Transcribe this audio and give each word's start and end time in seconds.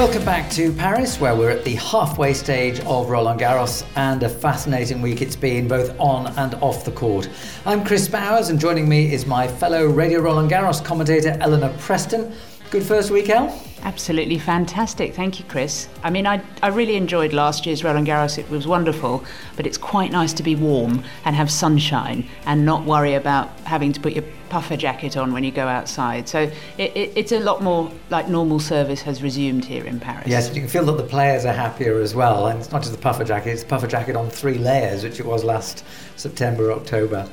Welcome 0.00 0.24
back 0.24 0.50
to 0.52 0.72
Paris, 0.72 1.20
where 1.20 1.36
we're 1.36 1.50
at 1.50 1.62
the 1.62 1.74
halfway 1.74 2.32
stage 2.32 2.80
of 2.86 3.10
Roland 3.10 3.38
Garros, 3.38 3.84
and 3.96 4.22
a 4.22 4.30
fascinating 4.30 5.02
week 5.02 5.20
it's 5.20 5.36
been, 5.36 5.68
both 5.68 5.94
on 6.00 6.28
and 6.38 6.54
off 6.62 6.86
the 6.86 6.90
court. 6.90 7.28
I'm 7.66 7.84
Chris 7.84 8.08
Bowers, 8.08 8.48
and 8.48 8.58
joining 8.58 8.88
me 8.88 9.12
is 9.12 9.26
my 9.26 9.46
fellow 9.46 9.84
Radio 9.84 10.22
Roland 10.22 10.50
Garros 10.50 10.82
commentator, 10.82 11.36
Eleanor 11.42 11.74
Preston. 11.80 12.32
Good 12.70 12.82
first 12.82 13.10
week, 13.10 13.28
El? 13.28 13.54
Absolutely 13.82 14.38
fantastic. 14.38 15.14
Thank 15.14 15.38
you, 15.38 15.44
Chris. 15.46 15.88
I 16.02 16.10
mean, 16.10 16.26
I, 16.26 16.42
I 16.62 16.68
really 16.68 16.96
enjoyed 16.96 17.32
last 17.32 17.64
year's 17.64 17.82
Roland 17.82 18.06
Garros. 18.06 18.36
It 18.36 18.48
was 18.50 18.66
wonderful, 18.66 19.24
but 19.56 19.66
it's 19.66 19.78
quite 19.78 20.12
nice 20.12 20.32
to 20.34 20.42
be 20.42 20.54
warm 20.54 21.02
and 21.24 21.34
have 21.34 21.50
sunshine 21.50 22.28
and 22.44 22.66
not 22.66 22.84
worry 22.84 23.14
about 23.14 23.48
having 23.60 23.92
to 23.92 24.00
put 24.00 24.12
your 24.12 24.24
puffer 24.50 24.76
jacket 24.76 25.16
on 25.16 25.32
when 25.32 25.44
you 25.44 25.50
go 25.50 25.66
outside. 25.66 26.28
So 26.28 26.40
it, 26.76 26.96
it, 26.96 27.12
it's 27.16 27.32
a 27.32 27.40
lot 27.40 27.62
more 27.62 27.90
like 28.10 28.28
normal 28.28 28.60
service 28.60 29.00
has 29.02 29.22
resumed 29.22 29.64
here 29.64 29.86
in 29.86 29.98
Paris. 29.98 30.26
Yes, 30.26 30.48
you 30.54 30.60
can 30.60 30.68
feel 30.68 30.84
that 30.84 30.98
the 30.98 31.08
players 31.08 31.46
are 31.46 31.52
happier 31.52 32.00
as 32.00 32.14
well. 32.14 32.48
And 32.48 32.58
it's 32.58 32.72
not 32.72 32.82
just 32.82 32.92
the 32.92 33.00
puffer 33.00 33.24
jacket, 33.24 33.50
it's 33.50 33.62
the 33.62 33.68
puffer 33.68 33.86
jacket 33.86 34.14
on 34.14 34.28
three 34.28 34.58
layers, 34.58 35.04
which 35.04 35.20
it 35.20 35.26
was 35.26 35.42
last 35.42 35.84
September, 36.16 36.72
October. 36.72 37.26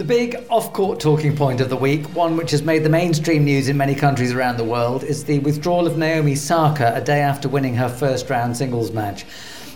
The 0.00 0.06
big 0.06 0.46
off 0.48 0.72
court 0.72 0.98
talking 0.98 1.36
point 1.36 1.60
of 1.60 1.68
the 1.68 1.76
week, 1.76 2.06
one 2.16 2.34
which 2.38 2.52
has 2.52 2.62
made 2.62 2.84
the 2.84 2.88
mainstream 2.88 3.44
news 3.44 3.68
in 3.68 3.76
many 3.76 3.94
countries 3.94 4.32
around 4.32 4.56
the 4.56 4.64
world, 4.64 5.04
is 5.04 5.24
the 5.24 5.40
withdrawal 5.40 5.86
of 5.86 5.98
Naomi 5.98 6.32
Osaka 6.32 6.94
a 6.94 7.02
day 7.02 7.20
after 7.20 7.50
winning 7.50 7.74
her 7.74 7.90
first 7.90 8.30
round 8.30 8.56
singles 8.56 8.92
match. 8.92 9.26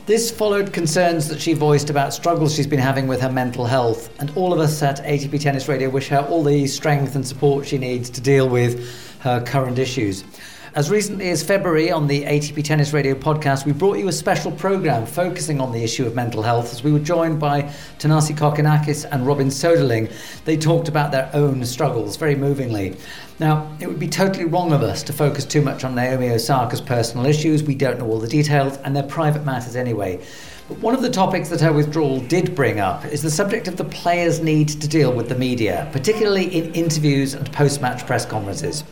This 0.06 0.30
followed 0.30 0.72
concerns 0.72 1.28
that 1.28 1.42
she 1.42 1.52
voiced 1.52 1.90
about 1.90 2.14
struggles 2.14 2.54
she's 2.54 2.66
been 2.66 2.78
having 2.78 3.06
with 3.06 3.20
her 3.20 3.30
mental 3.30 3.66
health, 3.66 4.08
and 4.18 4.34
all 4.34 4.54
of 4.54 4.60
us 4.60 4.82
at 4.82 5.04
ATP 5.04 5.42
Tennis 5.42 5.68
Radio 5.68 5.90
wish 5.90 6.08
her 6.08 6.20
all 6.20 6.42
the 6.42 6.66
strength 6.68 7.16
and 7.16 7.28
support 7.28 7.66
she 7.66 7.76
needs 7.76 8.08
to 8.08 8.22
deal 8.22 8.48
with 8.48 9.18
her 9.20 9.42
current 9.42 9.78
issues. 9.78 10.24
As 10.74 10.90
recently 10.90 11.30
as 11.30 11.40
February 11.40 11.92
on 11.92 12.08
the 12.08 12.24
ATP 12.24 12.64
Tennis 12.64 12.92
Radio 12.92 13.14
podcast, 13.14 13.64
we 13.64 13.70
brought 13.70 13.96
you 13.96 14.08
a 14.08 14.12
special 14.12 14.50
program 14.50 15.06
focusing 15.06 15.60
on 15.60 15.70
the 15.70 15.84
issue 15.84 16.04
of 16.04 16.16
mental 16.16 16.42
health 16.42 16.72
as 16.72 16.82
we 16.82 16.90
were 16.90 16.98
joined 16.98 17.38
by 17.38 17.62
Thanasi 18.00 18.36
Kokkinakis 18.36 19.06
and 19.12 19.24
Robin 19.24 19.50
Soderling. 19.50 20.10
They 20.44 20.56
talked 20.56 20.88
about 20.88 21.12
their 21.12 21.30
own 21.32 21.64
struggles 21.64 22.16
very 22.16 22.34
movingly. 22.34 22.96
Now, 23.38 23.70
it 23.78 23.86
would 23.86 24.00
be 24.00 24.08
totally 24.08 24.46
wrong 24.46 24.72
of 24.72 24.82
us 24.82 25.04
to 25.04 25.12
focus 25.12 25.44
too 25.44 25.62
much 25.62 25.84
on 25.84 25.94
Naomi 25.94 26.30
Osaka's 26.30 26.80
personal 26.80 27.24
issues. 27.24 27.62
We 27.62 27.76
don't 27.76 28.00
know 28.00 28.08
all 28.08 28.18
the 28.18 28.26
details, 28.26 28.76
and 28.78 28.96
they're 28.96 29.04
private 29.04 29.44
matters 29.44 29.76
anyway. 29.76 30.26
But 30.68 30.78
one 30.78 30.96
of 30.96 31.02
the 31.02 31.10
topics 31.10 31.50
that 31.50 31.60
her 31.60 31.72
withdrawal 31.72 32.18
did 32.18 32.56
bring 32.56 32.80
up 32.80 33.04
is 33.04 33.22
the 33.22 33.30
subject 33.30 33.68
of 33.68 33.76
the 33.76 33.84
players' 33.84 34.40
need 34.40 34.70
to 34.70 34.88
deal 34.88 35.12
with 35.12 35.28
the 35.28 35.36
media, 35.36 35.88
particularly 35.92 36.46
in 36.46 36.74
interviews 36.74 37.34
and 37.34 37.52
post 37.52 37.80
match 37.80 38.04
press 38.08 38.26
conferences. 38.26 38.82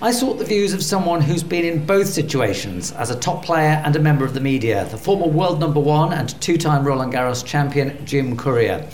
I 0.00 0.12
sought 0.12 0.38
the 0.38 0.44
views 0.44 0.74
of 0.74 0.84
someone 0.84 1.20
who's 1.20 1.42
been 1.42 1.64
in 1.64 1.84
both 1.84 2.06
situations 2.06 2.92
as 2.92 3.10
a 3.10 3.18
top 3.18 3.44
player 3.44 3.82
and 3.84 3.96
a 3.96 3.98
member 3.98 4.24
of 4.24 4.32
the 4.32 4.38
media, 4.38 4.84
the 4.92 4.96
former 4.96 5.26
world 5.26 5.58
number 5.58 5.80
one 5.80 6.12
and 6.12 6.40
two 6.40 6.56
time 6.56 6.84
Roland 6.84 7.12
Garros 7.12 7.44
champion 7.44 8.06
Jim 8.06 8.36
Courier. 8.36 8.88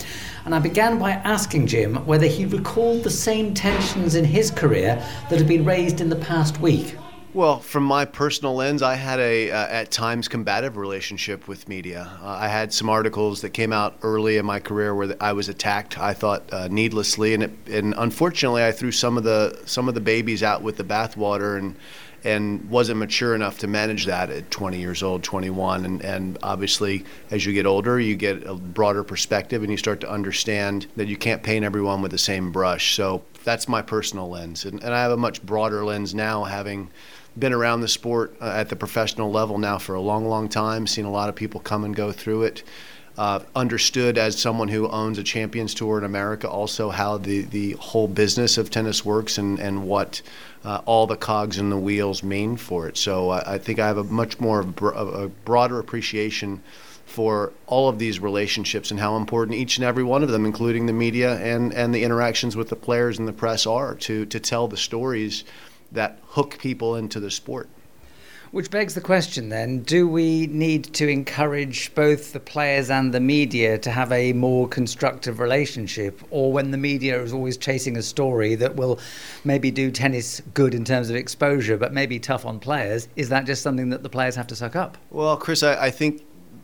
And 0.45 0.55
I 0.55 0.57
began 0.57 0.97
by 0.97 1.11
asking 1.11 1.67
Jim 1.67 1.97
whether 2.07 2.25
he 2.25 2.45
recalled 2.45 3.03
the 3.03 3.11
same 3.11 3.53
tensions 3.53 4.15
in 4.15 4.25
his 4.25 4.49
career 4.49 4.95
that 5.29 5.37
had 5.37 5.47
been 5.47 5.63
raised 5.63 6.01
in 6.01 6.09
the 6.09 6.15
past 6.15 6.59
week. 6.59 6.97
Well, 7.35 7.59
from 7.59 7.83
my 7.83 8.05
personal 8.05 8.55
lens, 8.55 8.81
I 8.81 8.95
had 8.95 9.19
a 9.19 9.51
uh, 9.51 9.67
at 9.67 9.91
times 9.91 10.29
combative 10.29 10.77
relationship 10.77 11.49
with 11.49 11.67
media. 11.67 12.09
Uh, 12.21 12.27
I 12.27 12.47
had 12.47 12.71
some 12.71 12.87
articles 12.87 13.41
that 13.41 13.49
came 13.49 13.73
out 13.73 13.97
early 14.03 14.37
in 14.37 14.45
my 14.45 14.61
career 14.61 14.95
where 14.95 15.17
I 15.19 15.33
was 15.33 15.49
attacked. 15.49 15.99
I 15.99 16.13
thought 16.13 16.43
uh, 16.53 16.69
needlessly, 16.69 17.33
and 17.33 17.43
it, 17.43 17.51
and 17.69 17.93
unfortunately, 17.97 18.63
I 18.63 18.71
threw 18.71 18.93
some 18.93 19.17
of 19.17 19.25
the 19.25 19.61
some 19.65 19.89
of 19.89 19.95
the 19.95 19.99
babies 19.99 20.43
out 20.43 20.61
with 20.61 20.77
the 20.77 20.85
bathwater 20.85 21.57
and 21.57 21.75
and 22.23 22.69
wasn't 22.69 22.99
mature 22.99 23.35
enough 23.35 23.59
to 23.59 23.67
manage 23.67 24.05
that 24.05 24.29
at 24.29 24.49
20 24.49 24.79
years 24.79 25.03
old, 25.03 25.21
21. 25.21 25.85
And, 25.85 26.03
and 26.03 26.39
obviously, 26.41 27.05
as 27.29 27.45
you 27.45 27.53
get 27.53 27.67
older, 27.67 27.99
you 27.99 28.15
get 28.15 28.47
a 28.47 28.55
broader 28.55 29.03
perspective 29.03 29.61
and 29.61 29.69
you 29.69 29.77
start 29.77 30.01
to 30.01 30.09
understand 30.09 30.87
that 30.95 31.07
you 31.07 31.17
can't 31.17 31.43
paint 31.43 31.63
everyone 31.63 32.01
with 32.01 32.11
the 32.11 32.17
same 32.17 32.51
brush. 32.51 32.95
So 32.95 33.23
that's 33.43 33.67
my 33.67 33.83
personal 33.83 34.27
lens. 34.27 34.65
And, 34.65 34.83
and 34.83 34.91
I 34.91 35.03
have 35.03 35.11
a 35.11 35.17
much 35.17 35.45
broader 35.45 35.85
lens 35.85 36.15
now, 36.15 36.45
having 36.45 36.89
been 37.37 37.53
around 37.53 37.81
the 37.81 37.87
sport 37.87 38.35
uh, 38.41 38.45
at 38.45 38.69
the 38.69 38.75
professional 38.75 39.31
level 39.31 39.57
now 39.57 39.77
for 39.77 39.95
a 39.95 40.01
long, 40.01 40.25
long 40.25 40.47
time, 40.47 40.87
seen 40.87 41.05
a 41.05 41.11
lot 41.11 41.29
of 41.29 41.35
people 41.35 41.59
come 41.59 41.83
and 41.83 41.95
go 41.95 42.11
through 42.11 42.43
it. 42.43 42.63
Uh, 43.17 43.39
understood 43.55 44.17
as 44.17 44.37
someone 44.37 44.67
who 44.67 44.89
owns 44.89 45.17
a 45.17 45.23
Champions 45.23 45.73
Tour 45.73 45.97
in 45.97 46.03
America 46.03 46.49
also 46.49 46.89
how 46.89 47.17
the, 47.17 47.43
the 47.43 47.71
whole 47.73 48.09
business 48.09 48.57
of 48.57 48.69
tennis 48.69 49.05
works 49.05 49.37
and, 49.37 49.57
and 49.57 49.87
what 49.87 50.21
uh, 50.65 50.81
all 50.85 51.07
the 51.07 51.15
cogs 51.15 51.57
and 51.57 51.71
the 51.71 51.77
wheels 51.77 52.23
mean 52.23 52.57
for 52.57 52.89
it. 52.89 52.97
So 52.97 53.29
uh, 53.29 53.43
I 53.47 53.57
think 53.57 53.79
I 53.79 53.87
have 53.87 53.97
a 53.97 54.03
much 54.03 54.41
more 54.41 54.65
a 54.93 55.29
broader 55.29 55.79
appreciation 55.79 56.61
for 57.05 57.53
all 57.67 57.87
of 57.87 57.99
these 57.99 58.19
relationships 58.19 58.91
and 58.91 58.99
how 58.99 59.15
important 59.15 59.57
each 59.57 59.77
and 59.77 59.85
every 59.85 60.03
one 60.03 60.21
of 60.21 60.29
them, 60.29 60.45
including 60.45 60.85
the 60.85 60.91
media 60.91 61.37
and, 61.37 61.73
and 61.73 61.95
the 61.95 62.03
interactions 62.03 62.57
with 62.57 62.67
the 62.67 62.75
players 62.75 63.17
and 63.17 63.27
the 63.27 63.33
press, 63.33 63.65
are 63.65 63.95
to, 63.95 64.25
to 64.25 64.39
tell 64.41 64.67
the 64.67 64.75
stories 64.75 65.45
that 65.91 66.19
hook 66.29 66.57
people 66.59 66.95
into 66.95 67.19
the 67.19 67.31
sport. 67.31 67.69
Which 68.51 68.71
begs 68.71 68.93
the 68.93 69.01
question 69.01 69.49
then 69.49 69.79
do 69.79 70.07
we 70.07 70.47
need 70.47 70.85
to 70.93 71.09
encourage 71.09 71.93
both 71.93 72.31
the 72.31 72.39
players 72.39 72.89
and 72.89 73.13
the 73.13 73.19
media 73.19 73.77
to 73.79 73.91
have 73.91 74.13
a 74.13 74.31
more 74.31 74.65
constructive 74.67 75.39
relationship? 75.39 76.21
Or 76.29 76.53
when 76.53 76.71
the 76.71 76.77
media 76.77 77.21
is 77.21 77.33
always 77.33 77.57
chasing 77.57 77.97
a 77.97 78.01
story 78.01 78.55
that 78.55 78.77
will 78.77 78.99
maybe 79.43 79.71
do 79.71 79.91
tennis 79.91 80.41
good 80.53 80.73
in 80.73 80.85
terms 80.85 81.09
of 81.09 81.17
exposure, 81.17 81.75
but 81.75 81.91
maybe 81.91 82.17
tough 82.17 82.45
on 82.45 82.61
players, 82.61 83.09
is 83.17 83.27
that 83.27 83.45
just 83.45 83.61
something 83.61 83.89
that 83.89 84.03
the 84.03 84.09
players 84.09 84.35
have 84.37 84.47
to 84.47 84.55
suck 84.55 84.77
up? 84.77 84.97
Well, 85.09 85.35
Chris, 85.35 85.61
I, 85.61 85.87
I 85.87 85.91
think 85.91 86.23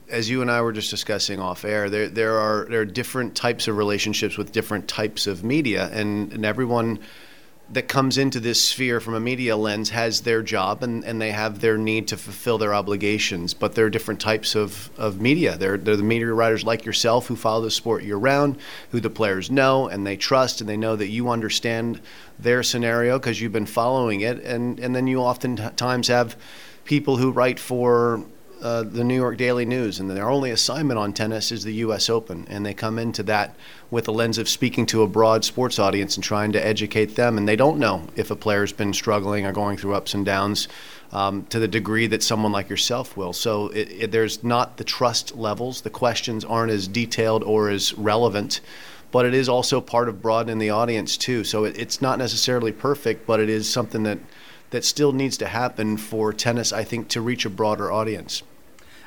as 0.09 0.29
you 0.29 0.41
and 0.41 0.49
I 0.49 0.61
were 0.61 0.71
just 0.71 0.91
discussing 0.91 1.41
off 1.41 1.65
air, 1.65 1.89
there 1.89 2.07
there 2.07 2.37
are 2.37 2.67
there 2.69 2.81
are 2.81 2.85
different 2.85 3.35
types 3.35 3.67
of 3.67 3.75
relationships 3.75 4.37
with 4.37 4.51
different 4.51 4.87
types 4.87 5.27
of 5.27 5.43
media, 5.43 5.89
and, 5.91 6.31
and 6.31 6.45
everyone 6.45 6.99
that 7.73 7.87
comes 7.87 8.17
into 8.17 8.39
this 8.39 8.61
sphere 8.61 8.99
from 8.99 9.13
a 9.13 9.19
media 9.19 9.55
lens 9.55 9.91
has 9.91 10.21
their 10.21 10.41
job 10.41 10.83
and, 10.83 11.05
and 11.05 11.21
they 11.21 11.31
have 11.31 11.61
their 11.61 11.77
need 11.77 12.07
to 12.09 12.17
fulfill 12.17 12.57
their 12.57 12.73
obligations. 12.73 13.53
But 13.53 13.75
there 13.75 13.85
are 13.85 13.89
different 13.89 14.19
types 14.19 14.55
of, 14.55 14.89
of 14.97 15.21
media. 15.21 15.57
They're, 15.57 15.77
they're 15.77 15.95
the 15.95 16.03
media 16.03 16.33
writers 16.33 16.65
like 16.65 16.83
yourself 16.83 17.27
who 17.27 17.35
follow 17.37 17.61
the 17.61 17.71
sport 17.71 18.03
year 18.03 18.17
round, 18.17 18.57
who 18.91 18.99
the 18.99 19.09
players 19.09 19.49
know 19.49 19.87
and 19.87 20.05
they 20.05 20.17
trust 20.17 20.59
and 20.59 20.69
they 20.69 20.75
know 20.75 20.97
that 20.97 21.07
you 21.07 21.29
understand 21.29 22.01
their 22.37 22.61
scenario 22.61 23.17
because 23.17 23.39
you've 23.39 23.53
been 23.53 23.65
following 23.65 24.21
it. 24.21 24.43
And, 24.43 24.77
and 24.79 24.93
then 24.93 25.07
you 25.07 25.19
oftentimes 25.19 26.09
have 26.09 26.35
people 26.83 27.17
who 27.17 27.31
write 27.31 27.59
for 27.59 28.25
uh, 28.61 28.83
the 28.83 29.03
New 29.03 29.15
York 29.15 29.37
Daily 29.37 29.65
News, 29.65 29.99
and 29.99 30.09
their 30.09 30.29
only 30.29 30.51
assignment 30.51 30.99
on 30.99 31.13
tennis 31.13 31.51
is 31.51 31.63
the 31.63 31.73
U.S. 31.75 32.09
Open, 32.09 32.45
and 32.49 32.65
they 32.65 32.73
come 32.73 32.99
into 32.99 33.23
that 33.23 33.55
with 33.89 34.05
the 34.05 34.13
lens 34.13 34.37
of 34.37 34.47
speaking 34.47 34.85
to 34.87 35.01
a 35.01 35.07
broad 35.07 35.43
sports 35.43 35.79
audience 35.79 36.15
and 36.15 36.23
trying 36.23 36.51
to 36.51 36.65
educate 36.65 37.15
them, 37.15 37.37
and 37.37 37.47
they 37.47 37.55
don't 37.55 37.79
know 37.79 38.07
if 38.15 38.31
a 38.31 38.35
player's 38.35 38.71
been 38.71 38.93
struggling 38.93 39.45
or 39.45 39.51
going 39.51 39.77
through 39.77 39.95
ups 39.95 40.13
and 40.13 40.25
downs 40.25 40.67
um, 41.11 41.45
to 41.47 41.59
the 41.59 41.67
degree 41.67 42.07
that 42.07 42.23
someone 42.23 42.51
like 42.51 42.69
yourself 42.69 43.17
will. 43.17 43.33
So 43.33 43.67
it, 43.69 43.91
it, 43.91 44.11
there's 44.11 44.43
not 44.43 44.77
the 44.77 44.83
trust 44.83 45.35
levels. 45.35 45.81
The 45.81 45.89
questions 45.89 46.45
aren't 46.45 46.71
as 46.71 46.87
detailed 46.87 47.43
or 47.43 47.69
as 47.69 47.93
relevant. 47.95 48.61
But 49.11 49.25
it 49.25 49.33
is 49.33 49.49
also 49.49 49.81
part 49.81 50.07
of 50.07 50.21
broadening 50.21 50.59
the 50.59 50.69
audience 50.69 51.17
too. 51.17 51.43
So 51.43 51.65
it, 51.65 51.77
it's 51.77 52.01
not 52.01 52.17
necessarily 52.17 52.71
perfect, 52.71 53.27
but 53.27 53.41
it 53.41 53.49
is 53.49 53.69
something 53.69 54.03
that 54.03 54.19
that 54.71 54.85
still 54.85 55.11
needs 55.11 55.37
to 55.37 55.47
happen 55.47 55.97
for 55.97 56.33
tennis, 56.33 56.71
I 56.71 56.85
think, 56.85 57.09
to 57.09 57.21
reach 57.21 57.45
a 57.45 57.49
broader 57.49 57.91
audience. 57.91 58.41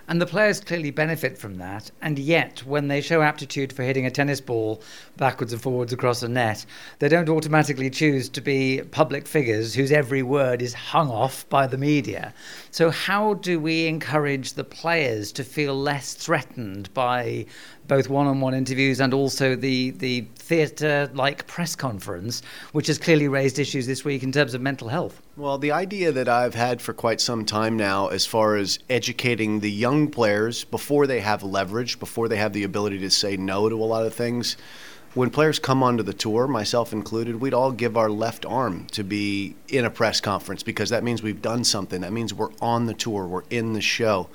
And 0.06 0.20
the 0.20 0.26
players 0.26 0.60
clearly 0.60 0.90
benefit 0.90 1.38
from 1.38 1.56
that. 1.58 1.90
And 2.02 2.18
yet, 2.18 2.64
when 2.66 2.88
they 2.88 3.00
show 3.00 3.22
aptitude 3.22 3.72
for 3.72 3.82
hitting 3.82 4.04
a 4.04 4.10
tennis 4.10 4.40
ball 4.40 4.82
backwards 5.16 5.52
and 5.52 5.62
forwards 5.62 5.92
across 5.92 6.22
a 6.22 6.28
net, 6.28 6.66
they 6.98 7.08
don't 7.08 7.28
automatically 7.28 7.88
choose 7.88 8.28
to 8.30 8.40
be 8.42 8.82
public 8.90 9.26
figures 9.26 9.74
whose 9.74 9.92
every 9.92 10.22
word 10.22 10.60
is 10.60 10.74
hung 10.74 11.10
off 11.10 11.48
by 11.48 11.66
the 11.66 11.78
media. 11.78 12.34
So, 12.70 12.90
how 12.90 13.34
do 13.34 13.58
we 13.58 13.86
encourage 13.86 14.52
the 14.52 14.64
players 14.64 15.32
to 15.32 15.44
feel 15.44 15.74
less 15.74 16.12
threatened 16.12 16.92
by 16.92 17.46
both 17.86 18.08
one-on-one 18.08 18.54
interviews 18.54 19.00
and 19.00 19.12
also 19.12 19.54
the 19.56 19.90
the 19.90 20.26
theatre-like 20.36 21.46
press 21.46 21.74
conference, 21.74 22.42
which 22.72 22.86
has 22.86 22.98
clearly 22.98 23.28
raised 23.28 23.58
issues 23.58 23.86
this 23.86 24.04
week 24.04 24.22
in 24.22 24.32
terms 24.32 24.54
of 24.54 24.60
mental 24.60 24.88
health. 24.88 25.22
Well, 25.36 25.58
the 25.58 25.72
idea 25.72 26.12
that 26.12 26.28
I've 26.28 26.54
had 26.54 26.80
for 26.82 26.92
quite 26.92 27.20
some 27.20 27.44
time 27.44 27.76
now, 27.76 28.08
as 28.08 28.26
far 28.26 28.56
as 28.56 28.78
educating 28.90 29.60
the 29.60 29.70
young 29.70 30.08
players 30.08 30.64
before 30.64 31.06
they 31.06 31.20
have 31.20 31.42
leverage, 31.42 31.98
before 31.98 32.28
they 32.28 32.36
have 32.36 32.52
the 32.52 32.64
ability 32.64 32.98
to 33.00 33.10
say 33.10 33.36
no 33.36 33.68
to 33.68 33.76
a 33.76 33.84
lot 33.84 34.06
of 34.06 34.14
things. 34.14 34.56
When 35.14 35.30
players 35.30 35.60
come 35.60 35.84
onto 35.84 36.02
the 36.02 36.12
tour, 36.12 36.48
myself 36.48 36.92
included, 36.92 37.40
we'd 37.40 37.54
all 37.54 37.70
give 37.70 37.96
our 37.96 38.10
left 38.10 38.44
arm 38.44 38.88
to 38.88 39.04
be 39.04 39.54
in 39.68 39.84
a 39.84 39.90
press 39.90 40.20
conference 40.20 40.64
because 40.64 40.90
that 40.90 41.04
means 41.04 41.22
we've 41.22 41.40
done 41.40 41.62
something. 41.62 42.00
That 42.00 42.12
means 42.12 42.34
we're 42.34 42.50
on 42.60 42.86
the 42.86 42.94
tour, 42.94 43.24
we're 43.26 43.44
in 43.48 43.74
the 43.74 43.80
show. 43.80 44.28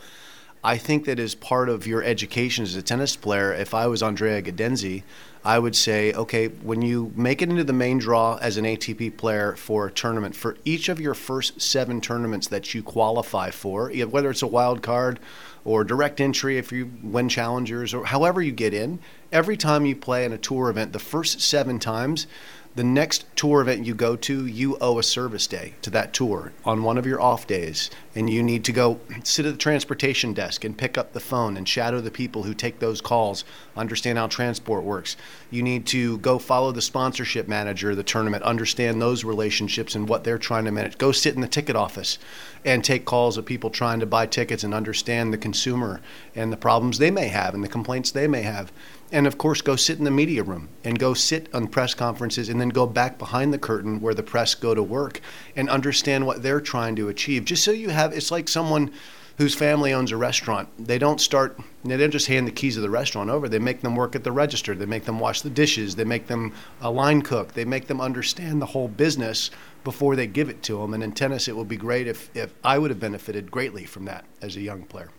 I 0.64 0.78
think 0.78 1.06
that 1.06 1.20
as 1.20 1.36
part 1.36 1.70
of 1.70 1.88
your 1.88 2.04
education 2.04 2.64
as 2.64 2.76
a 2.76 2.82
tennis 2.82 3.16
player, 3.16 3.54
if 3.54 3.74
I 3.74 3.88
was 3.88 4.04
Andrea 4.04 4.42
Gaudenzi, 4.42 5.04
I 5.44 5.58
would 5.58 5.76
say, 5.76 6.12
okay, 6.12 6.48
when 6.48 6.82
you 6.82 7.14
make 7.16 7.42
it 7.42 7.50
into 7.50 7.64
the 7.64 7.72
main 7.72 7.98
draw 7.98 8.36
as 8.42 8.58
an 8.58 8.66
ATP 8.66 9.16
player 9.16 9.56
for 9.56 9.88
a 9.88 9.92
tournament, 9.92 10.36
for 10.36 10.58
each 10.66 10.90
of 10.90 11.00
your 11.00 11.14
first 11.14 11.62
seven 11.62 12.02
tournaments 12.02 12.48
that 12.50 12.74
you 12.74 12.84
qualify 12.84 13.52
for, 13.52 13.90
whether 13.90 14.30
it's 14.30 14.42
a 14.42 14.48
wild 14.48 14.82
card 14.82 15.20
or 15.64 15.86
direct 15.86 16.20
entry 16.20 16.58
if 16.58 16.74
you 16.74 16.92
win 17.02 17.30
challengers 17.30 17.94
or 17.94 18.06
however 18.06 18.42
you 18.42 18.52
get 18.52 18.74
in, 18.74 19.00
every 19.32 19.56
time 19.56 19.86
you 19.86 19.96
play 19.96 20.26
in 20.26 20.34
a 20.34 20.38
tour 20.38 20.70
event, 20.70 20.92
the 20.92 21.00
first 21.00 21.40
seven 21.40 21.80
times, 21.80 22.28
the 22.76 22.84
next 22.84 23.26
tour 23.36 23.62
event 23.62 23.86
you 23.86 23.96
go 23.96 24.16
to, 24.16 24.46
you 24.46 24.78
owe 24.80 25.00
a 25.00 25.04
service 25.04 25.48
day 25.48 25.74
to 25.82 25.90
that 25.90 26.14
tour 26.14 26.54
on 26.64 26.84
one 26.84 26.98
of 26.98 27.06
your 27.06 27.20
off 27.20 27.48
days. 27.48 27.90
And 28.16 28.30
you 28.30 28.44
need 28.44 28.64
to 28.66 28.72
go 28.72 29.00
sit 29.24 29.46
at 29.46 29.54
the 29.54 29.58
transportation 29.58 30.34
desk 30.34 30.64
and 30.64 30.78
pick 30.78 30.98
up 30.98 31.14
the 31.14 31.20
phone 31.20 31.58
and 31.58 31.68
shadow 31.68 32.00
the 32.00 32.12
people 32.12 32.44
who 32.44 32.54
take 32.54 32.80
those 32.80 33.02
calls, 33.02 33.44
understand 33.76 34.18
how 34.18 34.28
transport 34.28 34.84
works. 34.84 35.18
You 35.50 35.64
need 35.64 35.88
to 35.88 36.20
go 36.20 36.38
follow 36.38 36.72
the 36.72 36.82
sponsorship 36.82 37.48
manager 37.48 37.92
of 37.92 37.98
the 37.98 38.04
tournament, 38.04 38.44
understand 38.44 39.02
those 39.02 39.24
relationships 39.24 39.96
and 39.96 40.08
what 40.08 40.24
they're 40.24 40.38
trying 40.38 40.66
to 40.66 40.72
manage. 40.72 40.98
Go 40.98 41.12
sit 41.12 41.36
in 41.36 41.42
the 41.42 41.48
ticket 41.48 41.76
office 41.76 42.20
and 42.64 42.84
take 42.84 43.06
calls 43.06 43.38
of 43.38 43.46
people 43.46 43.70
trying 43.70 44.00
to 44.00 44.06
buy 44.06 44.26
tickets 44.26 44.64
and 44.64 44.74
understand 44.74 45.34
the 45.34 45.38
consumer 45.38 46.02
and 46.36 46.52
the 46.52 46.58
problems 46.58 46.98
they 46.98 47.12
may 47.12 47.30
have 47.30 47.54
and 47.54 47.64
the 47.64 47.70
complaints 47.70 48.12
they 48.12 48.28
may 48.28 48.42
have 48.42 48.72
and 49.12 49.26
of 49.26 49.38
course 49.38 49.62
go 49.62 49.76
sit 49.76 49.98
in 49.98 50.04
the 50.04 50.12
media 50.12 50.44
room 50.44 50.70
and 50.84 51.00
go 51.00 51.14
sit 51.14 51.54
on 51.54 51.68
press 51.68 51.94
conferences 51.94 52.50
and 52.50 52.60
then 52.60 52.70
go 52.70 52.86
back 52.86 53.18
behind 53.18 53.54
the 53.54 53.58
curtain 53.58 54.02
where 54.02 54.14
the 54.14 54.24
press 54.24 54.56
go 54.56 54.76
to 54.76 54.84
work 54.84 55.22
and 55.56 55.70
understand 55.70 56.26
what 56.26 56.44
they're 56.44 56.62
trying 56.62 56.96
to 56.96 57.10
achieve. 57.10 57.46
Just 57.46 57.64
so 57.64 57.72
you 57.72 57.90
have 57.90 58.14
it's 58.14 58.32
like 58.32 58.48
someone 58.48 58.92
whose 59.38 59.56
family 59.56 59.94
owns 59.94 60.12
a 60.12 60.18
restaurant. 60.18 60.68
They 60.78 60.98
don't 60.98 61.20
start 61.20 61.60
they 61.84 61.98
don't 61.98 62.12
just 62.12 62.28
hand 62.28 62.46
the 62.46 62.52
keys 62.52 62.76
of 62.76 62.84
the 62.84 62.90
restaurant 62.90 63.30
over. 63.30 63.48
They 63.48 63.60
make 63.60 63.82
them 63.82 63.96
work 63.96 64.16
at 64.16 64.24
the 64.24 64.32
register. 64.32 64.76
They 64.76 64.86
make 64.86 65.06
them 65.06 65.20
wash 65.20 65.42
the 65.42 65.50
dishes. 65.50 65.96
They 65.96 66.04
make 66.04 66.28
them 66.28 66.54
a 66.82 66.92
line 66.92 67.22
cook. 67.22 67.54
They 67.54 67.66
make 67.66 67.88
them 67.88 68.02
understand 68.02 68.62
the 68.62 68.66
whole 68.66 68.90
business 68.90 69.50
before 69.84 70.16
they 70.16 70.28
give 70.28 70.50
it 70.50 70.62
to 70.64 70.78
them 70.78 70.94
and 70.94 71.02
in 71.02 71.14
tennis 71.14 71.48
it 71.48 71.56
would 71.56 71.70
be 71.70 71.78
great 71.78 72.06
if, 72.06 72.30
if 72.36 72.54
i 72.66 72.78
would 72.78 72.90
have 72.92 73.00
benefited 73.00 73.50
greatly 73.50 73.86
from 73.86 74.04
that 74.06 74.26
as 74.42 74.56
a 74.58 74.62
young 74.62 74.84
player. 74.84 75.10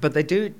But 0.00 0.14
they 0.14 0.22
do 0.22 0.54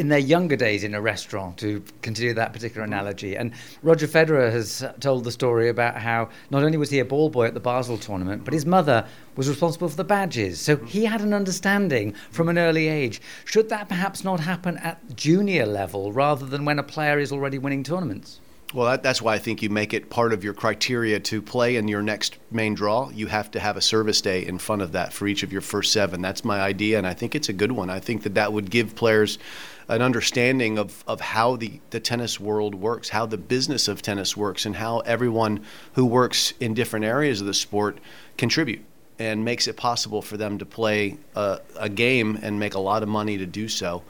in 0.00 0.08
their 0.08 0.18
younger 0.18 0.56
days 0.56 0.82
in 0.82 0.94
a 0.94 1.00
restaurant, 1.00 1.58
to 1.58 1.84
continue 2.00 2.32
that 2.32 2.54
particular 2.54 2.84
mm-hmm. 2.84 2.94
analogy. 2.94 3.36
And 3.36 3.52
Roger 3.82 4.06
Federer 4.06 4.50
has 4.50 4.82
told 4.98 5.24
the 5.24 5.30
story 5.30 5.68
about 5.68 5.96
how 5.96 6.30
not 6.48 6.64
only 6.64 6.78
was 6.78 6.88
he 6.88 7.00
a 7.00 7.04
ball 7.04 7.28
boy 7.28 7.46
at 7.46 7.54
the 7.54 7.60
Basel 7.60 7.98
tournament, 7.98 8.42
but 8.42 8.54
his 8.54 8.64
mother 8.64 9.06
was 9.36 9.46
responsible 9.46 9.90
for 9.90 9.96
the 9.96 10.04
badges. 10.04 10.58
So 10.58 10.76
mm-hmm. 10.76 10.86
he 10.86 11.04
had 11.04 11.20
an 11.20 11.34
understanding 11.34 12.14
from 12.30 12.48
an 12.48 12.58
early 12.58 12.88
age. 12.88 13.20
Should 13.44 13.68
that 13.68 13.90
perhaps 13.90 14.24
not 14.24 14.40
happen 14.40 14.78
at 14.78 15.14
junior 15.14 15.66
level 15.66 16.12
rather 16.12 16.46
than 16.46 16.64
when 16.64 16.78
a 16.78 16.82
player 16.82 17.18
is 17.18 17.30
already 17.30 17.58
winning 17.58 17.82
tournaments? 17.82 18.40
Well, 18.72 18.86
that, 18.86 19.02
that's 19.02 19.20
why 19.20 19.34
I 19.34 19.38
think 19.38 19.62
you 19.62 19.68
make 19.68 19.92
it 19.92 20.10
part 20.10 20.32
of 20.32 20.44
your 20.44 20.54
criteria 20.54 21.18
to 21.18 21.42
play 21.42 21.74
in 21.74 21.88
your 21.88 22.02
next 22.02 22.36
main 22.52 22.74
draw. 22.74 23.10
You 23.10 23.26
have 23.26 23.50
to 23.52 23.60
have 23.60 23.76
a 23.76 23.80
service 23.80 24.20
day 24.20 24.46
in 24.46 24.58
front 24.58 24.80
of 24.80 24.92
that 24.92 25.12
for 25.12 25.26
each 25.26 25.42
of 25.42 25.52
your 25.52 25.60
first 25.60 25.92
seven. 25.92 26.22
That's 26.22 26.44
my 26.44 26.60
idea, 26.60 26.96
and 26.96 27.04
I 27.06 27.12
think 27.12 27.34
it's 27.34 27.48
a 27.48 27.52
good 27.52 27.72
one. 27.72 27.90
I 27.90 27.98
think 27.98 28.22
that 28.22 28.34
that 28.34 28.52
would 28.52 28.70
give 28.70 28.94
players 28.94 29.40
an 29.88 30.02
understanding 30.02 30.78
of, 30.78 31.02
of 31.08 31.20
how 31.20 31.56
the, 31.56 31.80
the 31.90 31.98
tennis 31.98 32.38
world 32.38 32.76
works, 32.76 33.08
how 33.08 33.26
the 33.26 33.36
business 33.36 33.88
of 33.88 34.02
tennis 34.02 34.36
works, 34.36 34.64
and 34.64 34.76
how 34.76 35.00
everyone 35.00 35.64
who 35.94 36.06
works 36.06 36.54
in 36.60 36.72
different 36.72 37.04
areas 37.04 37.40
of 37.40 37.48
the 37.48 37.54
sport 37.54 37.98
contribute 38.36 38.84
and 39.18 39.44
makes 39.44 39.66
it 39.66 39.76
possible 39.76 40.22
for 40.22 40.36
them 40.36 40.58
to 40.58 40.64
play 40.64 41.18
a, 41.34 41.58
a 41.76 41.88
game 41.88 42.38
and 42.40 42.60
make 42.60 42.74
a 42.74 42.78
lot 42.78 43.02
of 43.02 43.08
money 43.08 43.36
to 43.36 43.46
do 43.46 43.68
so. 43.68 44.04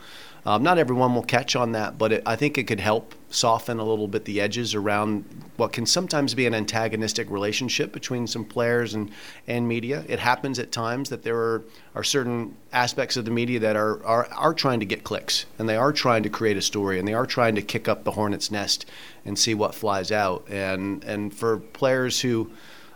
Um, 0.46 0.62
not 0.62 0.78
everyone 0.78 1.14
will 1.14 1.22
catch 1.22 1.54
on 1.54 1.72
that, 1.72 1.98
but 1.98 2.12
it, 2.12 2.22
I 2.24 2.36
think 2.36 2.56
it 2.56 2.64
could 2.64 2.80
help 2.80 3.14
soften 3.28 3.78
a 3.78 3.84
little 3.84 4.08
bit 4.08 4.24
the 4.24 4.40
edges 4.40 4.74
around 4.74 5.24
what 5.56 5.72
can 5.72 5.86
sometimes 5.86 6.34
be 6.34 6.46
an 6.46 6.54
antagonistic 6.54 7.30
relationship 7.30 7.92
between 7.92 8.26
some 8.26 8.44
players 8.44 8.94
and, 8.94 9.10
and 9.46 9.68
media. 9.68 10.04
It 10.08 10.18
happens 10.18 10.58
at 10.58 10.72
times 10.72 11.10
that 11.10 11.22
there 11.22 11.36
are, 11.36 11.64
are 11.94 12.02
certain 12.02 12.56
aspects 12.72 13.16
of 13.16 13.24
the 13.24 13.30
media 13.30 13.60
that 13.60 13.76
are, 13.76 14.04
are, 14.04 14.26
are 14.32 14.54
trying 14.54 14.80
to 14.80 14.86
get 14.86 15.04
clicks 15.04 15.44
and 15.58 15.68
they 15.68 15.76
are 15.76 15.92
trying 15.92 16.22
to 16.22 16.30
create 16.30 16.56
a 16.56 16.62
story 16.62 16.98
and 16.98 17.06
they 17.06 17.14
are 17.14 17.26
trying 17.26 17.54
to 17.54 17.62
kick 17.62 17.86
up 17.86 18.04
the 18.04 18.12
hornet's 18.12 18.50
nest 18.50 18.86
and 19.24 19.38
see 19.38 19.54
what 19.54 19.74
flies 19.74 20.10
out. 20.10 20.46
And, 20.48 21.04
and 21.04 21.32
for 21.34 21.58
players 21.58 22.20
who, 22.20 22.50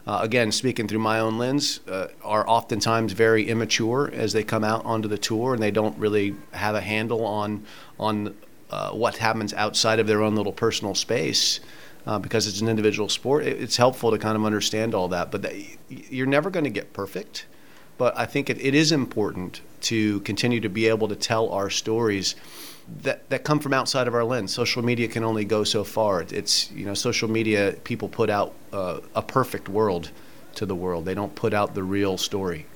uh, 0.07 0.19
again, 0.23 0.53
speaking 0.53 0.87
through 0.87 0.99
my 0.99 1.19
own 1.19 1.39
lens, 1.39 1.81
uh, 1.89 2.09
are 2.23 2.49
oftentimes 2.49 3.13
very 3.13 3.49
immature 3.49 4.11
as 4.13 4.33
they 4.33 4.45
come 4.45 4.63
out 4.63 4.85
onto 4.85 5.09
the 5.09 5.17
tour, 5.17 5.55
and 5.55 5.63
they 5.63 5.71
don't 5.71 5.97
really 5.99 6.35
have 6.53 6.75
a 6.75 6.81
handle 6.81 7.25
on 7.25 7.65
on 7.99 8.35
uh, 8.71 8.91
what 8.91 9.17
happens 9.17 9.55
outside 9.55 9.99
of 9.99 10.07
their 10.07 10.23
own 10.23 10.35
little 10.35 10.53
personal 10.53 10.95
space. 10.95 11.61
Uh, 12.07 12.19
because 12.19 12.47
it's 12.47 12.61
an 12.61 12.69
individual 12.69 13.09
sport, 13.09 13.47
it, 13.47 13.63
it's 13.63 13.79
helpful 13.79 14.11
to 14.11 14.19
kind 14.19 14.37
of 14.37 14.45
understand 14.45 14.95
all 14.95 15.09
that. 15.09 15.31
But 15.31 15.55
you're 15.89 16.27
never 16.27 16.51
going 16.51 16.65
to 16.65 16.71
get 16.71 16.93
perfect. 16.93 17.47
But 17.97 18.19
I 18.19 18.27
think 18.27 18.51
it, 18.51 18.61
it 18.61 18.75
is 18.75 18.93
important 18.93 19.63
to 19.83 20.21
continue 20.21 20.61
to 20.61 20.69
be 20.69 20.87
able 20.87 21.09
to 21.09 21.17
tell 21.17 21.49
our 21.49 21.71
stories 21.71 22.35
that 23.03 23.29
that 23.31 23.45
come 23.45 23.61
from 23.61 23.73
outside 23.73 24.09
of 24.09 24.15
our 24.15 24.25
lens. 24.25 24.53
Social 24.53 24.83
media 24.83 25.09
can 25.09 25.25
only 25.25 25.45
go 25.45 25.65
so 25.65 25.85
far. 25.85 26.23
It's 26.23 26.71
you 26.73 26.85
know 26.85 26.95
social 26.95 27.29
media 27.29 27.77
people 27.85 28.09
put 28.09 28.31
out 28.31 28.55
uh, 28.73 29.01
a 29.15 29.23
perfect 29.23 29.69
world 29.69 30.11
to 30.57 30.67
the 30.67 30.75
world. 30.75 31.05
They 31.05 31.15
don't 31.15 31.35
put 31.35 31.55
out 31.55 31.75
the 31.75 31.83
real 31.83 32.19
story. 32.19 32.67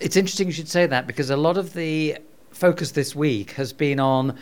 It's 0.00 0.16
interesting 0.16 0.46
you 0.48 0.52
should 0.52 0.68
say 0.68 0.86
that 0.86 1.06
because 1.06 1.30
a 1.30 1.36
lot 1.36 1.56
of 1.56 1.74
the 1.74 2.18
focus 2.50 2.90
this 2.92 3.14
week 3.14 3.52
has 3.52 3.72
been 3.72 4.00
on 4.00 4.38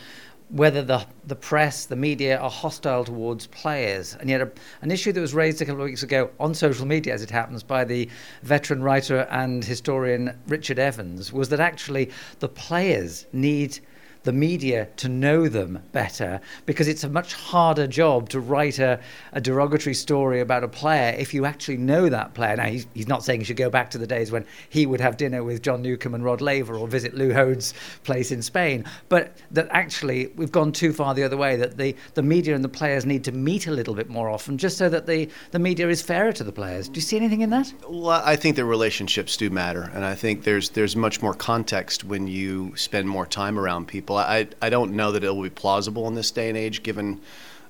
whether 0.51 0.83
the 0.83 1.07
the 1.27 1.37
press, 1.37 1.87
the 1.87 1.97
media 1.97 2.39
are 2.39 2.51
hostile 2.51 3.05
towards 3.05 3.47
players. 3.49 4.17
And 4.17 4.29
yet, 4.29 4.41
a, 4.41 4.51
an 4.83 4.91
issue 4.91 5.13
that 5.13 5.21
was 5.21 5.35
raised 5.35 5.63
a 5.63 5.65
couple 5.65 5.83
of 5.83 5.87
weeks 5.87 6.03
ago 6.03 6.31
on 6.41 6.55
social 6.55 6.87
media, 6.87 7.15
as 7.15 7.23
it 7.23 7.31
happens, 7.31 7.63
by 7.63 7.85
the 7.85 8.09
veteran 8.43 8.83
writer 8.83 9.29
and 9.31 9.65
historian 9.65 10.37
Richard 10.49 10.79
Evans, 10.79 11.33
was 11.33 11.49
that 11.51 11.61
actually 11.61 12.11
the 12.41 12.49
players 12.49 13.27
need 13.33 13.79
the 14.23 14.33
media 14.33 14.89
to 14.97 15.09
know 15.09 15.49
them 15.49 15.83
better 15.93 16.41
because 16.67 16.89
it's 16.89 17.05
a 17.05 17.09
much 17.09 17.33
harder 17.33 17.87
job 17.87 18.29
to 18.29 18.41
write 18.41 18.79
a, 18.79 19.01
a 19.33 19.41
derogatory 19.41 19.95
story 19.95 20.41
about 20.41 20.63
a 20.63 20.69
player 20.69 21.15
if 21.19 21.33
you 21.33 21.47
actually 21.47 21.77
know 21.79 22.09
that 22.09 22.35
player. 22.35 22.57
Now, 22.57 22.67
he's, 22.67 22.87
he's 22.95 23.09
not 23.09 23.25
saying 23.25 23.41
you 23.41 23.47
should 23.47 23.57
go 23.57 23.71
back 23.71 23.91
to 23.91 23.99
the 23.99 24.07
days 24.07 24.31
when 24.31 24.45
he 24.69 24.85
would 24.87 25.01
have 25.01 25.17
dinner 25.17 25.43
with 25.43 25.63
John 25.63 25.83
Newcombe 25.83 26.15
and 26.15 26.25
Rod 26.25 26.41
Laver 26.41 26.77
or 26.77 26.87
visit 26.87 27.15
Lew 27.15 27.33
Hoad's 27.33 27.73
place 28.05 28.31
in 28.31 28.43
Spain, 28.43 28.85
but 29.09 29.37
that 29.53 29.69
actually 29.71 30.29
we've 30.37 30.53
gone 30.53 30.73
too 30.73 30.93
far 30.93 31.15
the 31.15 31.23
other 31.23 31.37
way, 31.37 31.57
that 31.57 31.77
the, 31.77 31.97
the 32.15 32.23
media 32.23 32.55
and 32.55 32.63
the 32.63 32.69
players 32.69 33.07
need 33.07 33.25
to 33.25 33.33
meet 33.33 33.67
a 33.67 33.71
little 33.71 33.95
bit 33.95 34.09
more 34.09 34.29
often 34.29 34.59
just 34.59 34.77
so 34.77 34.89
that 34.89 35.07
the, 35.07 35.29
the 35.53 35.59
media 35.59 35.89
is 35.89 36.03
fairer 36.03 36.33
to 36.33 36.45
the 36.45 36.53
players. 36.53 36.89
Do 36.89 36.97
you 36.97 37.03
see 37.03 37.17
anything 37.17 37.41
in 37.41 37.51
that? 37.51 37.73
Well, 37.89 38.23
I 38.25 38.37
think 38.37 38.57
the 38.57 38.65
relationships 38.65 39.37
do 39.37 39.49
matter, 39.51 39.91
and 39.95 40.05
I 40.05 40.15
think 40.15 40.45
there's, 40.45 40.71
there's 40.71 40.95
much 40.95 41.23
more 41.23 41.35
context 41.35 42.05
when 42.05 42.27
you 42.27 42.77
spend 42.77 43.09
more 43.09 43.27
time 43.27 43.59
around 43.59 43.87
people 43.87 44.10
people. 44.11 44.19
I, 44.19 44.49
I 44.61 44.71
don't 44.71 44.93
know 44.93 45.13
that 45.13 45.25
it 45.25 45.35
will 45.35 45.43
be 45.43 45.51
plausible 45.51 46.07
in 46.09 46.15
this 46.15 46.31
day 46.31 46.49
and 46.49 46.59
age, 46.59 46.83
given 46.83 47.21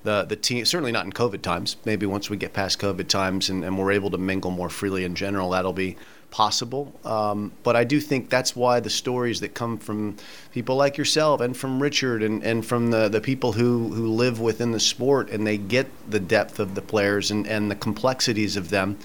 the 0.03 0.25
the 0.25 0.37
team. 0.37 0.65
Certainly 0.65 0.93
not 0.93 1.05
in 1.05 1.13
COVID 1.13 1.43
times. 1.43 1.77
Maybe 1.85 2.07
once 2.07 2.31
we 2.31 2.37
get 2.37 2.53
past 2.53 2.79
COVID 2.79 3.09
times 3.09 3.51
and, 3.51 3.65
and 3.65 3.79
we're 3.79 3.93
able 3.93 4.11
to 4.11 4.19
mingle 4.19 4.51
more 4.51 4.71
freely 4.71 5.05
in 5.05 5.15
general, 5.15 5.51
that'll 5.51 5.73
be 5.73 5.97
possible. 6.31 6.93
Um, 7.05 7.53
but 7.65 7.75
I 7.75 7.83
do 7.83 8.01
think 8.01 8.31
that's 8.31 8.55
why 8.55 8.79
the 8.81 8.91
stories 8.91 9.41
that 9.41 9.53
come 9.53 9.79
from 9.79 10.17
people 10.53 10.77
like 10.77 10.97
yourself 10.97 11.41
and 11.41 11.57
from 11.57 11.83
Richard 11.83 12.23
and, 12.23 12.45
and 12.45 12.65
from 12.65 12.93
the, 12.93 13.09
the 13.09 13.21
people 13.21 13.53
who, 13.53 13.89
who 13.89 14.07
live 14.07 14.39
within 14.41 14.71
the 14.71 14.79
sport 14.79 15.29
and 15.31 15.45
they 15.45 15.59
get 15.59 15.89
the 16.09 16.21
depth 16.21 16.61
of 16.61 16.77
the 16.77 16.83
players 16.83 17.33
and, 17.33 17.49
and 17.49 17.69
the 17.69 17.75
complexities 17.75 18.57
of 18.57 18.71
them. 18.71 18.97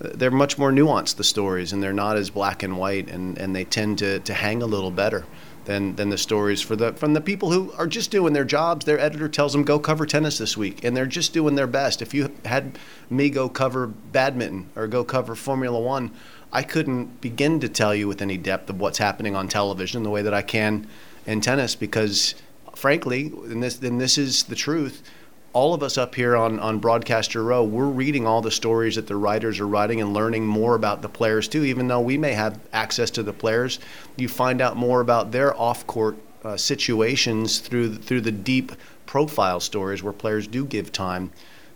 They're 0.00 0.32
much 0.32 0.58
more 0.58 0.72
nuanced, 0.72 1.14
the 1.14 1.22
stories, 1.22 1.72
and 1.72 1.80
they're 1.80 1.92
not 1.92 2.16
as 2.16 2.28
black 2.28 2.64
and 2.64 2.76
white, 2.76 3.08
and, 3.08 3.38
and 3.38 3.54
they 3.54 3.62
tend 3.62 3.98
to, 3.98 4.18
to 4.18 4.34
hang 4.34 4.60
a 4.60 4.66
little 4.66 4.90
better 4.90 5.24
than 5.64 5.96
than 5.96 6.10
the 6.10 6.18
stories 6.18 6.60
for 6.60 6.76
the 6.76 6.92
from 6.92 7.14
the 7.14 7.20
people 7.20 7.50
who 7.50 7.72
are 7.72 7.86
just 7.86 8.10
doing 8.10 8.32
their 8.32 8.44
jobs. 8.44 8.84
Their 8.84 8.98
editor 8.98 9.28
tells 9.28 9.52
them 9.52 9.64
go 9.64 9.78
cover 9.78 10.06
tennis 10.06 10.38
this 10.38 10.56
week, 10.56 10.84
and 10.84 10.96
they're 10.96 11.06
just 11.06 11.32
doing 11.32 11.54
their 11.54 11.66
best. 11.66 12.02
If 12.02 12.14
you 12.14 12.34
had 12.44 12.78
me 13.10 13.30
go 13.30 13.48
cover 13.48 13.86
badminton 13.86 14.70
or 14.76 14.86
go 14.86 15.04
cover 15.04 15.34
Formula 15.34 15.80
One, 15.80 16.10
I 16.52 16.62
couldn't 16.62 17.20
begin 17.20 17.60
to 17.60 17.68
tell 17.68 17.94
you 17.94 18.06
with 18.08 18.22
any 18.22 18.36
depth 18.36 18.70
of 18.70 18.80
what's 18.80 18.98
happening 18.98 19.34
on 19.34 19.48
television 19.48 20.02
the 20.02 20.10
way 20.10 20.22
that 20.22 20.34
I 20.34 20.42
can 20.42 20.86
in 21.26 21.40
tennis 21.40 21.74
because, 21.74 22.34
frankly, 22.74 23.32
and 23.44 23.62
this 23.62 23.80
and 23.80 24.00
this 24.00 24.18
is 24.18 24.44
the 24.44 24.54
truth 24.54 25.02
all 25.54 25.72
of 25.72 25.84
us 25.84 25.96
up 25.96 26.16
here 26.16 26.36
on, 26.36 26.58
on 26.58 26.80
Broadcaster 26.80 27.42
Row, 27.42 27.62
we're 27.62 27.86
reading 27.86 28.26
all 28.26 28.42
the 28.42 28.50
stories 28.50 28.96
that 28.96 29.06
the 29.06 29.14
writers 29.14 29.60
are 29.60 29.68
writing 29.68 30.00
and 30.00 30.12
learning 30.12 30.44
more 30.44 30.74
about 30.74 31.00
the 31.00 31.08
players 31.08 31.46
too. 31.46 31.64
Even 31.64 31.86
though 31.86 32.00
we 32.00 32.18
may 32.18 32.32
have 32.32 32.58
access 32.72 33.08
to 33.12 33.22
the 33.22 33.32
players, 33.32 33.78
you 34.16 34.28
find 34.28 34.60
out 34.60 34.76
more 34.76 35.00
about 35.00 35.30
their 35.30 35.56
off 35.56 35.86
court 35.86 36.16
uh, 36.42 36.56
situations 36.56 37.60
through 37.60 37.94
through 37.94 38.20
the 38.20 38.32
deep 38.32 38.72
profile 39.06 39.60
stories 39.60 40.02
where 40.02 40.12
players 40.12 40.48
do 40.48 40.64
give 40.64 40.90
time 40.90 41.30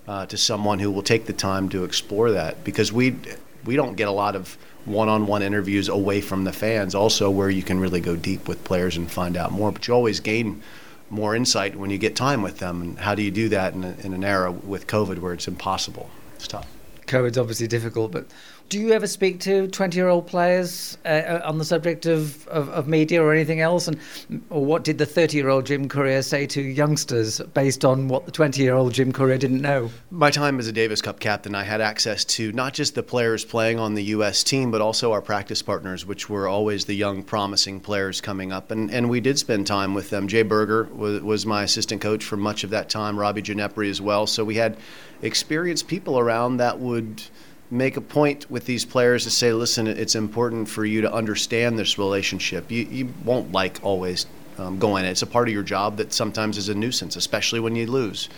uh, 0.08 0.26
to 0.26 0.36
someone 0.36 0.80
who 0.80 0.90
will 0.90 1.02
take 1.02 1.26
the 1.26 1.32
time 1.32 1.68
to 1.68 1.84
explore 1.84 2.32
that 2.32 2.62
because 2.64 2.92
we 2.92 3.16
we 3.64 3.76
don't 3.76 3.94
get 3.94 4.08
a 4.08 4.12
lot 4.12 4.34
of 4.34 4.58
one-on-one 4.86 5.42
interviews 5.42 5.88
away 5.88 6.20
from 6.20 6.44
the 6.44 6.52
fans, 6.52 6.94
also 6.94 7.30
where 7.30 7.50
you 7.50 7.62
can 7.62 7.78
really 7.78 8.00
go 8.00 8.16
deep 8.16 8.48
with 8.48 8.62
players 8.64 8.96
and 8.96 9.10
find 9.10 9.36
out 9.36 9.52
more. 9.52 9.70
But 9.70 9.86
you 9.86 9.94
always 9.94 10.18
gain 10.18 10.62
more 11.10 11.34
insight 11.34 11.76
when 11.76 11.90
you 11.90 11.98
get 11.98 12.16
time 12.16 12.42
with 12.42 12.58
them. 12.58 12.82
And 12.82 12.98
how 12.98 13.14
do 13.14 13.22
you 13.22 13.30
do 13.30 13.48
that 13.50 13.74
in, 13.74 13.84
a, 13.84 13.94
in 14.04 14.12
an 14.12 14.24
era 14.24 14.50
with 14.50 14.86
COVID 14.86 15.18
where 15.18 15.32
it's 15.32 15.48
impossible? 15.48 16.10
It's 16.36 16.48
tough. 16.48 16.66
COVID's 17.06 17.38
obviously 17.38 17.66
difficult, 17.66 18.12
but 18.12 18.26
do 18.68 18.78
you 18.78 18.92
ever 18.92 19.06
speak 19.06 19.40
to 19.40 19.66
20 19.68 19.96
year 19.96 20.08
old 20.08 20.26
players 20.26 20.98
uh, 21.04 21.08
uh, 21.08 21.40
on 21.44 21.58
the 21.58 21.64
subject 21.64 22.04
of, 22.06 22.46
of, 22.48 22.68
of, 22.68 22.86
media 22.86 23.22
or 23.22 23.32
anything 23.32 23.60
else? 23.60 23.88
And 23.88 23.98
or 24.50 24.64
what 24.64 24.84
did 24.84 24.98
the 24.98 25.06
30 25.06 25.36
year 25.36 25.48
old 25.48 25.66
Jim 25.66 25.88
Courier 25.88 26.22
say 26.22 26.46
to 26.48 26.60
youngsters 26.60 27.40
based 27.54 27.84
on 27.84 28.08
what 28.08 28.26
the 28.26 28.32
20 28.32 28.62
year 28.62 28.74
old 28.74 28.92
Jim 28.92 29.12
Courier 29.12 29.38
didn't 29.38 29.62
know? 29.62 29.90
My 30.10 30.30
time 30.30 30.58
as 30.58 30.66
a 30.66 30.72
Davis 30.72 31.00
Cup 31.00 31.18
captain, 31.18 31.54
I 31.54 31.64
had 31.64 31.80
access 31.80 32.24
to 32.26 32.52
not 32.52 32.74
just 32.74 32.94
the 32.94 33.02
players 33.02 33.44
playing 33.44 33.78
on 33.78 33.94
the 33.94 34.04
U.S. 34.04 34.44
team, 34.44 34.70
but 34.70 34.80
also 34.80 35.12
our 35.12 35.22
practice 35.22 35.62
partners, 35.62 36.04
which 36.04 36.28
were 36.28 36.46
always 36.46 36.84
the 36.84 36.94
young, 36.94 37.22
promising 37.22 37.80
players 37.80 38.20
coming 38.20 38.52
up. 38.52 38.70
And, 38.70 38.90
and 38.90 39.08
we 39.08 39.20
did 39.20 39.38
spend 39.38 39.66
time 39.66 39.94
with 39.94 40.10
them. 40.10 40.28
Jay 40.28 40.42
Berger 40.42 40.84
was, 40.92 41.22
was 41.22 41.46
my 41.46 41.62
assistant 41.62 42.02
coach 42.02 42.24
for 42.24 42.36
much 42.36 42.64
of 42.64 42.70
that 42.70 42.90
time, 42.90 43.18
Robbie 43.18 43.42
Ginepri 43.42 43.88
as 43.88 44.00
well. 44.00 44.26
So 44.26 44.44
we 44.44 44.56
had 44.56 44.76
experienced 45.22 45.88
people 45.88 46.18
around 46.18 46.58
that 46.58 46.78
would 46.78 47.22
make 47.70 47.96
a 47.96 48.00
point 48.00 48.50
with 48.50 48.64
these 48.66 48.84
players 48.84 49.24
to 49.24 49.30
say, 49.30 49.52
listen, 49.52 49.86
it's 49.86 50.14
important 50.14 50.68
for 50.68 50.84
you 50.84 51.02
to 51.02 51.12
understand 51.12 51.78
this 51.78 51.98
relationship. 51.98 52.70
You, 52.70 52.84
you 52.84 53.12
won't 53.24 53.52
like 53.52 53.78
always 53.82 54.26
um, 54.58 54.78
going. 54.78 55.04
It's 55.04 55.22
a 55.22 55.26
part 55.26 55.48
of 55.48 55.54
your 55.54 55.62
job 55.62 55.96
that 55.98 56.12
sometimes 56.12 56.56
is 56.58 56.68
a 56.68 56.74
nuisance, 56.74 57.16
especially 57.16 57.60
when 57.60 57.76
you 57.76 57.86
lose. 57.86 58.28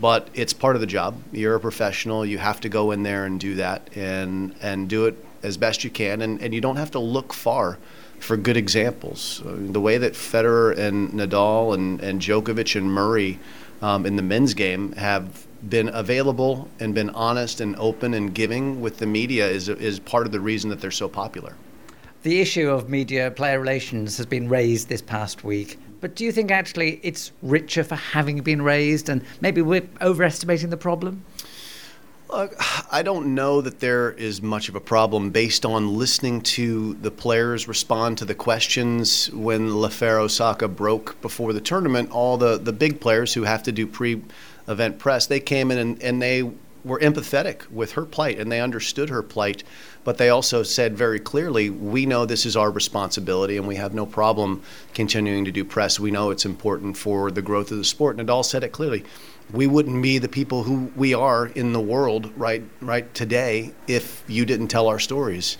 But 0.00 0.28
it's 0.32 0.52
part 0.52 0.76
of 0.76 0.80
the 0.80 0.86
job. 0.86 1.20
You're 1.30 1.54
a 1.56 1.60
professional. 1.60 2.24
You 2.24 2.38
have 2.38 2.60
to 2.60 2.68
go 2.68 2.90
in 2.90 3.02
there 3.02 3.26
and 3.26 3.38
do 3.38 3.56
that 3.56 3.94
and 3.94 4.54
and 4.62 4.88
do 4.88 5.04
it 5.06 5.22
as 5.42 5.56
best 5.58 5.84
you 5.84 5.90
can. 5.90 6.22
And, 6.22 6.40
and 6.40 6.54
you 6.54 6.60
don't 6.60 6.76
have 6.76 6.90
to 6.92 6.98
look 6.98 7.32
far 7.34 7.78
for 8.18 8.36
good 8.36 8.56
examples. 8.56 9.42
The 9.44 9.80
way 9.80 9.98
that 9.98 10.12
Federer 10.14 10.76
and 10.76 11.10
Nadal 11.10 11.74
and, 11.74 12.00
and 12.00 12.20
Djokovic 12.20 12.76
and 12.76 12.92
Murray 12.92 13.38
um, 13.82 14.06
in 14.06 14.16
the 14.16 14.22
men's 14.22 14.54
game 14.54 14.92
have 14.92 15.46
been 15.68 15.88
available 15.88 16.68
and 16.78 16.94
been 16.94 17.10
honest 17.10 17.60
and 17.60 17.76
open 17.76 18.14
and 18.14 18.34
giving 18.34 18.80
with 18.80 18.98
the 18.98 19.06
media 19.06 19.48
is, 19.48 19.68
is 19.68 19.98
part 20.00 20.26
of 20.26 20.32
the 20.32 20.40
reason 20.40 20.70
that 20.70 20.80
they're 20.80 20.90
so 20.90 21.08
popular. 21.08 21.54
The 22.22 22.40
issue 22.40 22.68
of 22.68 22.88
media 22.88 23.30
player 23.30 23.60
relations 23.60 24.16
has 24.16 24.26
been 24.26 24.48
raised 24.48 24.88
this 24.88 25.02
past 25.02 25.44
week. 25.44 25.78
But 26.00 26.14
do 26.14 26.24
you 26.24 26.32
think 26.32 26.50
actually 26.50 27.00
it's 27.02 27.32
richer 27.42 27.84
for 27.84 27.96
having 27.96 28.40
been 28.40 28.62
raised 28.62 29.08
and 29.08 29.22
maybe 29.40 29.62
we're 29.62 29.88
overestimating 30.00 30.70
the 30.70 30.76
problem? 30.76 31.24
Look, 32.30 32.54
I 32.92 33.02
don't 33.02 33.34
know 33.34 33.60
that 33.60 33.80
there 33.80 34.12
is 34.12 34.40
much 34.40 34.68
of 34.68 34.76
a 34.76 34.80
problem 34.80 35.30
based 35.30 35.66
on 35.66 35.98
listening 35.98 36.42
to 36.42 36.94
the 36.94 37.10
players 37.10 37.66
respond 37.66 38.18
to 38.18 38.24
the 38.24 38.36
questions 38.36 39.30
when 39.32 39.70
Lefero 39.70 40.20
Osaka 40.20 40.68
broke 40.68 41.20
before 41.22 41.52
the 41.52 41.60
tournament. 41.60 42.12
All 42.12 42.36
the, 42.36 42.56
the 42.56 42.72
big 42.72 43.00
players 43.00 43.34
who 43.34 43.42
have 43.42 43.64
to 43.64 43.72
do 43.72 43.84
pre 43.84 44.22
event 44.70 44.98
press, 44.98 45.26
they 45.26 45.40
came 45.40 45.70
in 45.70 45.78
and, 45.78 46.02
and 46.02 46.22
they 46.22 46.50
were 46.84 46.98
empathetic 47.00 47.70
with 47.70 47.92
her 47.92 48.04
plight 48.04 48.38
and 48.38 48.50
they 48.50 48.60
understood 48.60 49.10
her 49.10 49.22
plight, 49.22 49.62
but 50.04 50.18
they 50.18 50.30
also 50.30 50.62
said 50.62 50.96
very 50.96 51.20
clearly, 51.20 51.68
we 51.68 52.06
know 52.06 52.24
this 52.24 52.46
is 52.46 52.56
our 52.56 52.70
responsibility 52.70 53.56
and 53.56 53.66
we 53.66 53.76
have 53.76 53.94
no 53.94 54.06
problem 54.06 54.62
continuing 54.94 55.44
to 55.44 55.52
do 55.52 55.64
press. 55.64 56.00
We 56.00 56.10
know 56.10 56.30
it's 56.30 56.46
important 56.46 56.96
for 56.96 57.30
the 57.30 57.42
growth 57.42 57.70
of 57.70 57.78
the 57.78 57.84
sport. 57.84 58.18
And 58.18 58.28
Nadal 58.28 58.44
said 58.44 58.64
it 58.64 58.72
clearly. 58.72 59.04
We 59.52 59.66
wouldn't 59.66 60.02
be 60.02 60.18
the 60.18 60.28
people 60.28 60.62
who 60.62 60.92
we 60.96 61.12
are 61.12 61.46
in 61.46 61.72
the 61.72 61.80
world 61.80 62.32
right 62.36 62.62
right 62.80 63.12
today 63.14 63.72
if 63.88 64.22
you 64.28 64.46
didn't 64.46 64.68
tell 64.68 64.86
our 64.86 65.00
stories. 65.00 65.58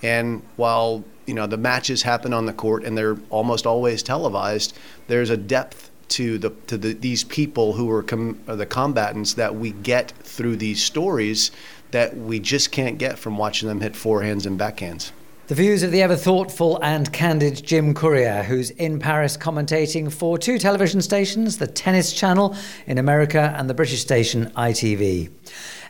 And 0.00 0.42
while 0.56 1.04
you 1.26 1.34
know 1.34 1.46
the 1.46 1.56
matches 1.56 2.02
happen 2.02 2.32
on 2.32 2.46
the 2.46 2.52
court 2.52 2.84
and 2.84 2.96
they're 2.96 3.18
almost 3.30 3.66
always 3.66 4.02
televised, 4.02 4.76
there's 5.08 5.30
a 5.30 5.36
depth 5.36 5.90
to 6.12 6.38
the 6.38 6.50
to 6.66 6.76
the, 6.76 6.92
these 6.92 7.24
people 7.24 7.72
who 7.72 7.90
are 7.90 8.02
com, 8.02 8.38
uh, 8.46 8.56
the 8.56 8.66
combatants 8.66 9.34
that 9.34 9.54
we 9.54 9.72
get 9.72 10.12
through 10.22 10.56
these 10.56 10.82
stories 10.82 11.50
that 11.90 12.16
we 12.16 12.40
just 12.40 12.72
can't 12.72 12.98
get 12.98 13.18
from 13.18 13.36
watching 13.36 13.68
them 13.68 13.80
hit 13.80 13.92
forehands 13.92 14.46
and 14.46 14.58
backhands. 14.58 15.12
The 15.48 15.54
views 15.56 15.82
of 15.82 15.90
the 15.90 16.00
ever 16.00 16.16
thoughtful 16.16 16.78
and 16.82 17.12
candid 17.12 17.62
Jim 17.62 17.94
Courier, 17.94 18.42
who's 18.44 18.70
in 18.70 18.98
Paris 18.98 19.36
commentating 19.36 20.10
for 20.10 20.38
two 20.38 20.58
television 20.58 21.02
stations, 21.02 21.58
the 21.58 21.66
Tennis 21.66 22.12
Channel 22.12 22.56
in 22.86 22.96
America 22.96 23.54
and 23.58 23.68
the 23.68 23.74
British 23.74 24.00
station 24.00 24.50
ITV. 24.56 25.30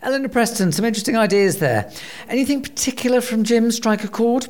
Eleanor 0.02 0.28
Preston, 0.28 0.72
some 0.72 0.84
interesting 0.84 1.16
ideas 1.16 1.58
there. 1.58 1.92
Anything 2.28 2.62
particular 2.62 3.20
from 3.20 3.44
Jim 3.44 3.70
strike 3.70 4.02
a 4.02 4.08
chord? 4.08 4.48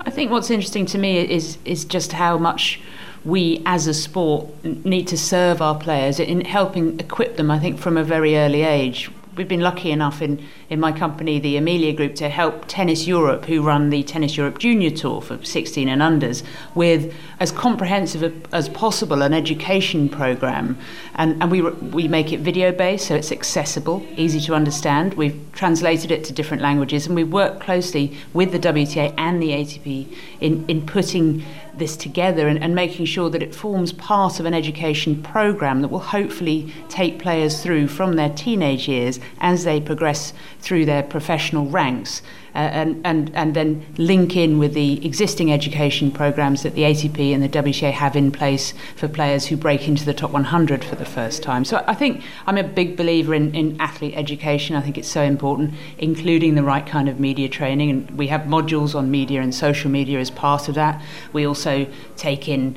I 0.00 0.10
think 0.10 0.30
what's 0.30 0.50
interesting 0.50 0.86
to 0.86 0.98
me 0.98 1.18
is 1.18 1.58
is 1.64 1.84
just 1.84 2.12
how 2.12 2.38
much 2.38 2.80
we 3.24 3.62
as 3.66 3.86
a 3.86 3.94
sport 3.94 4.48
need 4.64 5.06
to 5.08 5.18
serve 5.18 5.62
our 5.62 5.78
players 5.78 6.18
in 6.18 6.44
helping 6.44 6.98
equip 6.98 7.36
them, 7.36 7.50
I 7.50 7.58
think, 7.58 7.78
from 7.78 7.96
a 7.96 8.04
very 8.04 8.36
early 8.36 8.62
age. 8.62 9.10
We've 9.34 9.48
been 9.48 9.60
lucky 9.60 9.90
enough 9.90 10.20
in, 10.20 10.46
in 10.68 10.78
my 10.78 10.92
company, 10.92 11.38
the 11.38 11.56
Amelia 11.56 11.94
Group, 11.94 12.16
to 12.16 12.28
help 12.28 12.66
Tennis 12.68 13.06
Europe, 13.06 13.46
who 13.46 13.62
run 13.62 13.88
the 13.88 14.02
Tennis 14.02 14.36
Europe 14.36 14.58
Junior 14.58 14.90
Tour 14.90 15.22
for 15.22 15.42
16 15.42 15.88
and 15.88 16.02
unders, 16.02 16.42
with 16.74 17.14
as 17.40 17.50
comprehensive 17.50 18.46
as 18.52 18.68
possible 18.68 19.22
an 19.22 19.32
education 19.32 20.10
program. 20.10 20.76
And, 21.14 21.42
and 21.42 21.50
we, 21.50 21.62
we 21.62 22.08
make 22.08 22.30
it 22.30 22.40
video 22.40 22.72
based, 22.72 23.06
so 23.06 23.14
it's 23.14 23.32
accessible, 23.32 24.06
easy 24.16 24.40
to 24.40 24.54
understand. 24.54 25.14
We've 25.14 25.40
translated 25.52 26.10
it 26.10 26.24
to 26.24 26.34
different 26.34 26.62
languages, 26.62 27.06
and 27.06 27.16
we 27.16 27.24
work 27.24 27.58
closely 27.58 28.18
with 28.34 28.52
the 28.52 28.58
WTA 28.58 29.14
and 29.16 29.42
the 29.42 29.52
ATP 29.52 30.14
in, 30.40 30.66
in 30.68 30.84
putting 30.84 31.42
this 31.74 31.96
together 31.96 32.48
and, 32.48 32.62
and 32.62 32.74
making 32.74 33.06
sure 33.06 33.30
that 33.30 33.42
it 33.42 33.54
forms 33.54 33.92
part 33.92 34.38
of 34.40 34.46
an 34.46 34.54
education 34.54 35.22
program 35.22 35.80
that 35.82 35.88
will 35.88 35.98
hopefully 35.98 36.72
take 36.88 37.18
players 37.18 37.62
through 37.62 37.88
from 37.88 38.14
their 38.14 38.30
teenage 38.30 38.88
years 38.88 39.18
as 39.40 39.64
they 39.64 39.80
progress 39.80 40.32
through 40.60 40.84
their 40.84 41.02
professional 41.02 41.66
ranks 41.66 42.22
Uh, 42.54 42.58
and, 42.58 43.00
and, 43.06 43.34
and 43.34 43.54
then 43.54 43.84
link 43.96 44.36
in 44.36 44.58
with 44.58 44.74
the 44.74 45.04
existing 45.06 45.50
education 45.50 46.10
programs 46.10 46.62
that 46.62 46.74
the 46.74 46.82
ATP 46.82 47.32
and 47.32 47.42
the 47.42 47.48
WTA 47.48 47.92
have 47.92 48.14
in 48.14 48.30
place 48.30 48.74
for 48.94 49.08
players 49.08 49.46
who 49.46 49.56
break 49.56 49.88
into 49.88 50.04
the 50.04 50.12
top 50.12 50.30
100 50.32 50.84
for 50.84 50.96
the 50.96 51.04
first 51.04 51.42
time. 51.42 51.64
So 51.64 51.82
I 51.86 51.94
think 51.94 52.22
I'm 52.46 52.58
a 52.58 52.62
big 52.62 52.96
believer 52.96 53.34
in, 53.34 53.54
in 53.54 53.80
athlete 53.80 54.14
education. 54.16 54.76
I 54.76 54.82
think 54.82 54.98
it's 54.98 55.08
so 55.08 55.22
important, 55.22 55.72
including 55.96 56.54
the 56.54 56.62
right 56.62 56.86
kind 56.86 57.08
of 57.08 57.18
media 57.18 57.48
training. 57.48 57.90
And 57.90 58.10
we 58.18 58.26
have 58.26 58.42
modules 58.42 58.94
on 58.94 59.10
media 59.10 59.40
and 59.40 59.54
social 59.54 59.90
media 59.90 60.18
as 60.18 60.30
part 60.30 60.68
of 60.68 60.74
that. 60.74 61.02
We 61.32 61.46
also 61.46 61.86
take 62.16 62.48
in 62.48 62.76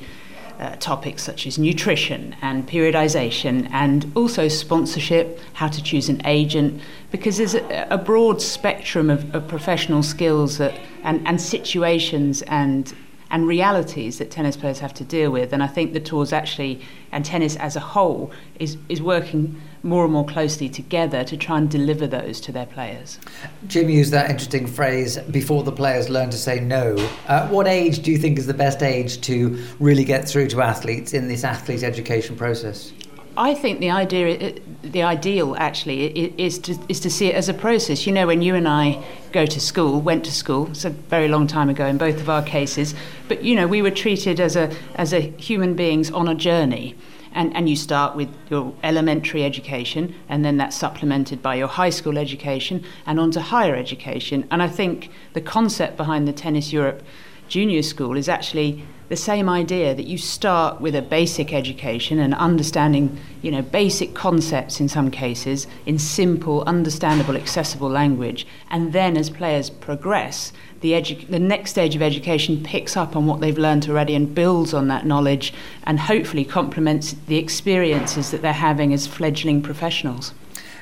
uh, 0.60 0.76
topics 0.78 1.24
such 1.24 1.46
as 1.48 1.58
nutrition 1.58 2.36
and 2.42 2.68
periodization 2.68 3.70
and 3.72 4.12
also 4.16 4.48
sponsorship, 4.48 5.40
how 5.54 5.68
to 5.68 5.82
choose 5.84 6.10
an 6.10 6.22
agent, 6.26 6.82
because 7.12 7.38
there's 7.38 7.56
a, 7.56 7.88
a 7.90 7.98
broad 7.98 8.42
spectrum 8.42 9.10
of, 9.10 9.34
of 9.36 9.48
professional 9.48 10.04
skills 10.04 10.58
that, 10.58 10.74
and, 11.04 11.26
and 11.28 11.42
situations 11.42 12.42
and 12.44 12.94
and 13.32 13.48
realities 13.48 14.20
that 14.20 14.30
tennis 14.30 14.56
players 14.56 14.80
have 14.80 14.94
to 14.94 15.04
deal 15.04 15.32
with. 15.32 15.52
And 15.52 15.64
I 15.64 15.68
think 15.68 15.94
the 15.94 16.00
tours 16.00 16.32
actually, 16.32 16.82
and 17.12 17.26
tennis 17.26 17.56
as 17.56 17.76
a 17.76 17.80
whole, 17.80 18.32
is, 18.60 18.78
is 18.88 19.02
working 19.02 19.60
more 19.86 20.04
and 20.04 20.12
more 20.12 20.26
closely 20.26 20.68
together 20.68 21.24
to 21.24 21.38
try 21.38 21.60
and 21.60 21.70
deliver 21.70 22.08
those 22.08 22.42
to 22.42 22.52
their 22.52 22.66
players. 22.66 23.20
Jim 23.68 23.88
used 23.88 24.12
that 24.12 24.30
interesting 24.32 24.66
phrase 24.66 25.18
before 25.30 25.64
the 25.64 25.72
players 25.72 26.10
learn 26.10 26.32
to 26.32 26.38
say 26.38 26.60
no. 26.60 26.96
Uh, 27.28 27.48
what 27.50 27.68
age 27.68 28.00
do 28.00 28.12
you 28.12 28.18
think 28.18 28.40
is 28.40 28.48
the 28.48 28.54
best 28.54 28.82
age 28.82 29.22
to 29.22 29.58
really 29.80 30.04
get 30.04 30.28
through 30.28 30.48
to 30.48 30.62
athletes 30.62 31.14
in 31.14 31.28
this 31.28 31.44
athlete 31.44 31.84
education 31.84 32.36
process? 32.36 32.92
I 33.38 33.54
think 33.54 33.80
the 33.80 33.92
idea, 33.92 34.56
the 34.82 35.04
ideal 35.04 35.56
actually, 35.58 36.06
is 36.42 36.58
to 36.60 36.80
is 36.88 37.02
to 37.02 37.10
see 37.10 37.28
it 37.28 37.36
as 37.36 37.50
a 37.50 37.54
process. 37.54 38.08
You 38.08 38.14
know, 38.14 38.28
when 38.28 38.42
you 38.42 38.56
and 38.56 38.66
I 38.66 39.04
go 39.34 39.46
to 39.46 39.60
school, 39.60 40.00
went 40.00 40.24
to 40.24 40.32
school, 40.32 40.68
it's 40.68 40.86
a 40.86 40.90
very 40.90 41.28
long 41.28 41.46
time 41.46 41.70
ago 41.70 41.86
in 41.86 41.98
both 41.98 42.22
of 42.22 42.30
our 42.30 42.42
cases, 42.42 42.96
but 43.28 43.44
you 43.44 43.54
know, 43.54 43.68
we 43.68 43.82
were 43.82 43.92
treated 43.92 44.40
as 44.40 44.56
a 44.56 44.74
as 44.96 45.14
a 45.14 45.20
human 45.20 45.74
beings 45.74 46.10
on 46.12 46.30
a 46.30 46.36
journey 46.36 46.96
and, 47.36 47.56
and 47.56 47.70
you 47.70 47.76
start 47.76 48.16
with 48.16 48.30
your 48.50 48.74
elementary 48.82 49.44
education, 49.44 50.16
and 50.28 50.44
then 50.44 50.58
that's 50.58 50.76
supplemented 50.76 51.44
by 51.44 51.56
your 51.56 51.68
high 51.68 51.92
school 51.92 52.18
education 52.18 52.84
and 53.06 53.20
on 53.20 53.30
to 53.32 53.42
higher 53.42 53.76
education. 53.76 54.48
And 54.50 54.64
I 54.64 54.68
think 54.68 55.12
the 55.34 55.42
concept 55.42 55.98
behind 55.98 56.28
the 56.28 56.34
Tennis 56.34 56.74
Europe 56.74 57.04
Junior 57.48 57.84
School 57.84 58.18
is 58.18 58.28
actually 58.28 58.84
the 59.08 59.16
same 59.16 59.48
idea 59.48 59.94
that 59.94 60.08
you 60.08 60.18
start 60.18 60.82
with 60.82 60.96
a 60.96 61.02
basic 61.02 61.54
education 61.54 62.18
and 62.18 62.34
understanding, 62.34 63.20
you 63.44 63.52
know, 63.52 63.62
basic 63.62 64.16
concepts 64.16 64.80
in 64.80 64.90
some 64.90 65.12
cases 65.12 65.68
in 65.86 66.00
simple, 66.00 66.64
understandable, 66.66 67.36
accessible 67.36 67.90
language, 67.90 68.48
and 68.72 68.94
then 68.94 69.16
as 69.16 69.30
players 69.30 69.70
progress, 69.70 70.52
the, 70.86 70.92
edu- 70.92 71.28
the 71.30 71.40
next 71.40 71.72
stage 71.72 71.96
of 71.96 72.04
education 72.04 72.62
picks 72.64 72.96
up 72.96 73.16
on 73.16 73.26
what 73.26 73.42
they've 73.42 73.58
learned 73.58 73.90
already 73.90 74.14
and 74.14 74.36
builds 74.36 74.72
on 74.72 74.88
that 74.88 75.04
knowledge 75.04 75.52
and 75.86 76.00
hopefully 76.00 76.46
complements 76.46 77.16
the 77.26 77.38
experiences 77.38 78.30
that 78.30 78.44
they're 78.44 78.54
having 78.54 78.94
as 78.94 79.08
fledgling 79.08 79.64
professionals. 79.64 80.32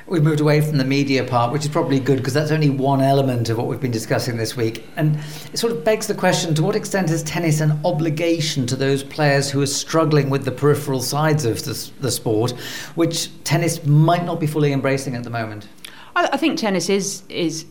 we've 0.05 0.22
moved 0.22 0.41
away 0.41 0.60
from 0.60 0.77
the 0.77 0.83
media 0.83 1.24
part, 1.24 1.53
which 1.53 1.63
is 1.63 1.69
probably 1.69 2.01
good 2.01 2.17
because 2.17 2.33
that's 2.33 2.51
only 2.51 2.69
one 2.69 3.00
element 3.00 3.48
of 3.48 3.57
what 3.57 3.67
we've 3.67 3.79
been 3.79 3.91
discussing 3.91 4.36
this 4.36 4.57
week. 4.57 4.86
And 4.98 5.17
it 5.53 5.57
sort 5.57 5.72
of 5.72 5.86
begs 5.86 6.07
the 6.07 6.15
question 6.15 6.53
to 6.55 6.63
what 6.63 6.75
extent 6.75 7.10
is 7.10 7.24
tennis 7.24 7.62
an 7.62 7.79
obligation 7.86 8.67
to 8.67 8.75
those 8.75 9.05
players 9.05 9.50
who 9.50 9.62
are 9.62 9.65
struggling 9.65 10.29
with 10.29 10.43
the 10.43 10.51
peripheral 10.51 11.01
sides 11.01 11.45
of 11.45 11.63
the, 11.63 11.91
the 12.01 12.12
sport, 12.12 12.51
which 12.95 13.29
tennis 13.45 13.86
might 13.86 14.25
not 14.25 14.41
be 14.41 14.48
fully 14.48 14.74
embracing 14.74 15.15
at 15.15 15.24
the 15.24 15.29
moment? 15.29 15.69
I, 16.13 16.27
I 16.33 16.38
think 16.38 16.60
tennis 16.60 16.89
is 16.89 17.24
is 17.29 17.63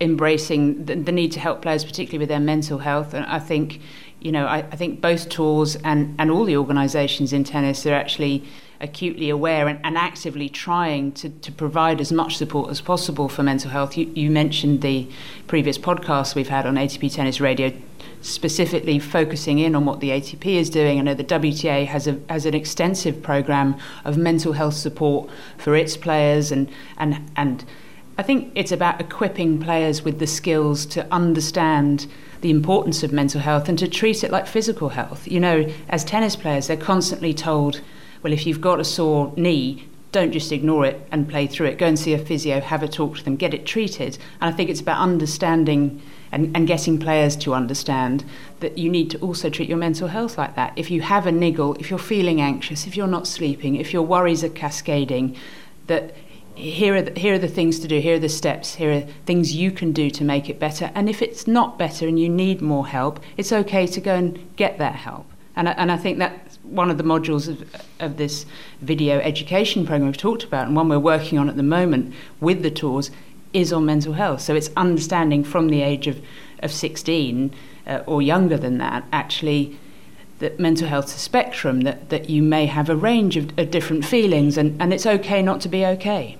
embracing 0.00 0.84
the, 0.84 0.94
the, 0.94 1.12
need 1.12 1.32
to 1.32 1.40
help 1.40 1.62
players, 1.62 1.84
particularly 1.84 2.18
with 2.18 2.28
their 2.28 2.40
mental 2.40 2.78
health. 2.78 3.14
And 3.14 3.24
I 3.26 3.38
think, 3.38 3.80
you 4.20 4.32
know, 4.32 4.46
I, 4.46 4.58
I 4.58 4.76
think 4.76 5.00
both 5.00 5.28
tours 5.28 5.76
and, 5.76 6.14
and 6.18 6.30
all 6.30 6.44
the 6.44 6.56
organisations 6.56 7.32
in 7.32 7.44
tennis 7.44 7.84
are 7.86 7.94
actually 7.94 8.44
acutely 8.80 9.28
aware 9.28 9.66
and, 9.66 9.80
and 9.82 9.98
actively 9.98 10.48
trying 10.48 11.10
to, 11.12 11.28
to 11.28 11.50
provide 11.50 12.00
as 12.00 12.12
much 12.12 12.36
support 12.36 12.70
as 12.70 12.80
possible 12.80 13.28
for 13.28 13.42
mental 13.42 13.70
health. 13.70 13.96
You, 13.96 14.06
you 14.14 14.30
mentioned 14.30 14.82
the 14.82 15.08
previous 15.48 15.78
podcast 15.78 16.34
we've 16.34 16.48
had 16.48 16.64
on 16.66 16.76
ATP 16.76 17.12
Tennis 17.12 17.40
Radio 17.40 17.72
specifically 18.20 18.98
focusing 18.98 19.58
in 19.58 19.74
on 19.74 19.84
what 19.84 20.00
the 20.00 20.10
ATP 20.10 20.46
is 20.46 20.70
doing. 20.70 20.98
I 20.98 21.02
know 21.02 21.14
the 21.14 21.24
WTA 21.24 21.86
has 21.86 22.06
a 22.06 22.20
has 22.28 22.46
an 22.46 22.54
extensive 22.54 23.22
program 23.22 23.76
of 24.04 24.16
mental 24.16 24.54
health 24.54 24.74
support 24.74 25.30
for 25.56 25.76
its 25.76 25.96
players 25.96 26.50
and 26.50 26.68
and 26.96 27.30
and 27.36 27.64
I 28.18 28.24
think 28.24 28.50
it's 28.56 28.72
about 28.72 29.00
equipping 29.00 29.60
players 29.60 30.02
with 30.02 30.18
the 30.18 30.26
skills 30.26 30.84
to 30.86 31.06
understand 31.12 32.08
the 32.40 32.50
importance 32.50 33.04
of 33.04 33.12
mental 33.12 33.40
health 33.40 33.68
and 33.68 33.78
to 33.78 33.86
treat 33.86 34.24
it 34.24 34.32
like 34.32 34.48
physical 34.48 34.88
health. 34.88 35.28
You 35.28 35.38
know, 35.38 35.72
as 35.88 36.02
tennis 36.02 36.34
players, 36.34 36.66
they're 36.66 36.76
constantly 36.76 37.32
told, 37.32 37.80
well, 38.22 38.32
if 38.32 38.44
you've 38.44 38.60
got 38.60 38.80
a 38.80 38.84
sore 38.84 39.32
knee, 39.36 39.86
don't 40.10 40.32
just 40.32 40.50
ignore 40.50 40.84
it 40.84 41.06
and 41.12 41.28
play 41.28 41.46
through 41.46 41.66
it. 41.68 41.78
Go 41.78 41.86
and 41.86 41.98
see 41.98 42.12
a 42.12 42.18
physio, 42.18 42.60
have 42.60 42.82
a 42.82 42.88
talk 42.88 43.18
to 43.18 43.24
them, 43.24 43.36
get 43.36 43.54
it 43.54 43.64
treated. 43.64 44.18
And 44.40 44.52
I 44.52 44.56
think 44.56 44.68
it's 44.68 44.80
about 44.80 44.98
understanding 44.98 46.02
and, 46.32 46.56
and 46.56 46.66
getting 46.66 46.98
players 46.98 47.36
to 47.36 47.54
understand 47.54 48.24
that 48.58 48.78
you 48.78 48.90
need 48.90 49.10
to 49.10 49.18
also 49.18 49.48
treat 49.48 49.68
your 49.68 49.78
mental 49.78 50.08
health 50.08 50.36
like 50.36 50.56
that. 50.56 50.72
If 50.74 50.90
you 50.90 51.02
have 51.02 51.28
a 51.28 51.32
niggle, 51.32 51.74
if 51.76 51.88
you're 51.88 52.00
feeling 52.00 52.40
anxious, 52.40 52.84
if 52.86 52.96
you're 52.96 53.06
not 53.06 53.28
sleeping, 53.28 53.76
if 53.76 53.92
your 53.92 54.02
worries 54.02 54.42
are 54.42 54.48
cascading, 54.48 55.36
that 55.86 56.14
here 56.58 56.96
are, 56.96 57.02
the, 57.02 57.18
here 57.18 57.34
are 57.34 57.38
the 57.38 57.48
things 57.48 57.78
to 57.78 57.88
do, 57.88 58.00
here 58.00 58.16
are 58.16 58.18
the 58.18 58.28
steps, 58.28 58.74
here 58.74 58.92
are 58.92 59.00
things 59.26 59.54
you 59.54 59.70
can 59.70 59.92
do 59.92 60.10
to 60.10 60.24
make 60.24 60.50
it 60.50 60.58
better. 60.58 60.90
And 60.94 61.08
if 61.08 61.22
it's 61.22 61.46
not 61.46 61.78
better 61.78 62.08
and 62.08 62.18
you 62.18 62.28
need 62.28 62.60
more 62.60 62.86
help, 62.86 63.20
it's 63.36 63.52
okay 63.52 63.86
to 63.86 64.00
go 64.00 64.14
and 64.14 64.56
get 64.56 64.76
that 64.78 64.96
help. 64.96 65.26
And 65.54 65.68
I, 65.68 65.72
and 65.72 65.92
I 65.92 65.96
think 65.96 66.18
that's 66.18 66.56
one 66.62 66.90
of 66.90 66.98
the 66.98 67.04
modules 67.04 67.48
of, 67.48 67.64
of 68.00 68.16
this 68.16 68.44
video 68.80 69.18
education 69.20 69.86
program 69.86 70.06
we've 70.06 70.16
talked 70.16 70.42
about, 70.42 70.66
and 70.66 70.74
one 70.74 70.88
we're 70.88 70.98
working 70.98 71.38
on 71.38 71.48
at 71.48 71.56
the 71.56 71.62
moment 71.62 72.12
with 72.40 72.62
the 72.62 72.70
tours, 72.70 73.10
is 73.52 73.72
on 73.72 73.86
mental 73.86 74.14
health. 74.14 74.40
So 74.40 74.54
it's 74.54 74.70
understanding 74.76 75.44
from 75.44 75.68
the 75.68 75.82
age 75.82 76.06
of, 76.06 76.20
of 76.60 76.72
16 76.72 77.52
uh, 77.86 78.02
or 78.06 78.20
younger 78.20 78.56
than 78.56 78.78
that, 78.78 79.04
actually 79.12 79.78
that 80.38 80.60
mental 80.60 80.86
health 80.86 81.06
is 81.06 81.16
a 81.16 81.18
spectrum, 81.18 81.80
that, 81.82 82.10
that 82.10 82.30
you 82.30 82.42
may 82.42 82.66
have 82.66 82.88
a 82.88 82.96
range 82.96 83.36
of, 83.36 83.58
of 83.58 83.70
different 83.70 84.04
feelings, 84.04 84.56
and, 84.56 84.80
and 84.80 84.92
it's 84.92 85.06
okay 85.06 85.42
not 85.42 85.60
to 85.60 85.68
be 85.68 85.84
okay. 85.84 86.36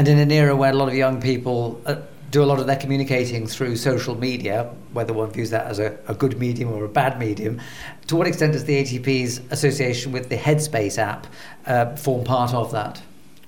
And 0.00 0.08
in 0.08 0.18
an 0.18 0.32
era 0.32 0.56
where 0.56 0.70
a 0.70 0.74
lot 0.74 0.88
of 0.88 0.94
young 0.94 1.20
people 1.20 1.78
uh, 1.84 1.96
do 2.30 2.42
a 2.42 2.46
lot 2.46 2.58
of 2.58 2.66
their 2.66 2.76
communicating 2.76 3.46
through 3.46 3.76
social 3.76 4.14
media, 4.14 4.62
whether 4.94 5.12
one 5.12 5.30
views 5.30 5.50
that 5.50 5.66
as 5.66 5.78
a, 5.78 5.94
a, 6.08 6.14
good 6.14 6.38
medium 6.38 6.72
or 6.72 6.86
a 6.86 6.88
bad 6.88 7.18
medium, 7.18 7.60
to 8.06 8.16
what 8.16 8.26
extent 8.26 8.54
does 8.54 8.64
the 8.64 8.80
ATP's 8.80 9.42
association 9.50 10.10
with 10.10 10.30
the 10.30 10.38
Headspace 10.38 10.96
app 10.96 11.26
uh, 11.66 11.96
form 11.96 12.24
part 12.24 12.54
of 12.54 12.72
that? 12.72 13.02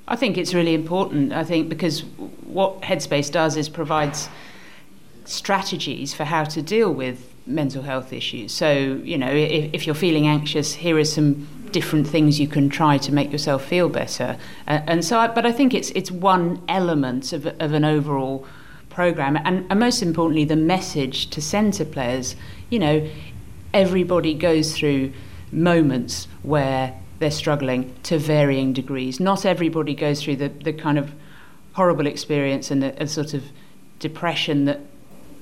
I 0.06 0.14
think 0.14 0.36
it's 0.36 0.52
really 0.52 0.74
important. 0.74 1.32
I 1.32 1.42
think 1.42 1.70
because 1.70 2.04
what 2.44 2.82
Headspace 2.82 3.32
does 3.32 3.56
is 3.56 3.70
provides 3.70 4.28
strategies 5.24 6.12
for 6.12 6.24
how 6.24 6.44
to 6.44 6.60
deal 6.60 6.92
with 6.92 7.32
mental 7.46 7.82
health 7.82 8.12
issues. 8.12 8.52
So, 8.52 9.00
you 9.02 9.16
know, 9.16 9.30
if, 9.30 9.72
if 9.72 9.86
you're 9.86 9.94
feeling 9.94 10.26
anxious, 10.26 10.74
here 10.74 10.98
are 10.98 11.04
some 11.06 11.48
different 11.72 12.06
things 12.06 12.38
you 12.38 12.48
can 12.48 12.68
try 12.68 12.98
to 12.98 13.12
make 13.12 13.32
yourself 13.32 13.64
feel 13.64 13.88
better. 13.88 14.36
Uh, 14.68 14.80
and 14.86 15.04
so, 15.04 15.18
I, 15.18 15.28
but 15.28 15.46
I 15.46 15.52
think 15.52 15.74
it's 15.74 15.90
it's 15.90 16.10
one 16.10 16.62
element 16.68 17.32
of, 17.32 17.46
of 17.46 17.72
an 17.72 17.84
overall 17.84 18.46
program, 18.90 19.36
and, 19.36 19.66
and 19.70 19.80
most 19.80 20.02
importantly, 20.02 20.44
the 20.44 20.56
message 20.56 21.30
to 21.30 21.40
send 21.40 21.74
to 21.74 21.84
players. 21.84 22.36
You 22.70 22.78
know, 22.78 23.08
everybody 23.72 24.34
goes 24.34 24.76
through 24.76 25.12
moments 25.50 26.28
where 26.42 26.94
they're 27.18 27.30
struggling 27.30 27.94
to 28.02 28.18
varying 28.18 28.72
degrees. 28.72 29.20
Not 29.20 29.46
everybody 29.46 29.94
goes 29.94 30.22
through 30.22 30.36
the, 30.36 30.48
the 30.48 30.72
kind 30.72 30.98
of 30.98 31.12
horrible 31.74 32.06
experience 32.06 32.70
and 32.70 32.82
the, 32.82 33.06
sort 33.06 33.32
of 33.34 33.44
depression 33.98 34.64
that 34.64 34.80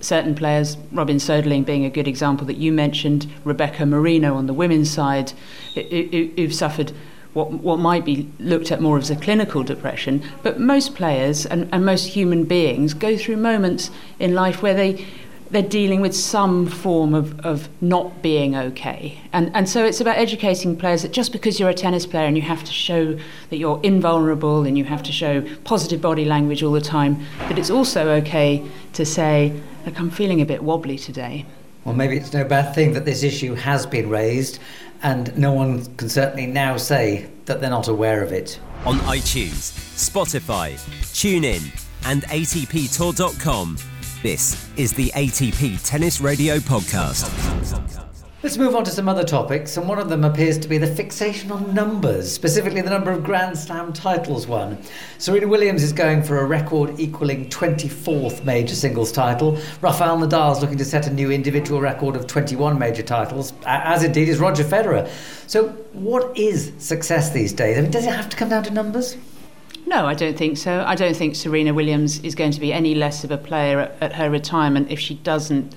certain 0.00 0.34
players, 0.34 0.76
Robin 0.92 1.16
Soderling 1.16 1.64
being 1.64 1.84
a 1.84 1.90
good 1.90 2.08
example 2.08 2.46
that 2.46 2.56
you 2.56 2.72
mentioned, 2.72 3.30
Rebecca 3.44 3.86
Marino 3.86 4.34
on 4.34 4.46
the 4.46 4.54
women's 4.54 4.90
side, 4.90 5.32
who, 5.74 6.30
who've 6.36 6.54
suffered 6.54 6.92
what, 7.32 7.52
what 7.52 7.78
might 7.78 8.04
be 8.04 8.28
looked 8.38 8.72
at 8.72 8.80
more 8.80 8.98
as 8.98 9.10
a 9.10 9.16
clinical 9.16 9.62
depression. 9.62 10.22
But 10.42 10.58
most 10.58 10.94
players 10.94 11.46
and, 11.46 11.68
and 11.72 11.84
most 11.84 12.06
human 12.06 12.44
beings 12.44 12.94
go 12.94 13.16
through 13.16 13.36
moments 13.36 13.90
in 14.18 14.34
life 14.34 14.62
where 14.62 14.74
they 14.74 15.06
they're 15.50 15.62
dealing 15.62 16.00
with 16.00 16.14
some 16.14 16.66
form 16.66 17.12
of, 17.12 17.38
of 17.40 17.68
not 17.82 18.22
being 18.22 18.54
okay. 18.54 19.18
And, 19.32 19.50
and 19.54 19.68
so 19.68 19.84
it's 19.84 20.00
about 20.00 20.16
educating 20.16 20.76
players 20.76 21.02
that 21.02 21.12
just 21.12 21.32
because 21.32 21.58
you're 21.58 21.70
a 21.70 21.74
tennis 21.74 22.06
player 22.06 22.26
and 22.26 22.36
you 22.36 22.42
have 22.42 22.62
to 22.62 22.72
show 22.72 23.18
that 23.50 23.56
you're 23.56 23.80
invulnerable 23.82 24.62
and 24.62 24.78
you 24.78 24.84
have 24.84 25.02
to 25.02 25.12
show 25.12 25.42
positive 25.64 26.00
body 26.00 26.24
language 26.24 26.62
all 26.62 26.72
the 26.72 26.80
time, 26.80 27.24
that 27.40 27.58
it's 27.58 27.70
also 27.70 28.10
okay 28.10 28.64
to 28.92 29.04
say, 29.04 29.60
look, 29.86 29.98
I'm 29.98 30.10
feeling 30.10 30.40
a 30.40 30.46
bit 30.46 30.62
wobbly 30.62 30.98
today. 30.98 31.46
Well, 31.84 31.94
maybe 31.94 32.16
it's 32.16 32.32
no 32.32 32.44
bad 32.44 32.74
thing 32.74 32.92
that 32.92 33.04
this 33.04 33.22
issue 33.22 33.54
has 33.54 33.86
been 33.86 34.08
raised, 34.10 34.58
and 35.02 35.36
no 35.36 35.52
one 35.52 35.84
can 35.96 36.08
certainly 36.08 36.46
now 36.46 36.76
say 36.76 37.30
that 37.46 37.60
they're 37.60 37.70
not 37.70 37.88
aware 37.88 38.22
of 38.22 38.32
it. 38.32 38.60
On 38.84 38.96
iTunes, 39.00 39.72
Spotify, 39.96 40.74
TuneIn, 41.12 41.62
and 42.06 42.22
ATPTour.com 42.24 43.76
this 44.22 44.68
is 44.76 44.92
the 44.92 45.10
ATP 45.14 45.80
Tennis 45.82 46.20
Radio 46.20 46.58
Podcast. 46.58 48.09
Let's 48.42 48.56
move 48.56 48.74
on 48.74 48.84
to 48.84 48.90
some 48.90 49.06
other 49.06 49.22
topics, 49.22 49.76
and 49.76 49.86
one 49.86 49.98
of 49.98 50.08
them 50.08 50.24
appears 50.24 50.56
to 50.60 50.68
be 50.68 50.78
the 50.78 50.86
fixation 50.86 51.52
on 51.52 51.74
numbers, 51.74 52.32
specifically 52.32 52.80
the 52.80 52.88
number 52.88 53.10
of 53.10 53.22
Grand 53.22 53.58
Slam 53.58 53.92
titles 53.92 54.46
won. 54.46 54.78
Serena 55.18 55.46
Williams 55.46 55.82
is 55.82 55.92
going 55.92 56.22
for 56.22 56.38
a 56.38 56.46
record 56.46 56.98
equaling 56.98 57.50
24th 57.50 58.42
major 58.42 58.74
singles 58.74 59.12
title. 59.12 59.58
Rafael 59.82 60.16
Nadal 60.16 60.52
is 60.52 60.62
looking 60.62 60.78
to 60.78 60.86
set 60.86 61.06
a 61.06 61.12
new 61.12 61.30
individual 61.30 61.82
record 61.82 62.16
of 62.16 62.26
21 62.26 62.78
major 62.78 63.02
titles, 63.02 63.52
as 63.66 64.04
indeed 64.04 64.26
is 64.26 64.38
Roger 64.38 64.64
Federer. 64.64 65.06
So, 65.46 65.68
what 65.92 66.34
is 66.38 66.72
success 66.78 67.32
these 67.32 67.52
days? 67.52 67.76
I 67.76 67.82
mean, 67.82 67.90
does 67.90 68.06
it 68.06 68.14
have 68.14 68.30
to 68.30 68.38
come 68.38 68.48
down 68.48 68.62
to 68.62 68.70
numbers? 68.70 69.18
No, 69.86 70.06
I 70.06 70.14
don't 70.14 70.38
think 70.38 70.56
so. 70.56 70.82
I 70.86 70.94
don't 70.94 71.14
think 71.14 71.36
Serena 71.36 71.74
Williams 71.74 72.20
is 72.20 72.34
going 72.34 72.52
to 72.52 72.60
be 72.60 72.72
any 72.72 72.94
less 72.94 73.22
of 73.22 73.30
a 73.30 73.36
player 73.36 73.80
at, 73.80 73.98
at 74.00 74.12
her 74.14 74.30
retirement 74.30 74.90
if 74.90 74.98
she 74.98 75.16
doesn't 75.16 75.74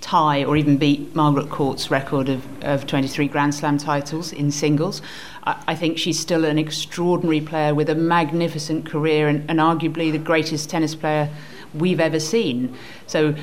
tie 0.00 0.44
or 0.44 0.56
even 0.56 0.76
beat 0.76 1.14
Margaret 1.14 1.50
Court's 1.50 1.90
record 1.90 2.28
of, 2.28 2.44
of 2.62 2.86
23 2.86 3.28
Grand 3.28 3.54
Slam 3.54 3.78
titles 3.78 4.32
in 4.32 4.50
singles. 4.50 5.02
I, 5.44 5.62
I 5.68 5.74
think 5.74 5.98
she's 5.98 6.18
still 6.18 6.44
an 6.44 6.58
extraordinary 6.58 7.40
player 7.40 7.74
with 7.74 7.88
a 7.88 7.94
magnificent 7.94 8.86
career 8.86 9.28
and, 9.28 9.48
and 9.50 9.58
arguably 9.58 10.12
the 10.12 10.18
greatest 10.18 10.70
tennis 10.70 10.94
player 10.94 11.30
we've 11.74 12.00
ever 12.00 12.20
seen. 12.20 12.76
So 13.06 13.34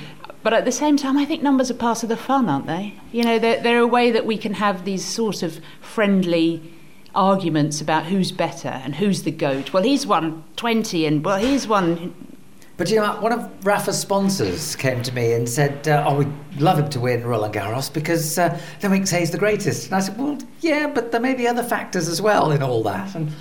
but 0.44 0.52
at 0.52 0.66
the 0.66 0.72
same 0.74 0.98
time, 0.98 1.18
I 1.18 1.24
think 1.24 1.42
numbers 1.42 1.72
are 1.72 1.76
part 1.76 2.04
of 2.04 2.10
the 2.10 2.18
fun, 2.18 2.50
aren't 2.50 2.68
they? 2.68 2.96
You 3.14 3.24
know, 3.24 3.40
they're, 3.40 3.62
they're 3.64 3.80
a 3.80 3.88
way 3.88 4.12
that 4.12 4.26
we 4.26 4.38
can 4.38 4.56
have 4.56 4.84
these 4.84 5.04
sort 5.04 5.42
of 5.42 5.62
friendly 5.80 6.62
arguments 7.16 7.80
about 7.80 8.06
who's 8.06 8.34
better 8.34 8.68
and 8.68 8.96
who's 8.96 9.24
the 9.24 9.32
goat. 9.32 9.72
Well, 9.72 9.84
he's 9.84 10.06
won 10.06 10.44
20 10.58 11.06
and, 11.06 11.24
well, 11.24 11.40
he's 11.40 11.66
won. 11.66 12.14
But 12.84 12.92
you 12.92 12.98
know, 12.98 13.16
one 13.22 13.32
of 13.32 13.66
Rafa's 13.66 13.98
sponsors 13.98 14.76
came 14.76 15.02
to 15.04 15.14
me 15.14 15.32
and 15.32 15.48
said, 15.48 15.88
uh, 15.88 16.04
"Oh, 16.06 16.18
we'd 16.18 16.60
love 16.60 16.78
him 16.78 16.90
to 16.90 17.00
win 17.00 17.26
Roland 17.26 17.54
Garros 17.54 17.88
because 17.88 18.38
uh, 18.38 18.60
then 18.82 18.92
we 18.92 18.98
can 18.98 19.06
say 19.06 19.22
he's 19.22 19.32
the 19.32 19.38
greatest." 19.38 19.86
And 19.86 19.96
I 19.96 20.02
said, 20.02 20.18
"Well, 20.18 20.38
yeah, 20.60 20.92
but 20.94 21.14
there 21.14 21.22
may 21.22 21.34
be 21.34 21.48
other 21.48 21.64
factors 21.64 22.10
as 22.10 22.22
well 22.22 22.52
in 22.52 22.62
all 22.62 22.84
that." 22.84 23.16
And 23.16 23.32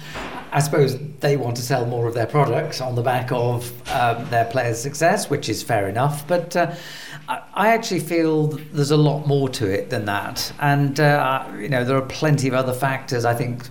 I 0.52 0.60
suppose 0.60 0.96
they 1.18 1.36
want 1.36 1.56
to 1.56 1.62
sell 1.62 1.84
more 1.86 2.06
of 2.06 2.14
their 2.14 2.28
products 2.28 2.80
on 2.80 2.94
the 2.94 3.02
back 3.02 3.32
of 3.32 3.68
um, 3.90 4.30
their 4.30 4.44
players' 4.44 4.80
success, 4.80 5.28
which 5.28 5.48
is 5.48 5.60
fair 5.60 5.88
enough. 5.88 6.24
But 6.28 6.54
uh, 6.54 6.72
I 7.28 7.70
actually 7.70 7.98
feel 7.98 8.46
there's 8.46 8.92
a 8.92 8.96
lot 8.96 9.26
more 9.26 9.48
to 9.48 9.66
it 9.68 9.90
than 9.90 10.04
that, 10.04 10.52
and 10.60 11.00
uh, 11.00 11.44
you 11.58 11.68
know 11.68 11.82
there 11.82 11.96
are 11.96 12.06
plenty 12.06 12.46
of 12.46 12.54
other 12.54 12.72
factors. 12.72 13.24
I 13.24 13.34
think 13.34 13.64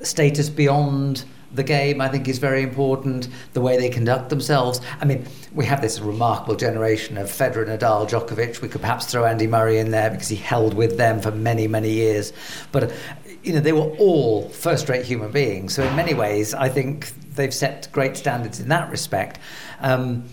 status 0.00 0.48
beyond 0.48 1.26
the 1.54 1.62
game, 1.62 2.00
I 2.00 2.08
think, 2.08 2.28
is 2.28 2.38
very 2.38 2.62
important. 2.62 3.28
The 3.52 3.60
way 3.60 3.76
they 3.76 3.88
conduct 3.88 4.30
themselves. 4.30 4.80
I 5.00 5.04
mean, 5.04 5.26
we 5.54 5.64
have 5.66 5.82
this 5.82 6.00
remarkable 6.00 6.56
generation 6.56 7.16
of 7.18 7.28
Federer, 7.28 7.66
Nadal, 7.66 8.08
Djokovic. 8.08 8.60
We 8.60 8.68
could 8.68 8.80
perhaps 8.80 9.06
throw 9.06 9.24
Andy 9.24 9.46
Murray 9.46 9.78
in 9.78 9.90
there 9.90 10.10
because 10.10 10.28
he 10.28 10.36
held 10.36 10.74
with 10.74 10.96
them 10.96 11.20
for 11.20 11.30
many, 11.30 11.66
many 11.68 11.90
years. 11.90 12.32
But 12.70 12.92
you 13.42 13.52
know, 13.52 13.60
they 13.60 13.72
were 13.72 13.90
all 13.98 14.48
first-rate 14.48 15.04
human 15.04 15.32
beings. 15.32 15.74
So 15.74 15.82
in 15.82 15.96
many 15.96 16.14
ways, 16.14 16.54
I 16.54 16.68
think 16.68 17.12
they've 17.34 17.52
set 17.52 17.88
great 17.92 18.16
standards 18.16 18.60
in 18.60 18.68
that 18.68 18.90
respect. 18.90 19.40
Um, 19.80 20.24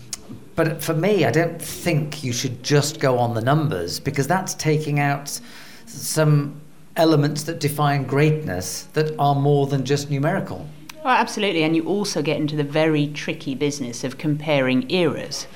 but 0.54 0.82
for 0.82 0.94
me, 0.94 1.24
I 1.24 1.30
don't 1.30 1.60
think 1.60 2.22
you 2.22 2.32
should 2.32 2.62
just 2.62 3.00
go 3.00 3.18
on 3.18 3.34
the 3.34 3.40
numbers 3.40 3.98
because 3.98 4.26
that's 4.26 4.54
taking 4.54 5.00
out 5.00 5.40
some 5.86 6.60
elements 6.96 7.44
that 7.44 7.60
define 7.60 8.04
greatness 8.04 8.82
that 8.92 9.18
are 9.18 9.34
more 9.34 9.66
than 9.66 9.84
just 9.84 10.10
numerical. 10.10 10.68
Well, 11.04 11.14
absolutely. 11.14 11.62
And 11.62 11.74
you 11.74 11.86
also 11.86 12.22
get 12.22 12.36
into 12.36 12.56
the 12.56 12.64
very 12.64 13.06
tricky 13.06 13.54
business 13.54 14.04
of 14.04 14.18
comparing 14.18 14.90
eras, 14.90 15.46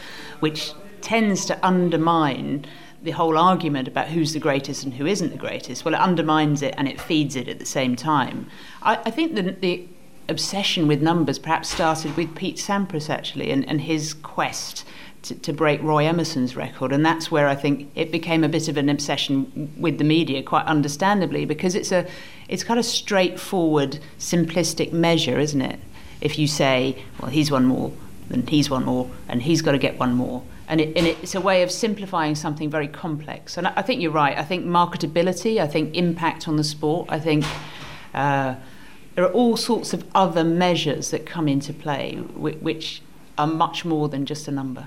which 0.41 0.73
tends 1.03 1.45
to 1.47 1.67
undermine 1.67 2.65
the 3.03 3.11
whole 3.11 3.37
argument 3.37 3.87
about 3.87 4.09
who's 4.09 4.33
the 4.33 4.41
greatest 4.41 4.85
and 4.85 4.95
who 4.95 5.05
isn't 5.05 5.31
the 5.31 5.37
greatest. 5.37 5.85
Well, 5.85 5.93
it 5.93 6.01
undermines 6.01 6.63
it 6.63 6.75
and 6.79 6.89
it 6.89 6.99
feeds 6.99 7.37
it 7.37 7.49
at 7.49 7.59
the 7.59 7.67
same 7.67 7.95
time. 7.95 8.47
I, 8.83 8.97
I 9.05 9.11
think 9.11 9.35
the, 9.35 9.43
the 9.43 9.87
obsession 10.31 10.89
with 10.89 11.03
numbers 11.03 11.39
perhaps 11.39 11.69
started 11.69 12.17
with 12.17 12.35
Pete 12.35 12.57
Sampras, 12.57 13.11
actually, 13.11 13.51
and, 13.51 13.69
and 13.69 13.83
his 13.83 14.15
quest 14.15 14.87
to, 15.25 15.35
to, 15.35 15.53
break 15.53 15.83
Roy 15.83 16.07
Emerson's 16.07 16.57
record. 16.57 16.93
And 16.93 17.05
that's 17.05 17.31
where 17.31 17.49
I 17.49 17.55
think 17.55 17.91
it 17.95 18.13
became 18.13 18.45
a 18.45 18.49
bit 18.49 18.69
of 18.69 18.77
an 18.77 18.89
obsession 18.89 19.73
with 19.79 19.99
the 19.99 20.05
media, 20.05 20.43
quite 20.43 20.67
understandably, 20.67 21.45
because 21.45 21.75
it's 21.75 21.93
a 21.93 22.07
it's 22.49 22.63
kind 22.63 22.79
of 22.79 22.85
straightforward, 22.85 23.99
simplistic 24.19 24.93
measure, 24.93 25.39
isn't 25.39 25.63
it? 25.63 25.81
If 26.21 26.39
you 26.39 26.47
say, 26.47 27.03
well, 27.21 27.31
he's 27.31 27.51
one 27.51 27.65
more, 27.65 27.93
then 28.29 28.47
he's 28.47 28.71
one 28.71 28.85
more, 28.85 29.11
and 29.29 29.43
he's 29.43 29.63
got 29.63 29.73
to 29.73 29.79
get 29.79 29.99
one 29.99 30.15
more. 30.15 30.43
And, 30.67 30.81
it, 30.81 30.97
and 30.97 31.07
it's 31.07 31.35
a 31.35 31.41
way 31.41 31.63
of 31.63 31.71
simplifying 31.71 32.35
something 32.35 32.71
very 32.71 32.89
complex. 32.89 33.59
And 33.59 33.67
I, 33.67 33.83
think 33.83 34.01
you're 34.01 34.13
right. 34.13 34.37
I 34.37 34.45
think 34.45 34.65
marketability, 34.65 35.61
I 35.61 35.67
think 35.67 35.95
impact 35.95 36.49
on 36.49 36.57
the 36.57 36.65
sport, 36.65 37.07
I 37.11 37.19
think 37.19 37.45
uh, 38.15 38.55
there 39.15 39.25
are 39.25 39.33
all 39.33 39.57
sorts 39.57 39.93
of 39.93 40.05
other 40.15 40.43
measures 40.43 41.11
that 41.11 41.27
come 41.27 41.49
into 41.49 41.73
play, 41.73 42.17
which 42.17 43.03
are 43.37 43.47
much 43.47 43.85
more 43.85 44.09
than 44.09 44.25
just 44.25 44.49
a 44.49 44.51
number. 44.51 44.87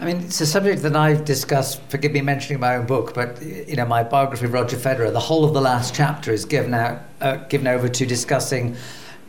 I 0.00 0.06
mean, 0.06 0.18
it's 0.18 0.40
a 0.40 0.46
subject 0.46 0.82
that 0.82 0.96
I've 0.96 1.24
discussed. 1.24 1.80
Forgive 1.88 2.12
me 2.12 2.20
mentioning 2.20 2.58
my 2.60 2.76
own 2.76 2.86
book, 2.86 3.14
but 3.14 3.40
you 3.42 3.76
know, 3.76 3.86
my 3.86 4.02
biography 4.02 4.46
of 4.46 4.52
Roger 4.52 4.76
Federer. 4.76 5.12
The 5.12 5.20
whole 5.20 5.44
of 5.44 5.54
the 5.54 5.60
last 5.60 5.94
chapter 5.94 6.32
is 6.32 6.44
given 6.44 6.74
out, 6.74 7.02
uh, 7.20 7.36
given 7.48 7.68
over 7.68 7.88
to 7.88 8.04
discussing, 8.04 8.76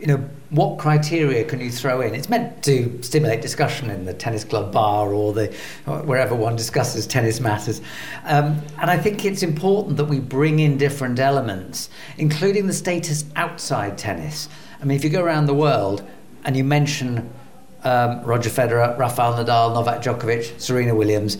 you 0.00 0.08
know, 0.08 0.16
what 0.50 0.78
criteria 0.78 1.44
can 1.44 1.60
you 1.60 1.70
throw 1.70 2.00
in? 2.00 2.14
It's 2.14 2.28
meant 2.28 2.64
to 2.64 3.00
stimulate 3.02 3.42
discussion 3.42 3.90
in 3.90 4.04
the 4.04 4.12
tennis 4.12 4.42
club 4.42 4.72
bar 4.72 5.12
or 5.12 5.32
the 5.32 5.46
wherever 5.86 6.34
one 6.34 6.56
discusses 6.56 7.06
tennis 7.06 7.38
matters. 7.40 7.80
Um, 8.24 8.60
and 8.80 8.90
I 8.90 8.98
think 8.98 9.24
it's 9.24 9.44
important 9.44 9.96
that 9.98 10.06
we 10.06 10.18
bring 10.18 10.58
in 10.58 10.78
different 10.78 11.20
elements, 11.20 11.90
including 12.18 12.66
the 12.66 12.74
status 12.74 13.24
outside 13.36 13.98
tennis. 13.98 14.48
I 14.80 14.84
mean, 14.84 14.96
if 14.96 15.04
you 15.04 15.10
go 15.10 15.22
around 15.22 15.46
the 15.46 15.54
world 15.54 16.04
and 16.44 16.56
you 16.56 16.64
mention 16.64 17.30
um, 17.86 18.20
Roger 18.22 18.50
Federer, 18.50 18.98
Rafael 18.98 19.34
Nadal, 19.34 19.72
Novak 19.72 20.02
Djokovic, 20.02 20.60
Serena 20.60 20.94
Williams. 20.94 21.38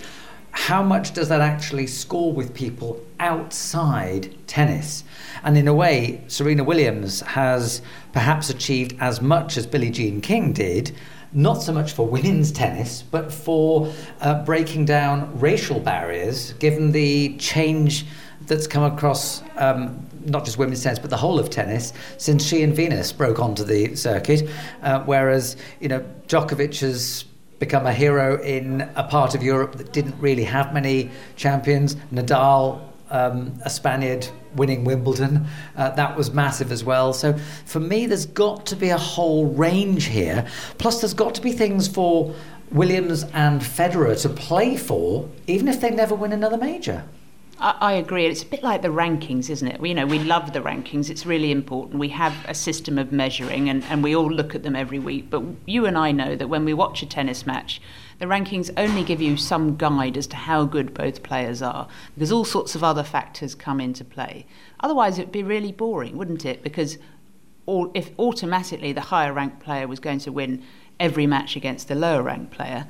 How 0.52 0.82
much 0.82 1.12
does 1.12 1.28
that 1.28 1.40
actually 1.40 1.88
score 1.88 2.32
with 2.32 2.54
people 2.54 3.04
outside 3.18 4.34
tennis? 4.46 5.02
And 5.42 5.58
in 5.58 5.66
a 5.66 5.74
way, 5.74 6.22
Serena 6.28 6.62
Williams 6.62 7.20
has 7.20 7.82
perhaps 8.12 8.48
achieved 8.48 8.96
as 9.00 9.20
much 9.20 9.56
as 9.56 9.66
Billie 9.66 9.90
Jean 9.90 10.20
King 10.20 10.52
did, 10.52 10.94
not 11.32 11.62
so 11.62 11.72
much 11.72 11.92
for 11.92 12.06
women's 12.06 12.52
tennis, 12.52 13.02
but 13.02 13.32
for 13.32 13.92
uh, 14.20 14.44
breaking 14.44 14.84
down 14.84 15.38
racial 15.38 15.80
barriers, 15.80 16.52
given 16.54 16.92
the 16.92 17.36
change 17.38 18.06
that's 18.46 18.66
come 18.66 18.84
across 18.84 19.42
um, 19.56 20.06
not 20.24 20.44
just 20.44 20.58
women's 20.58 20.82
tennis, 20.82 20.98
but 20.98 21.10
the 21.10 21.16
whole 21.16 21.38
of 21.38 21.50
tennis 21.50 21.92
since 22.18 22.44
she 22.44 22.62
and 22.62 22.74
Venus 22.74 23.12
broke 23.12 23.40
onto 23.40 23.64
the 23.64 23.94
circuit. 23.96 24.48
Uh, 24.82 25.02
whereas, 25.04 25.56
you 25.80 25.88
know, 25.88 26.04
Djokovic 26.28 26.80
has 26.80 27.24
become 27.58 27.86
a 27.86 27.92
hero 27.92 28.40
in 28.42 28.82
a 28.96 29.04
part 29.04 29.34
of 29.34 29.42
Europe 29.42 29.76
that 29.76 29.92
didn't 29.92 30.18
really 30.20 30.44
have 30.44 30.74
many 30.74 31.10
champions. 31.36 31.96
Nadal, 32.12 32.80
um, 33.10 33.58
a 33.64 33.70
Spaniard, 33.70 34.28
winning 34.56 34.84
Wimbledon, 34.84 35.46
uh, 35.76 35.90
that 35.90 36.16
was 36.16 36.32
massive 36.32 36.72
as 36.72 36.84
well. 36.84 37.12
So 37.12 37.34
for 37.64 37.80
me, 37.80 38.06
there's 38.06 38.26
got 38.26 38.66
to 38.66 38.76
be 38.76 38.90
a 38.90 38.98
whole 38.98 39.46
range 39.46 40.04
here. 40.06 40.46
Plus, 40.78 41.00
there's 41.00 41.14
got 41.14 41.34
to 41.36 41.40
be 41.40 41.52
things 41.52 41.88
for 41.88 42.34
Williams 42.70 43.24
and 43.32 43.60
Federer 43.60 44.20
to 44.22 44.28
play 44.28 44.76
for, 44.76 45.28
even 45.46 45.68
if 45.68 45.80
they 45.80 45.90
never 45.90 46.14
win 46.14 46.32
another 46.32 46.58
major. 46.58 47.04
I, 47.58 47.94
agree. 47.94 48.26
It's 48.26 48.42
a 48.42 48.46
bit 48.46 48.62
like 48.62 48.82
the 48.82 48.88
rankings, 48.88 49.48
isn't 49.48 49.66
it? 49.66 49.80
We, 49.80 49.88
you 49.88 49.94
know, 49.94 50.06
we 50.06 50.18
love 50.18 50.52
the 50.52 50.60
rankings. 50.60 51.08
It's 51.08 51.24
really 51.24 51.50
important. 51.50 51.98
We 51.98 52.10
have 52.10 52.34
a 52.46 52.54
system 52.54 52.98
of 52.98 53.12
measuring, 53.12 53.70
and, 53.70 53.82
and 53.84 54.02
we 54.02 54.14
all 54.14 54.30
look 54.30 54.54
at 54.54 54.62
them 54.62 54.76
every 54.76 54.98
week. 54.98 55.30
But 55.30 55.42
you 55.64 55.86
and 55.86 55.96
I 55.96 56.12
know 56.12 56.36
that 56.36 56.48
when 56.48 56.64
we 56.66 56.74
watch 56.74 57.02
a 57.02 57.06
tennis 57.06 57.46
match, 57.46 57.80
the 58.18 58.26
rankings 58.26 58.70
only 58.76 59.02
give 59.02 59.22
you 59.22 59.36
some 59.36 59.76
guide 59.76 60.16
as 60.18 60.26
to 60.28 60.36
how 60.36 60.64
good 60.64 60.92
both 60.92 61.22
players 61.22 61.62
are, 61.62 61.88
because 62.14 62.30
all 62.30 62.44
sorts 62.44 62.74
of 62.74 62.84
other 62.84 63.02
factors 63.02 63.54
come 63.54 63.80
into 63.80 64.04
play. 64.04 64.46
Otherwise, 64.80 65.18
it'd 65.18 65.32
be 65.32 65.42
really 65.42 65.72
boring, 65.72 66.16
wouldn't 66.18 66.44
it? 66.44 66.62
Because 66.62 66.98
all, 67.64 67.90
if 67.94 68.10
automatically 68.18 68.92
the 68.92 69.00
higher 69.00 69.32
ranked 69.32 69.60
player 69.60 69.88
was 69.88 69.98
going 69.98 70.18
to 70.20 70.32
win 70.32 70.62
every 71.00 71.26
match 71.26 71.56
against 71.56 71.88
the 71.88 71.94
lower 71.94 72.22
ranked 72.22 72.52
player, 72.52 72.86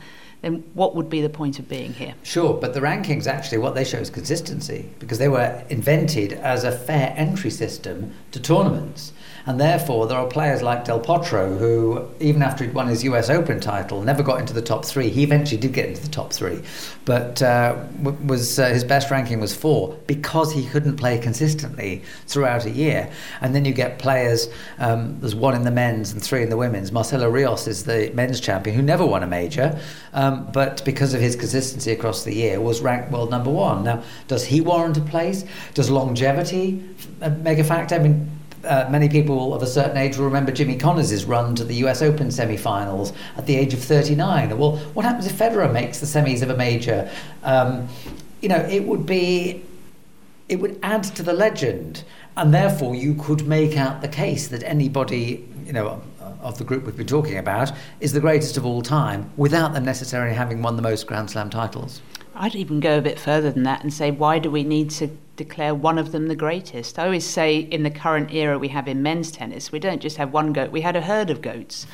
then 0.46 0.62
what 0.74 0.94
would 0.94 1.10
be 1.10 1.20
the 1.20 1.28
point 1.28 1.58
of 1.58 1.68
being 1.68 1.92
here? 1.92 2.14
Sure, 2.22 2.54
but 2.54 2.72
the 2.72 2.80
rankings 2.80 3.26
actually, 3.26 3.58
what 3.58 3.74
they 3.74 3.84
show 3.84 3.98
is 3.98 4.10
consistency 4.10 4.88
because 5.00 5.18
they 5.18 5.28
were 5.28 5.64
invented 5.70 6.34
as 6.34 6.62
a 6.62 6.70
fair 6.70 7.12
entry 7.16 7.50
system 7.50 8.12
to 8.30 8.40
tournaments. 8.40 9.12
And 9.46 9.60
therefore, 9.60 10.08
there 10.08 10.18
are 10.18 10.26
players 10.26 10.60
like 10.60 10.84
Del 10.84 11.00
Potro 11.00 11.56
who, 11.56 12.04
even 12.18 12.42
after 12.42 12.64
he'd 12.64 12.74
won 12.74 12.88
his 12.88 13.04
US 13.04 13.30
Open 13.30 13.60
title, 13.60 14.02
never 14.02 14.24
got 14.24 14.40
into 14.40 14.52
the 14.52 14.60
top 14.60 14.84
three. 14.84 15.08
He 15.08 15.22
eventually 15.22 15.60
did 15.60 15.72
get 15.72 15.88
into 15.88 16.02
the 16.02 16.08
top 16.08 16.32
three, 16.32 16.62
but 17.04 17.40
uh, 17.42 17.76
was 18.24 18.58
uh, 18.58 18.70
his 18.70 18.82
best 18.82 19.08
ranking 19.08 19.38
was 19.38 19.54
four 19.54 19.96
because 20.08 20.52
he 20.52 20.66
couldn't 20.66 20.96
play 20.96 21.18
consistently 21.18 22.02
throughout 22.26 22.66
a 22.66 22.70
year. 22.70 23.08
And 23.40 23.54
then 23.54 23.64
you 23.64 23.72
get 23.72 24.00
players. 24.00 24.48
Um, 24.80 25.20
there's 25.20 25.36
one 25.36 25.54
in 25.54 25.62
the 25.62 25.70
men's 25.70 26.10
and 26.10 26.20
three 26.20 26.42
in 26.42 26.50
the 26.50 26.56
women's. 26.56 26.90
Marcelo 26.90 27.30
Rios 27.30 27.68
is 27.68 27.84
the 27.84 28.10
men's 28.14 28.40
champion 28.40 28.74
who 28.74 28.82
never 28.82 29.06
won 29.06 29.22
a 29.22 29.28
major, 29.28 29.80
um, 30.12 30.35
but 30.52 30.84
because 30.84 31.14
of 31.14 31.20
his 31.20 31.36
consistency 31.36 31.92
across 31.92 32.24
the 32.24 32.34
year, 32.34 32.60
was 32.60 32.80
ranked 32.80 33.10
world 33.10 33.30
number 33.30 33.50
one. 33.50 33.84
Now, 33.84 34.02
does 34.28 34.44
he 34.44 34.60
warrant 34.60 34.96
a 34.96 35.00
place? 35.00 35.44
Does 35.74 35.90
longevity 35.90 36.82
uh, 37.22 37.30
make 37.30 37.58
a 37.58 37.64
factor? 37.64 37.94
I 37.94 37.98
mean 37.98 38.30
uh, 38.66 38.88
many 38.90 39.08
people 39.08 39.54
of 39.54 39.62
a 39.62 39.66
certain 39.66 39.96
age 39.96 40.16
will 40.16 40.24
remember 40.24 40.52
Jimmy 40.52 40.76
Connors' 40.76 41.24
run 41.24 41.54
to 41.54 41.64
the 41.64 41.74
US 41.86 42.02
Open 42.02 42.30
semi 42.30 42.56
finals 42.56 43.12
at 43.36 43.46
the 43.46 43.56
age 43.56 43.72
of 43.74 43.82
39. 43.82 44.58
Well, 44.58 44.76
what 44.94 45.04
happens 45.04 45.26
if 45.26 45.38
Federer 45.38 45.72
makes 45.72 46.00
the 46.00 46.06
semis 46.06 46.42
of 46.42 46.50
a 46.50 46.56
major? 46.56 47.10
Um, 47.42 47.88
you 48.40 48.48
know, 48.48 48.58
it 48.58 48.84
would 48.84 49.06
be, 49.06 49.62
it 50.48 50.56
would 50.56 50.78
add 50.82 51.04
to 51.04 51.22
the 51.22 51.32
legend, 51.32 52.04
and 52.36 52.52
therefore 52.52 52.94
you 52.94 53.14
could 53.14 53.46
make 53.46 53.76
out 53.76 54.02
the 54.02 54.08
case 54.08 54.48
that 54.48 54.62
anybody, 54.64 55.48
you 55.64 55.72
know, 55.72 56.02
of 56.46 56.58
the 56.58 56.64
group 56.64 56.84
we've 56.84 56.96
been 56.96 57.06
talking 57.06 57.38
about 57.38 57.72
is 58.00 58.12
the 58.12 58.20
greatest 58.20 58.56
of 58.56 58.64
all 58.64 58.82
time 58.82 59.30
without 59.36 59.74
them 59.74 59.84
necessarily 59.84 60.34
having 60.34 60.62
won 60.62 60.76
the 60.76 60.82
most 60.82 61.06
Grand 61.06 61.30
Slam 61.30 61.50
titles. 61.50 62.00
I'd 62.34 62.54
even 62.54 62.80
go 62.80 62.98
a 62.98 63.02
bit 63.02 63.18
further 63.18 63.50
than 63.50 63.64
that 63.64 63.82
and 63.82 63.92
say, 63.92 64.10
why 64.10 64.38
do 64.38 64.50
we 64.50 64.62
need 64.62 64.90
to 64.90 65.08
declare 65.36 65.74
one 65.74 65.98
of 65.98 66.12
them 66.12 66.28
the 66.28 66.36
greatest? 66.36 66.98
I 66.98 67.04
always 67.04 67.26
say, 67.26 67.58
in 67.58 67.82
the 67.82 67.90
current 67.90 68.32
era 68.32 68.58
we 68.58 68.68
have 68.68 68.86
in 68.88 69.02
men's 69.02 69.30
tennis, 69.30 69.72
we 69.72 69.78
don't 69.78 70.00
just 70.00 70.18
have 70.18 70.32
one 70.32 70.52
goat, 70.52 70.70
we 70.70 70.82
had 70.82 70.96
a 70.96 71.00
herd 71.00 71.30
of 71.30 71.42
goats. 71.42 71.86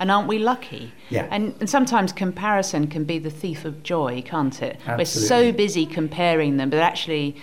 And 0.00 0.12
aren't 0.12 0.28
we 0.28 0.38
lucky? 0.38 0.92
Yeah. 1.10 1.26
And, 1.30 1.56
and 1.58 1.68
sometimes 1.68 2.12
comparison 2.12 2.86
can 2.86 3.02
be 3.02 3.18
the 3.18 3.30
thief 3.30 3.64
of 3.64 3.82
joy, 3.82 4.22
can't 4.24 4.62
it? 4.62 4.76
Absolutely. 4.86 4.96
We're 4.96 5.04
so 5.04 5.52
busy 5.52 5.86
comparing 5.86 6.56
them, 6.56 6.70
but 6.70 6.78
actually, 6.78 7.34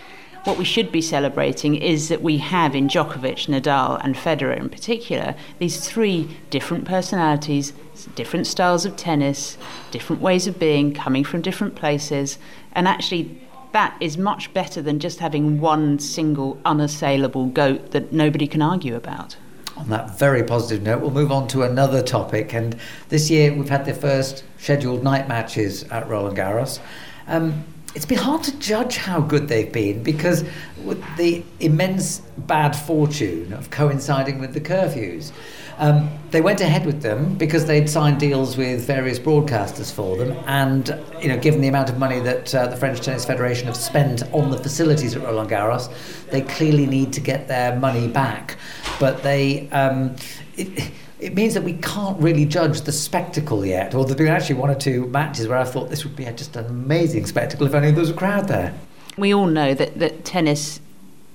what 0.46 0.58
we 0.58 0.64
should 0.64 0.92
be 0.92 1.02
celebrating 1.02 1.76
is 1.76 2.08
that 2.10 2.22
we 2.22 2.38
have 2.38 2.76
in 2.76 2.88
Djokovic, 2.88 3.48
Nadal, 3.48 4.00
and 4.04 4.16
Federer 4.16 4.56
in 4.56 4.70
particular 4.70 5.36
these 5.60 5.86
three 5.86 6.38
different 6.50 6.86
personalities 6.86 7.74
different 8.16 8.46
styles 8.46 8.86
of 8.86 8.96
tennis, 8.98 9.58
different 9.92 10.22
ways 10.22 10.48
of 10.48 10.60
being, 10.60 10.94
coming 10.94 11.24
from 11.24 11.42
different 11.42 11.76
places, 11.76 12.38
and 12.74 12.88
actually 12.88 13.42
that 13.72 13.96
is 14.00 14.18
much 14.18 14.54
better 14.54 14.82
than 14.82 15.00
just 15.00 15.20
having 15.20 15.60
one 15.60 16.00
single 16.00 16.58
unassailable 16.66 17.48
goat 17.48 17.92
that 17.92 18.14
nobody 18.14 18.48
can 18.48 18.62
argue 18.62 18.96
about. 18.96 19.36
On 19.76 19.90
that 19.90 20.18
very 20.18 20.44
positive 20.44 20.84
note, 20.84 21.02
we'll 21.02 21.12
move 21.12 21.32
on 21.32 21.48
to 21.50 21.64
another 21.64 22.02
topic. 22.02 22.54
And 22.54 22.78
this 23.10 23.30
year 23.30 23.54
we've 23.54 23.68
had 23.68 23.86
the 23.86 23.94
first 23.94 24.46
scheduled 24.58 25.04
night 25.04 25.28
matches 25.28 25.84
at 25.84 26.08
Roland 26.08 26.38
Garros. 26.38 26.80
Um, 27.28 27.66
it's 27.96 28.06
been 28.06 28.18
hard 28.18 28.44
to 28.44 28.60
judge 28.60 28.98
how 28.98 29.22
good 29.22 29.48
they've 29.48 29.72
been 29.72 30.04
because 30.04 30.44
with 30.84 31.02
the 31.16 31.44
immense 31.62 32.20
bad 32.38 32.76
fortune 32.76 33.54
of 33.54 33.70
coinciding 33.70 34.38
with 34.38 34.54
the 34.54 34.60
curfews. 34.60 35.32
Um, 35.78 36.10
they 36.32 36.42
went 36.42 36.62
ahead 36.62 36.86
with 36.86 37.02
them 37.02 37.36
because 37.36 37.66
they'd 37.66 37.90
signed 37.90 38.20
deals 38.20 38.56
with 38.56 38.86
various 38.86 39.20
broadcasters 39.20 39.92
for 39.92 40.16
them, 40.16 40.32
and 40.46 40.88
you 41.22 41.28
know, 41.28 41.38
given 41.38 41.60
the 41.60 41.68
amount 41.68 41.90
of 41.90 41.98
money 41.98 42.20
that 42.22 42.56
uh, 42.56 42.68
the 42.68 42.78
French 42.78 43.02
Tennis 43.02 43.26
Federation 43.26 43.68
have 43.68 43.76
spent 43.76 44.24
on 44.32 44.52
the 44.52 44.58
facilities 44.58 45.18
at 45.18 45.24
Roland 45.24 45.50
Garros, 45.50 45.90
they 46.30 46.42
clearly 46.42 46.86
need 46.86 47.12
to 47.12 47.20
get 47.20 47.50
their 47.50 47.78
money 47.78 48.08
back. 48.08 48.58
But 49.00 49.22
they. 49.24 49.70
Um, 49.72 50.16
it, 50.56 50.92
it 51.26 51.34
means 51.34 51.56
that 51.56 51.64
we 51.64 51.74
can't 51.74 52.22
really 52.22 52.46
judge 52.46 52.82
the 52.82 52.92
spectacle 52.92 53.66
yet. 53.66 53.96
Or 53.96 54.06
there's 54.06 54.16
been 54.16 54.28
actually 54.28 54.56
one 54.56 54.70
or 54.70 54.76
two 54.76 55.08
matches 55.08 55.48
where 55.48 55.58
I 55.58 55.64
thought 55.64 55.90
this 55.90 56.04
would 56.04 56.16
be 56.16 56.26
just 56.26 56.56
an 56.56 56.66
amazing 56.68 57.26
spectacle 57.26 57.66
if 57.66 57.74
only 57.74 57.90
there 57.90 58.00
was 58.00 58.12
a 58.12 58.14
crowd 58.14 58.48
there. 58.48 58.74
We 59.18 59.34
all 59.34 59.48
know 59.48 59.74
that, 59.74 59.98
that 59.98 60.24
tennis 60.24 60.80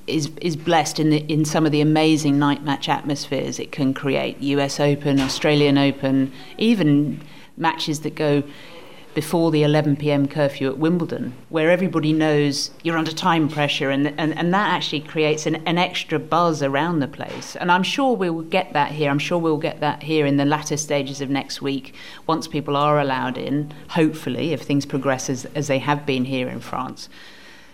is 0.06 0.30
is 0.40 0.56
blessed 0.56 0.98
in 0.98 1.10
the, 1.10 1.18
in 1.32 1.44
some 1.44 1.66
of 1.66 1.72
the 1.72 1.80
amazing 1.80 2.38
night 2.38 2.62
match 2.62 2.88
atmospheres 2.88 3.58
it 3.58 3.72
can 3.72 3.92
create. 3.92 4.38
U.S. 4.40 4.78
Open, 4.80 5.20
Australian 5.20 5.76
Open, 5.76 6.32
even 6.56 7.20
matches 7.56 8.00
that 8.00 8.14
go 8.14 8.42
before 9.14 9.50
the 9.50 9.62
11 9.62 9.96
p.m. 9.96 10.28
curfew 10.28 10.68
at 10.68 10.78
Wimbledon, 10.78 11.32
where 11.48 11.70
everybody 11.70 12.12
knows 12.12 12.70
you're 12.82 12.96
under 12.96 13.12
time 13.12 13.48
pressure, 13.48 13.90
and 13.90 14.08
and, 14.18 14.36
and 14.38 14.54
that 14.54 14.72
actually 14.72 15.00
creates 15.00 15.46
an, 15.46 15.56
an 15.66 15.78
extra 15.78 16.18
buzz 16.18 16.62
around 16.62 17.00
the 17.00 17.08
place. 17.08 17.56
And 17.56 17.72
I'm 17.72 17.82
sure 17.82 18.14
we 18.14 18.30
will 18.30 18.42
get 18.42 18.72
that 18.72 18.92
here. 18.92 19.10
I'm 19.10 19.18
sure 19.18 19.38
we'll 19.38 19.58
get 19.58 19.80
that 19.80 20.02
here 20.02 20.26
in 20.26 20.36
the 20.36 20.44
latter 20.44 20.76
stages 20.76 21.20
of 21.20 21.30
next 21.30 21.60
week, 21.60 21.94
once 22.26 22.46
people 22.46 22.76
are 22.76 23.00
allowed 23.00 23.36
in. 23.36 23.72
Hopefully, 23.90 24.52
if 24.52 24.62
things 24.62 24.86
progress 24.86 25.28
as, 25.28 25.44
as 25.54 25.66
they 25.66 25.78
have 25.78 26.06
been 26.06 26.24
here 26.24 26.48
in 26.48 26.60
France. 26.60 27.08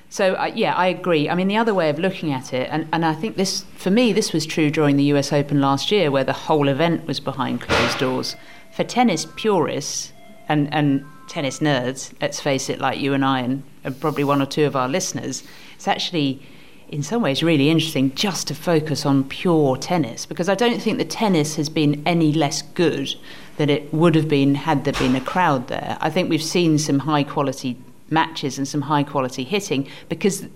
So 0.09 0.35
uh, 0.35 0.53
yeah, 0.55 0.75
I 0.75 0.87
agree. 0.87 1.29
I 1.29 1.35
mean, 1.35 1.49
the 1.49 1.57
other 1.57 1.75
way 1.75 1.91
of 1.91 1.99
looking 1.99 2.33
at 2.33 2.55
it, 2.55 2.69
and, 2.71 2.89
and 2.93 3.05
I 3.05 3.13
think 3.13 3.37
this, 3.37 3.65
for 3.77 3.91
me, 3.91 4.13
this 4.13 4.33
was 4.33 4.47
true 4.47 4.71
during 4.71 4.97
the 4.97 5.05
U.S. 5.05 5.33
Open 5.33 5.61
last 5.61 5.91
year, 5.91 6.11
where 6.11 6.25
the 6.25 6.33
whole 6.33 6.69
event 6.69 7.07
was 7.07 7.21
behind 7.21 7.61
closed 7.61 7.99
doors. 7.99 8.37
For 8.73 8.85
tennis 8.85 9.27
purists 9.37 10.13
and 10.49 10.73
and 10.73 11.05
tennis 11.29 11.61
nerds, 11.61 12.13
let's 12.21 12.41
face 12.41 12.69
it, 12.69 12.81
like 12.81 12.99
you 12.99 13.15
and 13.15 13.25
I, 13.25 13.41
and, 13.41 13.63
and 13.85 14.01
probably 14.01 14.25
one 14.25 14.41
or 14.41 14.47
two 14.47 14.65
of 14.65 14.77
our 14.77 14.89
listeners, 14.89 15.43
it's 15.75 15.89
actually 15.89 16.43
in 16.89 17.03
some 17.03 17.23
ways 17.23 17.43
really 17.43 17.69
interesting 17.69 18.15
just 18.15 18.47
to 18.49 18.55
focus 18.55 19.05
on 19.05 19.25
pure 19.25 19.77
tennis 19.77 20.25
because 20.25 20.49
I 20.49 20.55
don't 20.55 20.81
think 20.81 20.99
the 20.99 21.05
tennis 21.05 21.57
has 21.57 21.69
been 21.69 22.03
any 22.07 22.33
less 22.33 22.63
good 22.63 23.15
than 23.57 23.71
it 23.71 23.93
would 23.93 24.15
have 24.15 24.29
been 24.29 24.55
had 24.55 24.85
there 24.85 24.93
been 24.93 25.17
a 25.17 25.21
crowd 25.21 25.69
there. 25.69 25.99
I 26.01 26.11
think 26.11 26.31
we've 26.31 26.43
seen 26.43 26.79
some 26.79 27.01
high 27.01 27.25
quality 27.25 27.77
matches 28.09 28.57
and 28.57 28.69
some 28.69 28.83
high 28.83 29.03
quality 29.03 29.43
hitting 29.43 29.89
because 30.09 30.47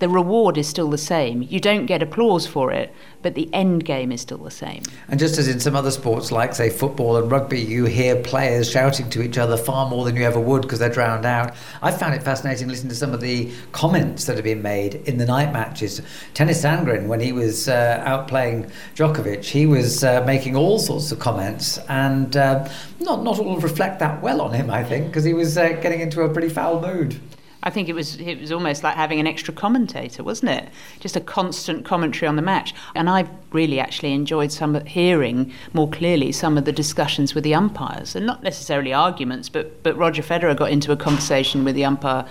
the 0.00 0.08
reward 0.08 0.58
is 0.58 0.68
still 0.68 0.90
the 0.90 0.98
same. 0.98 1.42
You 1.42 1.60
don't 1.60 1.86
get 1.86 2.02
applause 2.02 2.46
for 2.46 2.72
it, 2.72 2.92
but 3.22 3.34
the 3.34 3.48
end 3.52 3.84
game 3.84 4.10
is 4.10 4.22
still 4.22 4.38
the 4.38 4.50
same. 4.50 4.82
And 5.08 5.20
just 5.20 5.38
as 5.38 5.46
in 5.46 5.60
some 5.60 5.76
other 5.76 5.92
sports, 5.92 6.32
like, 6.32 6.54
say, 6.54 6.68
football 6.68 7.16
and 7.16 7.30
rugby, 7.30 7.60
you 7.60 7.84
hear 7.84 8.16
players 8.16 8.70
shouting 8.70 9.08
to 9.10 9.22
each 9.22 9.38
other 9.38 9.56
far 9.56 9.88
more 9.88 10.04
than 10.04 10.16
you 10.16 10.24
ever 10.24 10.40
would 10.40 10.62
because 10.62 10.80
they're 10.80 10.88
drowned 10.88 11.24
out. 11.24 11.54
I 11.80 11.92
found 11.92 12.14
it 12.14 12.22
fascinating 12.22 12.68
listening 12.68 12.90
to 12.90 12.96
some 12.96 13.14
of 13.14 13.20
the 13.20 13.52
comments 13.72 14.24
that 14.24 14.34
have 14.34 14.44
been 14.44 14.62
made 14.62 14.96
in 15.06 15.18
the 15.18 15.26
night 15.26 15.52
matches. 15.52 16.00
Tennys 16.34 16.62
Sandgren, 16.62 17.06
when 17.06 17.20
he 17.20 17.32
was 17.32 17.68
uh, 17.68 18.02
out 18.04 18.26
playing 18.26 18.70
Djokovic, 18.96 19.44
he 19.44 19.64
was 19.64 20.02
uh, 20.02 20.24
making 20.26 20.56
all 20.56 20.78
sorts 20.78 21.12
of 21.12 21.20
comments, 21.20 21.78
and 21.88 22.36
uh, 22.36 22.68
not, 23.00 23.22
not 23.22 23.38
all 23.38 23.58
reflect 23.58 24.00
that 24.00 24.20
well 24.22 24.40
on 24.40 24.52
him, 24.52 24.70
I 24.70 24.82
think, 24.82 25.06
because 25.06 25.24
he 25.24 25.34
was 25.34 25.56
uh, 25.56 25.68
getting 25.80 26.00
into 26.00 26.22
a 26.22 26.28
pretty 26.28 26.48
foul 26.48 26.80
mood. 26.80 27.20
I 27.64 27.70
think 27.70 27.88
it 27.88 27.94
was 27.94 28.20
it 28.20 28.40
was 28.40 28.52
almost 28.52 28.84
like 28.84 28.94
having 28.94 29.18
an 29.18 29.26
extra 29.26 29.52
commentator, 29.52 30.22
wasn't 30.22 30.50
it? 30.50 30.68
Just 31.00 31.16
a 31.16 31.20
constant 31.20 31.84
commentary 31.84 32.28
on 32.28 32.36
the 32.36 32.42
match. 32.42 32.74
And 32.94 33.08
I 33.08 33.26
really 33.52 33.80
actually 33.80 34.12
enjoyed 34.12 34.52
some 34.52 34.84
hearing 34.84 35.50
more 35.72 35.88
clearly 35.88 36.30
some 36.30 36.58
of 36.58 36.66
the 36.66 36.72
discussions 36.72 37.34
with 37.34 37.42
the 37.42 37.54
umpires, 37.54 38.14
and 38.14 38.26
not 38.26 38.42
necessarily 38.42 38.92
arguments, 38.92 39.48
but 39.48 39.82
but 39.82 39.96
Roger 39.96 40.22
Federer 40.22 40.54
got 40.54 40.70
into 40.70 40.92
a 40.92 40.96
conversation 40.96 41.64
with 41.64 41.74
the 41.74 41.84
umpire. 41.84 42.26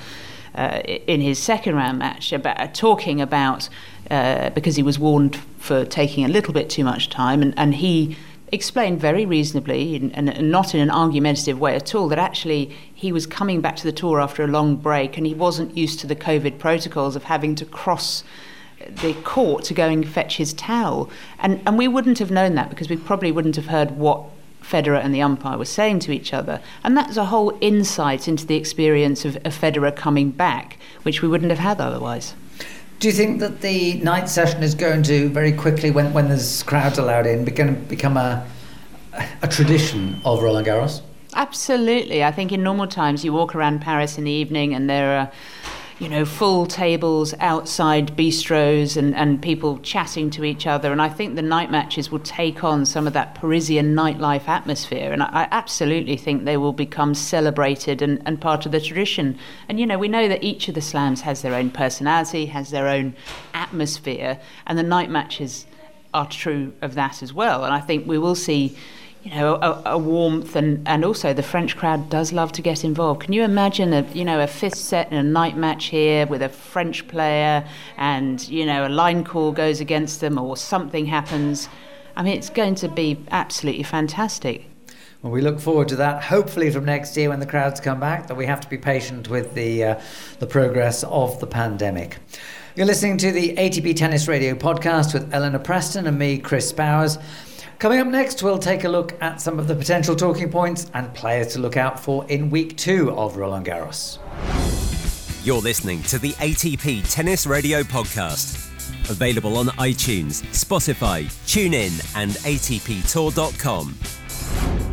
Uh, 0.56 0.84
in 1.08 1.20
his 1.20 1.40
second 1.40 1.74
round 1.74 1.98
match, 1.98 2.32
about 2.32 2.60
uh, 2.60 2.68
talking 2.68 3.20
about 3.20 3.68
uh, 4.12 4.52
because 4.52 4.76
he 4.76 4.84
was 4.84 5.00
warned 5.00 5.36
for 5.58 5.84
taking 5.84 6.24
a 6.24 6.28
little 6.28 6.54
bit 6.54 6.70
too 6.70 6.84
much 6.84 7.10
time, 7.10 7.42
and, 7.42 7.56
and 7.58 7.74
he 7.74 8.16
explained 8.54 9.02
very 9.02 9.26
reasonably 9.26 9.96
and, 9.96 10.14
and, 10.16 10.52
not 10.52 10.76
in 10.76 10.80
an 10.80 10.92
argumentative 10.92 11.60
way 11.60 11.76
at 11.76 11.96
all 11.96 12.08
that 12.08 12.20
actually 12.20 12.76
he 13.04 13.12
was 13.12 13.28
coming 13.28 13.60
back 13.60 13.76
to 13.76 13.84
the 13.84 13.92
tour 13.92 14.22
after 14.22 14.46
a 14.46 14.48
long 14.48 14.78
break 14.78 15.18
and 15.18 15.28
he 15.28 15.34
wasn't 15.34 15.76
used 15.76 16.00
to 16.00 16.08
the 16.08 16.16
COVID 16.16 16.58
protocols 16.58 17.18
of 17.18 17.26
having 17.26 17.54
to 17.56 17.66
cross 17.66 18.24
the 18.88 19.14
court 19.26 19.66
to 19.66 19.74
go 19.74 19.90
and 19.90 20.08
fetch 20.08 20.38
his 20.38 20.54
towel. 20.54 21.10
And, 21.40 21.62
and 21.66 21.78
we 21.78 21.90
wouldn't 21.90 22.20
have 22.20 22.32
known 22.32 22.56
that 22.56 22.70
because 22.70 22.90
we 22.90 22.96
probably 22.96 23.30
wouldn't 23.30 23.58
have 23.58 23.66
heard 23.66 23.92
what 23.92 24.24
Federer 24.62 25.04
and 25.04 25.14
the 25.14 25.22
umpire 25.22 25.58
were 25.58 25.66
saying 25.66 26.00
to 26.00 26.14
each 26.14 26.34
other. 26.34 26.62
And 26.86 26.96
that's 26.96 27.18
a 27.18 27.26
whole 27.26 27.58
insight 27.60 28.30
into 28.30 28.46
the 28.46 28.56
experience 28.56 29.26
of, 29.26 29.36
of 29.36 29.54
Federer 29.54 29.94
coming 29.94 30.32
back, 30.32 30.78
which 31.02 31.22
we 31.22 31.28
wouldn't 31.28 31.52
have 31.52 31.60
had 31.60 31.82
otherwise. 31.82 32.36
Do 33.00 33.10
you 33.10 33.14
think 33.14 33.42
that 33.42 33.60
the 33.60 33.96
night 33.96 34.30
session 34.30 34.64
is 34.64 34.76
going 34.76 35.04
to 35.04 35.28
very 35.28 35.52
quickly, 35.52 35.92
when, 35.92 36.14
when 36.14 36.30
there's 36.30 36.64
crowds 36.64 36.98
allowed 36.98 37.28
in, 37.28 37.46
to 37.46 37.72
become 37.74 38.16
a, 38.16 38.48
a 39.42 39.48
tradition 39.50 40.22
of 40.24 40.42
Roland 40.42 40.66
Garros? 40.66 41.02
Absolutely. 41.36 42.24
I 42.24 42.32
think 42.32 42.52
in 42.52 42.64
normal 42.64 42.88
times 42.88 43.24
you 43.26 43.34
walk 43.34 43.56
around 43.56 43.82
Paris 43.82 44.18
in 44.18 44.24
the 44.24 44.32
evening 44.32 44.74
and 44.74 44.90
there 44.90 45.20
are 45.20 45.32
you 46.00 46.10
know, 46.10 46.26
full 46.26 46.66
tables 46.66 47.34
outside 47.40 48.18
bistros 48.18 48.98
and, 48.98 49.16
and 49.16 49.42
people 49.42 49.78
chatting 49.80 50.30
to 50.32 50.44
each 50.44 50.66
other. 50.66 50.92
And 50.92 51.02
I 51.02 51.08
think 51.08 51.36
the 51.36 51.42
night 51.42 51.72
matches 51.72 52.12
will 52.12 52.20
take 52.20 52.64
on 52.64 52.86
some 52.86 53.08
of 53.08 53.14
that 53.14 53.36
Parisian 53.36 53.96
nightlife 53.96 54.48
atmosphere. 54.48 55.14
And 55.14 55.24
I, 55.24 55.44
I 55.44 55.48
absolutely 55.52 56.18
think 56.18 56.44
they 56.44 56.58
will 56.58 56.74
become 56.74 57.14
celebrated 57.14 58.02
and, 58.02 58.22
and 58.26 58.42
part 58.42 58.66
of 58.66 58.72
the 58.72 58.82
tradition. 58.82 59.38
And, 59.70 59.80
you 59.80 59.86
know, 59.86 59.98
we 59.98 60.08
know 60.08 60.28
that 60.28 60.44
each 60.44 60.68
of 60.68 60.76
the 60.76 60.82
slams 60.82 61.22
has 61.22 61.42
their 61.42 61.54
own 61.54 61.70
personality, 61.70 62.48
has 62.48 62.72
their 62.72 62.88
own 62.88 63.16
atmosphere, 63.54 64.40
and 64.66 64.78
the 64.78 64.84
night 64.84 65.10
matches 65.10 65.68
are 66.14 66.28
true 66.28 66.74
of 66.82 66.96
that 66.96 67.24
as 67.24 67.34
well. 67.34 67.64
And 67.64 67.74
I 67.74 67.80
think 67.80 68.08
we 68.08 68.18
will 68.18 68.36
see 68.36 68.76
you 69.24 69.32
know, 69.32 69.56
a, 69.56 69.82
a, 69.86 69.98
warmth, 69.98 70.56
and, 70.56 70.86
and 70.86 71.06
also 71.06 71.34
the 71.34 71.44
French 71.44 71.78
crowd 71.78 72.10
does 72.10 72.34
love 72.34 72.52
to 72.52 72.62
get 72.62 72.84
involved. 72.84 73.22
Can 73.22 73.32
you 73.32 73.44
imagine 73.44 73.94
a 73.94 74.02
you 74.12 74.26
know 74.26 74.42
a 74.42 74.48
fifth 74.48 74.78
set 74.78 75.10
in 75.12 75.18
a 75.18 75.24
night 75.24 75.56
match 75.56 75.86
here 75.86 76.28
with 76.28 76.42
a 76.42 76.50
French 76.50 77.08
player, 77.08 77.66
and 77.98 78.46
you 78.50 78.66
know 78.66 78.86
a 78.86 78.90
line 78.90 79.24
call 79.24 79.54
goes 79.54 79.80
against 79.80 80.20
them 80.20 80.38
or 80.38 80.58
something 80.58 81.06
happens? 81.06 81.70
I 82.18 82.24
mean, 82.24 82.38
it's 82.38 82.50
going 82.50 82.76
to 82.76 82.90
be 82.90 83.18
absolutely 83.32 83.84
fantastic. 83.84 84.66
Well, 85.22 85.32
we 85.32 85.42
look 85.42 85.60
forward 85.60 85.88
to 85.88 85.96
that. 85.96 86.22
Hopefully, 86.22 86.70
from 86.70 86.84
next 86.84 87.16
year 87.16 87.30
when 87.30 87.40
the 87.40 87.46
crowds 87.46 87.80
come 87.80 88.02
back, 88.02 88.28
that 88.28 88.36
we 88.36 88.46
have 88.46 88.60
to 88.60 88.70
be 88.70 88.78
patient 88.78 89.30
with 89.30 89.54
the 89.54 89.84
uh, 89.86 90.02
the 90.40 90.48
progress 90.48 91.06
of 91.06 91.40
the 91.40 91.48
pandemic. 91.48 92.18
You're 92.76 92.88
listening 92.88 93.20
to 93.20 93.32
the 93.32 93.56
ATP 93.56 93.96
Tennis 93.96 94.28
Radio 94.28 94.54
podcast 94.54 95.14
with 95.14 95.34
Eleanor 95.34 95.60
Preston 95.60 96.08
and 96.08 96.20
me, 96.20 96.40
Chris 96.40 96.74
Bowers. 96.74 97.20
Coming 97.80 98.00
up 98.00 98.08
next, 98.08 98.44
we'll 98.44 98.60
take 98.60 98.86
a 98.86 98.90
look 98.90 99.14
at 99.22 99.42
some 99.42 99.60
of 99.60 99.68
the 99.68 99.76
potential 99.76 100.16
talking 100.16 100.50
points 100.50 100.90
and 100.94 101.14
players 101.14 101.48
to 101.54 101.60
look 101.60 101.76
out 101.76 102.00
for 102.00 102.26
in 102.28 102.50
week 102.50 102.78
two 102.78 103.12
of 103.12 103.36
Roland 103.36 103.66
Garros. 103.66 104.20
You're 105.46 105.62
listening 105.62 106.02
to 106.04 106.20
the 106.20 106.32
ATP 106.34 107.04
Tennis 107.14 107.46
Radio 107.46 107.84
Podcast. 107.84 108.70
Available 109.10 109.58
on 109.58 109.66
iTunes, 109.68 110.42
Spotify, 110.54 111.26
TuneIn, 111.46 112.16
and 112.16 112.32
ATPTour.com. 112.32 114.93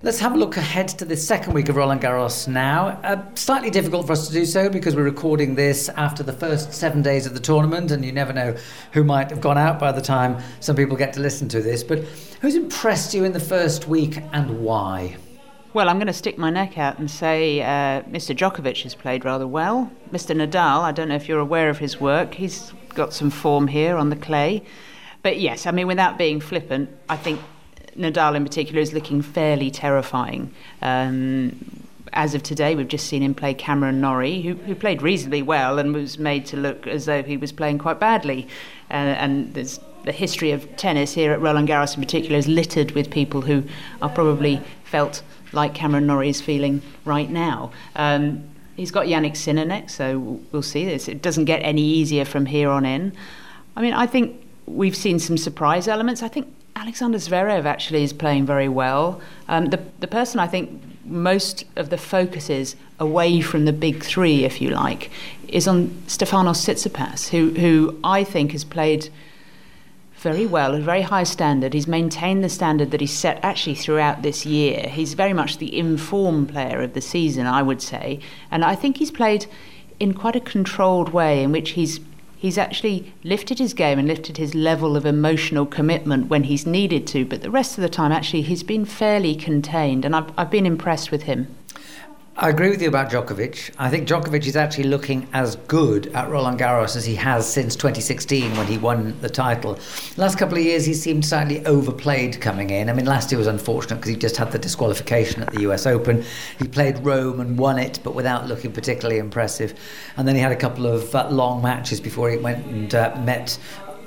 Let's 0.00 0.20
have 0.20 0.34
a 0.34 0.38
look 0.38 0.56
ahead 0.56 0.86
to 0.90 1.04
the 1.04 1.16
second 1.16 1.54
week 1.54 1.68
of 1.68 1.74
Roland 1.74 2.00
Garros 2.00 2.46
now. 2.46 3.00
Uh, 3.02 3.20
slightly 3.34 3.68
difficult 3.68 4.06
for 4.06 4.12
us 4.12 4.28
to 4.28 4.32
do 4.32 4.44
so 4.44 4.70
because 4.70 4.94
we're 4.94 5.02
recording 5.02 5.56
this 5.56 5.88
after 5.88 6.22
the 6.22 6.32
first 6.32 6.72
seven 6.72 7.02
days 7.02 7.26
of 7.26 7.34
the 7.34 7.40
tournament, 7.40 7.90
and 7.90 8.04
you 8.04 8.12
never 8.12 8.32
know 8.32 8.54
who 8.92 9.02
might 9.02 9.28
have 9.28 9.40
gone 9.40 9.58
out 9.58 9.80
by 9.80 9.90
the 9.90 10.00
time 10.00 10.40
some 10.60 10.76
people 10.76 10.96
get 10.96 11.12
to 11.14 11.20
listen 11.20 11.48
to 11.48 11.60
this. 11.60 11.82
But 11.82 12.04
who's 12.40 12.54
impressed 12.54 13.12
you 13.12 13.24
in 13.24 13.32
the 13.32 13.40
first 13.40 13.88
week 13.88 14.18
and 14.32 14.60
why? 14.60 15.16
Well, 15.74 15.88
I'm 15.88 15.96
going 15.96 16.06
to 16.06 16.12
stick 16.12 16.38
my 16.38 16.50
neck 16.50 16.78
out 16.78 17.00
and 17.00 17.10
say 17.10 17.60
uh, 17.60 18.02
Mr. 18.02 18.36
Djokovic 18.36 18.84
has 18.84 18.94
played 18.94 19.24
rather 19.24 19.48
well. 19.48 19.90
Mr. 20.12 20.32
Nadal, 20.32 20.82
I 20.82 20.92
don't 20.92 21.08
know 21.08 21.16
if 21.16 21.28
you're 21.28 21.40
aware 21.40 21.70
of 21.70 21.78
his 21.78 22.00
work, 22.00 22.34
he's 22.34 22.72
got 22.94 23.12
some 23.12 23.30
form 23.30 23.66
here 23.66 23.96
on 23.96 24.10
the 24.10 24.16
clay. 24.16 24.62
But 25.24 25.40
yes, 25.40 25.66
I 25.66 25.72
mean, 25.72 25.88
without 25.88 26.16
being 26.16 26.38
flippant, 26.38 26.88
I 27.08 27.16
think 27.16 27.40
Nadal 27.98 28.34
in 28.34 28.44
particular 28.44 28.80
is 28.80 28.92
looking 28.92 29.22
fairly 29.22 29.70
terrifying. 29.70 30.52
Um, 30.82 31.84
as 32.12 32.34
of 32.34 32.42
today, 32.42 32.74
we've 32.74 32.88
just 32.88 33.06
seen 33.06 33.22
him 33.22 33.34
play 33.34 33.54
Cameron 33.54 34.00
Norrie, 34.00 34.40
who, 34.42 34.54
who 34.54 34.74
played 34.74 35.02
reasonably 35.02 35.42
well 35.42 35.78
and 35.78 35.94
was 35.94 36.18
made 36.18 36.46
to 36.46 36.56
look 36.56 36.86
as 36.86 37.06
though 37.06 37.22
he 37.22 37.36
was 37.36 37.52
playing 37.52 37.78
quite 37.78 38.00
badly. 38.00 38.48
Uh, 38.90 38.94
and 38.94 39.52
there's 39.54 39.80
the 40.04 40.12
history 40.12 40.52
of 40.52 40.76
tennis 40.76 41.12
here 41.12 41.32
at 41.32 41.40
Roland 41.40 41.68
Garros 41.68 41.94
in 41.94 42.02
particular 42.02 42.38
is 42.38 42.48
littered 42.48 42.92
with 42.92 43.10
people 43.10 43.42
who 43.42 43.64
are 44.00 44.08
probably 44.08 44.60
felt 44.84 45.22
like 45.52 45.74
Cameron 45.74 46.06
Norrie 46.06 46.28
is 46.28 46.40
feeling 46.40 46.80
right 47.04 47.28
now. 47.28 47.70
Um, 47.96 48.44
he's 48.76 48.90
got 48.90 49.06
Jannik 49.06 49.36
Sinner 49.36 49.64
next, 49.64 49.94
so 49.94 50.40
we'll 50.52 50.62
see 50.62 50.84
this. 50.84 51.08
It 51.08 51.20
doesn't 51.20 51.44
get 51.44 51.58
any 51.58 51.82
easier 51.82 52.24
from 52.24 52.46
here 52.46 52.70
on 52.70 52.86
in. 52.86 53.12
I 53.76 53.82
mean, 53.82 53.92
I 53.92 54.06
think 54.06 54.40
we've 54.66 54.96
seen 54.96 55.18
some 55.18 55.36
surprise 55.36 55.88
elements. 55.88 56.22
I 56.22 56.28
think 56.28 56.52
Alexander 56.78 57.18
Zverev 57.18 57.64
actually 57.64 58.04
is 58.04 58.12
playing 58.12 58.46
very 58.46 58.68
well. 58.68 59.20
Um, 59.48 59.66
the, 59.66 59.82
the 59.98 60.06
person 60.06 60.38
I 60.38 60.46
think 60.46 60.80
most 61.04 61.64
of 61.74 61.90
the 61.90 61.98
focus 61.98 62.48
is 62.48 62.76
away 63.00 63.40
from 63.40 63.64
the 63.64 63.72
big 63.72 64.04
three, 64.04 64.44
if 64.44 64.62
you 64.62 64.70
like, 64.70 65.10
is 65.48 65.66
on 65.66 65.88
Stefanos 66.06 66.64
Tsitsipas, 66.64 67.30
who, 67.30 67.50
who 67.58 67.98
I 68.04 68.22
think 68.22 68.52
has 68.52 68.62
played 68.62 69.08
very 70.18 70.46
well, 70.46 70.72
a 70.74 70.80
very 70.80 71.02
high 71.02 71.24
standard. 71.24 71.74
He's 71.74 71.88
maintained 71.88 72.44
the 72.44 72.48
standard 72.48 72.92
that 72.92 73.00
he 73.00 73.08
set 73.08 73.40
actually 73.42 73.74
throughout 73.74 74.22
this 74.22 74.46
year. 74.46 74.88
He's 74.88 75.14
very 75.14 75.32
much 75.32 75.58
the 75.58 75.76
informed 75.76 76.50
player 76.50 76.80
of 76.80 76.94
the 76.94 77.00
season, 77.00 77.46
I 77.46 77.60
would 77.60 77.82
say. 77.82 78.20
And 78.52 78.64
I 78.64 78.76
think 78.76 78.98
he's 78.98 79.10
played 79.10 79.46
in 79.98 80.14
quite 80.14 80.36
a 80.36 80.40
controlled 80.40 81.08
way 81.08 81.42
in 81.42 81.50
which 81.50 81.70
he's 81.70 81.98
he's 82.38 82.56
actually 82.56 83.12
lifted 83.24 83.58
his 83.58 83.74
game 83.74 83.98
and 83.98 84.08
lifted 84.08 84.36
his 84.36 84.54
level 84.54 84.96
of 84.96 85.04
emotional 85.04 85.66
commitment 85.66 86.28
when 86.28 86.44
he's 86.44 86.66
needed 86.66 87.06
to, 87.08 87.24
but 87.24 87.42
the 87.42 87.50
rest 87.50 87.76
of 87.76 87.82
the 87.82 87.88
time, 87.88 88.12
actually, 88.12 88.42
he's 88.42 88.62
been 88.62 88.84
fairly 88.84 89.34
contained, 89.34 90.04
and 90.04 90.14
I've, 90.14 90.32
I've 90.38 90.50
been 90.50 90.66
impressed 90.66 91.10
with 91.10 91.24
him. 91.24 91.54
I 92.40 92.50
agree 92.50 92.70
with 92.70 92.80
you 92.80 92.86
about 92.86 93.10
Djokovic. 93.10 93.72
I 93.80 93.90
think 93.90 94.06
Djokovic 94.06 94.46
is 94.46 94.54
actually 94.54 94.84
looking 94.84 95.26
as 95.32 95.56
good 95.56 96.06
at 96.14 96.30
Roland 96.30 96.60
Garros 96.60 96.94
as 96.94 97.04
he 97.04 97.16
has 97.16 97.52
since 97.52 97.74
2016 97.74 98.56
when 98.56 98.68
he 98.68 98.78
won 98.78 99.20
the 99.20 99.28
title. 99.28 99.76
last 100.16 100.38
couple 100.38 100.56
of 100.56 100.62
years, 100.62 100.84
he 100.84 100.94
seemed 100.94 101.26
slightly 101.26 101.66
overplayed 101.66 102.40
coming 102.40 102.70
in. 102.70 102.88
I 102.88 102.92
mean, 102.92 103.06
last 103.06 103.32
year 103.32 103.38
was 103.38 103.48
unfortunate 103.48 103.96
because 103.96 104.10
he 104.10 104.16
just 104.16 104.36
had 104.36 104.52
the 104.52 104.58
disqualification 104.60 105.42
at 105.42 105.52
the 105.52 105.62
US 105.62 105.84
Open. 105.84 106.24
He 106.60 106.68
played 106.68 107.04
Rome 107.04 107.40
and 107.40 107.58
won 107.58 107.76
it, 107.76 107.98
but 108.04 108.14
without 108.14 108.46
looking 108.46 108.70
particularly 108.70 109.18
impressive. 109.18 109.76
And 110.16 110.28
then 110.28 110.36
he 110.36 110.40
had 110.40 110.52
a 110.52 110.56
couple 110.56 110.86
of 110.86 111.12
uh, 111.16 111.28
long 111.30 111.60
matches 111.60 112.00
before 112.00 112.30
he 112.30 112.36
went 112.36 112.64
and 112.66 112.94
uh, 112.94 113.20
met 113.24 113.58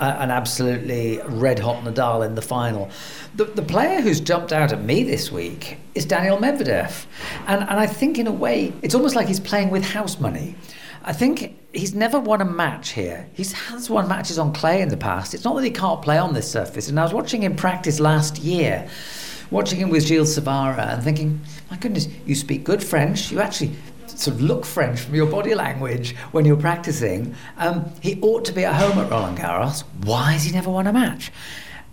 an 0.01 0.31
absolutely 0.31 1.21
red 1.25 1.59
hot 1.59 1.83
Nadal 1.83 2.25
in 2.25 2.35
the 2.35 2.41
final. 2.41 2.89
The, 3.35 3.45
the 3.45 3.61
player 3.61 4.01
who's 4.01 4.19
jumped 4.19 4.51
out 4.51 4.73
at 4.73 4.83
me 4.83 5.03
this 5.03 5.31
week 5.31 5.77
is 5.95 6.05
Daniel 6.05 6.37
Medvedev. 6.37 7.05
And, 7.47 7.61
and 7.61 7.79
I 7.79 7.85
think, 7.85 8.17
in 8.17 8.27
a 8.27 8.31
way, 8.31 8.73
it's 8.81 8.95
almost 8.95 9.15
like 9.15 9.27
he's 9.27 9.39
playing 9.39 9.69
with 9.69 9.83
house 9.83 10.19
money. 10.19 10.55
I 11.03 11.13
think 11.13 11.57
he's 11.73 11.95
never 11.95 12.19
won 12.19 12.41
a 12.41 12.45
match 12.45 12.89
here. 12.89 13.27
He 13.33 13.43
has 13.43 13.89
won 13.89 14.07
matches 14.07 14.37
on 14.37 14.53
clay 14.53 14.81
in 14.81 14.89
the 14.89 14.97
past. 14.97 15.33
It's 15.33 15.43
not 15.43 15.55
that 15.55 15.63
he 15.63 15.71
can't 15.71 16.01
play 16.01 16.17
on 16.17 16.33
this 16.33 16.51
surface. 16.51 16.89
And 16.89 16.99
I 16.99 17.03
was 17.03 17.13
watching 17.13 17.43
him 17.43 17.55
practice 17.55 17.99
last 17.99 18.39
year, 18.39 18.87
watching 19.49 19.79
him 19.79 19.89
with 19.89 20.05
Gilles 20.05 20.35
Cervara 20.35 20.87
and 20.87 21.03
thinking, 21.03 21.41
my 21.69 21.77
goodness, 21.77 22.07
you 22.25 22.35
speak 22.35 22.63
good 22.63 22.83
French. 22.83 23.31
You 23.31 23.39
actually 23.39 23.71
sort 24.21 24.37
of 24.37 24.41
look 24.41 24.65
French 24.65 24.99
from 24.99 25.15
your 25.15 25.25
body 25.25 25.55
language 25.55 26.15
when 26.31 26.45
you're 26.45 26.57
practicing. 26.57 27.35
Um, 27.57 27.91
he 28.01 28.19
ought 28.21 28.45
to 28.45 28.53
be 28.53 28.63
at 28.63 28.75
home 28.75 28.97
at 28.99 29.09
Roland 29.09 29.37
Garros. 29.37 29.83
Why 30.03 30.33
has 30.33 30.43
he 30.43 30.51
never 30.51 30.69
won 30.69 30.87
a 30.87 30.93
match? 30.93 31.31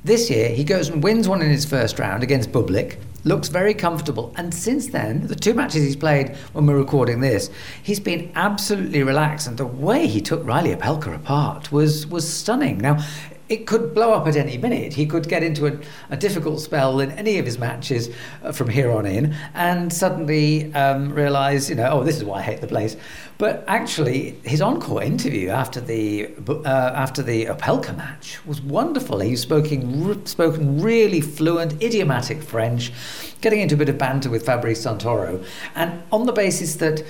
This 0.05 0.31
year, 0.31 0.51
he 0.51 0.63
goes 0.63 0.89
and 0.89 1.03
wins 1.03 1.29
one 1.29 1.43
in 1.43 1.51
his 1.51 1.65
first 1.65 1.99
round 1.99 2.23
against 2.23 2.53
Bublik, 2.53 2.99
looks 3.25 3.49
very 3.49 3.75
comfortable. 3.75 4.33
And 4.37 4.55
since 4.55 4.89
then, 4.89 5.27
the 5.27 5.35
two 5.35 5.55
matches 5.55 5.83
he's 5.83 5.97
played 5.97 6.37
when 6.53 6.67
we're 6.67 6.79
recording 6.79 7.21
this, 7.21 7.51
he's 7.83 7.99
been 7.99 8.31
absolutely 8.35 9.03
relaxed. 9.03 9.49
And 9.49 9.57
the 9.57 9.67
way 9.67 10.07
he 10.07 10.21
took 10.21 10.45
Reilly 10.45 10.75
Opelka 10.75 11.15
apart 11.15 11.73
was, 11.73 12.07
was 12.07 12.33
stunning. 12.33 12.79
Now, 12.79 13.05
it 13.49 13.67
could 13.67 13.95
blow 13.95 14.13
up 14.13 14.27
at 14.27 14.37
any 14.37 14.59
minute. 14.59 14.93
He 14.93 15.07
could 15.07 15.29
get 15.29 15.43
into 15.43 15.67
a, 15.67 15.79
a 16.11 16.17
difficult 16.17 16.61
spell 16.61 17.01
in 17.01 17.11
any 17.13 17.39
of 17.39 17.47
his 17.47 17.59
matches 17.59 18.11
uh, 18.43 18.53
from 18.53 18.69
here 18.69 18.91
on 18.93 19.07
in 19.07 19.35
and 19.55 19.93
suddenly 19.93 20.73
um, 20.75 21.13
realise, 21.13 21.71
you 21.71 21.77
know, 21.77 21.89
oh, 21.91 22.05
this 22.05 22.17
is 22.17 22.25
why 22.25 22.39
I 22.39 22.43
hate 22.43 22.61
the 22.61 22.67
place. 22.67 22.97
But 23.39 23.65
actually, 23.67 24.33
his 24.43 24.61
encore 24.61 25.03
interview 25.03 25.49
after 25.51 25.81
the 25.81 26.29
uh, 26.49 26.93
after 26.95 27.23
the 27.23 27.47
Opelka 27.47 27.97
match 27.97 28.45
was 28.45 28.61
wonderful. 28.61 29.21
He 29.21 29.31
was 29.31 29.41
spoken, 29.41 30.27
spoken 30.27 30.83
really 30.83 31.21
fluent, 31.21 31.81
idiomatic 31.83 32.43
French, 32.43 32.93
getting 33.41 33.61
into 33.61 33.77
a 33.77 33.79
bit 33.79 33.89
of 33.89 33.97
banter 33.97 34.29
with 34.29 34.45
Fabrice 34.45 34.85
Santoro. 34.85 35.45
And 35.77 36.03
on 36.11 36.27
the 36.27 36.33
basis 36.33 36.77
that, 36.77 37.05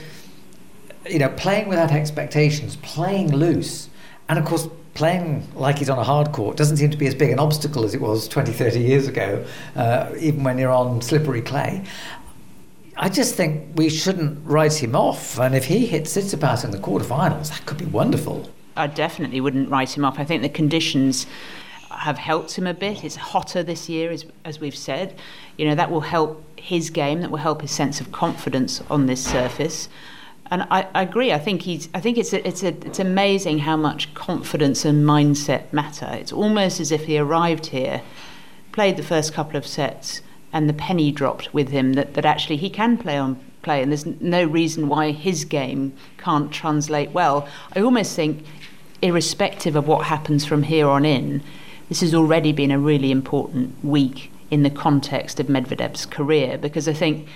you 1.08 1.18
know, 1.18 1.30
playing 1.30 1.66
without 1.66 1.92
expectations, 1.92 2.76
playing 2.76 3.34
loose, 3.34 3.88
and 4.28 4.38
of 4.38 4.44
course, 4.44 4.68
playing 4.98 5.46
like 5.54 5.78
he's 5.78 5.88
on 5.88 5.98
a 5.98 6.04
hard 6.04 6.32
court 6.32 6.56
doesn't 6.56 6.76
seem 6.76 6.90
to 6.90 6.96
be 6.96 7.06
as 7.06 7.14
big 7.14 7.30
an 7.30 7.38
obstacle 7.38 7.84
as 7.84 7.94
it 7.94 8.00
was 8.00 8.26
20, 8.26 8.52
30 8.52 8.80
years 8.80 9.06
ago, 9.06 9.44
uh, 9.76 10.10
even 10.18 10.42
when 10.42 10.58
you're 10.58 10.72
on 10.72 11.00
slippery 11.00 11.40
clay. 11.40 11.84
I 12.96 13.08
just 13.08 13.36
think 13.36 13.76
we 13.76 13.88
shouldn't 13.88 14.44
write 14.44 14.74
him 14.74 14.96
off. 14.96 15.38
And 15.38 15.54
if 15.54 15.66
he 15.66 15.86
hits 15.86 16.16
Tsitsipas 16.16 16.64
in 16.64 16.72
the 16.72 16.78
quarterfinals, 16.78 17.50
that 17.50 17.64
could 17.64 17.78
be 17.78 17.84
wonderful. 17.84 18.50
I 18.76 18.88
definitely 18.88 19.40
wouldn't 19.40 19.70
write 19.70 19.96
him 19.96 20.04
off. 20.04 20.18
I 20.18 20.24
think 20.24 20.42
the 20.42 20.48
conditions 20.48 21.26
have 21.90 22.18
helped 22.18 22.58
him 22.58 22.66
a 22.66 22.74
bit. 22.74 23.04
It's 23.04 23.14
hotter 23.14 23.62
this 23.62 23.88
year, 23.88 24.10
as, 24.10 24.26
as 24.44 24.58
we've 24.58 24.76
said. 24.76 25.16
You 25.56 25.68
know, 25.68 25.76
that 25.76 25.92
will 25.92 26.00
help 26.00 26.44
his 26.58 26.90
game, 26.90 27.20
that 27.20 27.30
will 27.30 27.38
help 27.38 27.62
his 27.62 27.70
sense 27.70 28.00
of 28.00 28.10
confidence 28.10 28.82
on 28.90 29.06
this 29.06 29.24
surface 29.24 29.88
and 30.50 30.62
I, 30.70 30.86
I, 30.94 31.02
agree. 31.02 31.32
I 31.32 31.38
think 31.38 31.62
he's. 31.62 31.88
I 31.94 32.00
think 32.00 32.18
it's 32.18 32.32
a, 32.32 32.46
it's 32.46 32.62
a, 32.62 32.68
it's 32.68 32.98
amazing 32.98 33.60
how 33.60 33.76
much 33.76 34.12
confidence 34.14 34.84
and 34.84 35.04
mindset 35.04 35.72
matter. 35.72 36.08
It's 36.12 36.32
almost 36.32 36.80
as 36.80 36.90
if 36.90 37.04
he 37.04 37.18
arrived 37.18 37.66
here, 37.66 38.02
played 38.72 38.96
the 38.96 39.02
first 39.02 39.32
couple 39.34 39.56
of 39.56 39.66
sets, 39.66 40.22
and 40.52 40.68
the 40.68 40.72
penny 40.72 41.12
dropped 41.12 41.52
with 41.52 41.68
him 41.68 41.94
that, 41.94 42.14
that 42.14 42.24
actually 42.24 42.56
he 42.56 42.70
can 42.70 42.96
play 42.96 43.16
on 43.16 43.38
play, 43.62 43.82
and 43.82 43.90
there's 43.90 44.06
no 44.06 44.44
reason 44.44 44.88
why 44.88 45.10
his 45.10 45.44
game 45.44 45.92
can't 46.16 46.52
translate 46.52 47.10
well. 47.10 47.48
I 47.74 47.80
almost 47.80 48.14
think, 48.16 48.44
irrespective 49.02 49.76
of 49.76 49.86
what 49.86 50.06
happens 50.06 50.44
from 50.44 50.62
here 50.62 50.88
on 50.88 51.04
in, 51.04 51.42
this 51.88 52.00
has 52.00 52.14
already 52.14 52.52
been 52.52 52.70
a 52.70 52.78
really 52.78 53.10
important 53.10 53.82
week 53.84 54.30
in 54.50 54.62
the 54.62 54.70
context 54.70 55.40
of 55.40 55.46
Medvedev's 55.46 56.06
career 56.06 56.56
because 56.56 56.88
I 56.88 56.92
think 56.92 57.28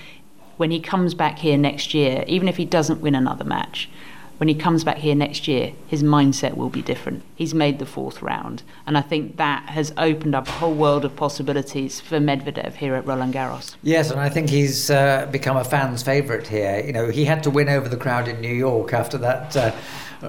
when 0.63 0.71
he 0.71 0.79
comes 0.79 1.13
back 1.13 1.41
here 1.41 1.59
next 1.59 1.93
year, 1.93 2.23
even 2.29 2.47
if 2.47 2.57
he 2.57 2.65
doesn't 2.65 3.01
win 3.01 3.17
another 3.17 3.43
match, 3.43 3.91
when 4.37 4.49
he 4.49 4.55
comes 4.55 4.85
back 4.85 4.99
here 4.99 5.17
next 5.17 5.49
year, 5.49 5.73
his 5.89 6.05
mindset 6.05 6.57
will 6.57 6.69
be 6.69 6.83
different. 6.83 7.25
He's 7.35 7.53
made 7.53 7.81
the 7.81 7.85
fourth 7.85 8.23
round, 8.23 8.63
and 8.87 8.97
I 8.97 9.01
think 9.01 9.39
that 9.39 9.71
has 9.71 9.93
opened 9.99 10.37
up 10.37 10.47
a 10.47 10.53
whole 10.53 10.73
world 10.73 11.05
of 11.05 11.17
possibilities 11.17 12.01
for 12.01 12.21
Medvedev 12.21 12.75
here 12.75 12.95
at 12.95 13.05
Roland 13.05 13.35
Garros. 13.35 13.75
Yes, 13.83 14.13
and 14.13 14.21
I 14.21 14.29
think 14.29 14.51
he's 14.51 14.89
uh, 14.89 15.29
become 15.33 15.57
a 15.57 15.65
fan's 15.65 16.05
favourite 16.05 16.47
here. 16.47 16.81
You 16.87 16.93
know, 16.93 17.09
he 17.09 17.25
had 17.25 17.43
to 17.43 17.51
win 17.51 17.69
over 17.69 17.89
the 17.89 17.97
crowd 17.97 18.29
in 18.29 18.41
New 18.41 18.55
York 18.55 18.93
after 18.93 19.19
that. 19.19 19.57
Uh, 19.57 19.73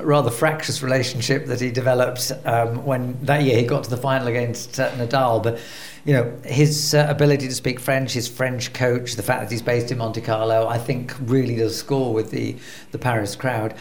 rather 0.02 0.32
fractious 0.32 0.82
relationship 0.82 1.46
that 1.46 1.62
he 1.62 1.70
developed 1.70 2.32
um, 2.46 2.84
when 2.84 3.24
that 3.24 3.44
year 3.44 3.60
he 3.60 3.64
got 3.64 3.84
to 3.84 3.90
the 3.92 3.98
final 3.98 4.28
against 4.28 4.80
uh, 4.80 4.90
Nadal. 4.94 5.44
But 5.44 5.60
you 6.06 6.14
know 6.14 6.38
his 6.44 6.94
uh, 6.94 7.08
ability 7.10 7.48
to 7.48 7.56
speak 7.56 7.80
French, 7.80 8.14
his 8.14 8.28
French 8.28 8.74
coach, 8.74 9.16
the 9.16 9.24
fact 9.24 9.42
that 9.42 9.52
he's 9.52 9.62
based 9.62 9.92
in 9.92 9.98
Monte 9.98 10.22
Carlo, 10.22 10.68
I 10.68 10.78
think 10.78 11.16
really 11.22 11.56
does 11.56 11.78
score 11.78 12.14
with 12.14 12.32
the 12.32 12.58
the 12.92 13.00
Paris 13.00 13.36
crowd. 13.36 13.74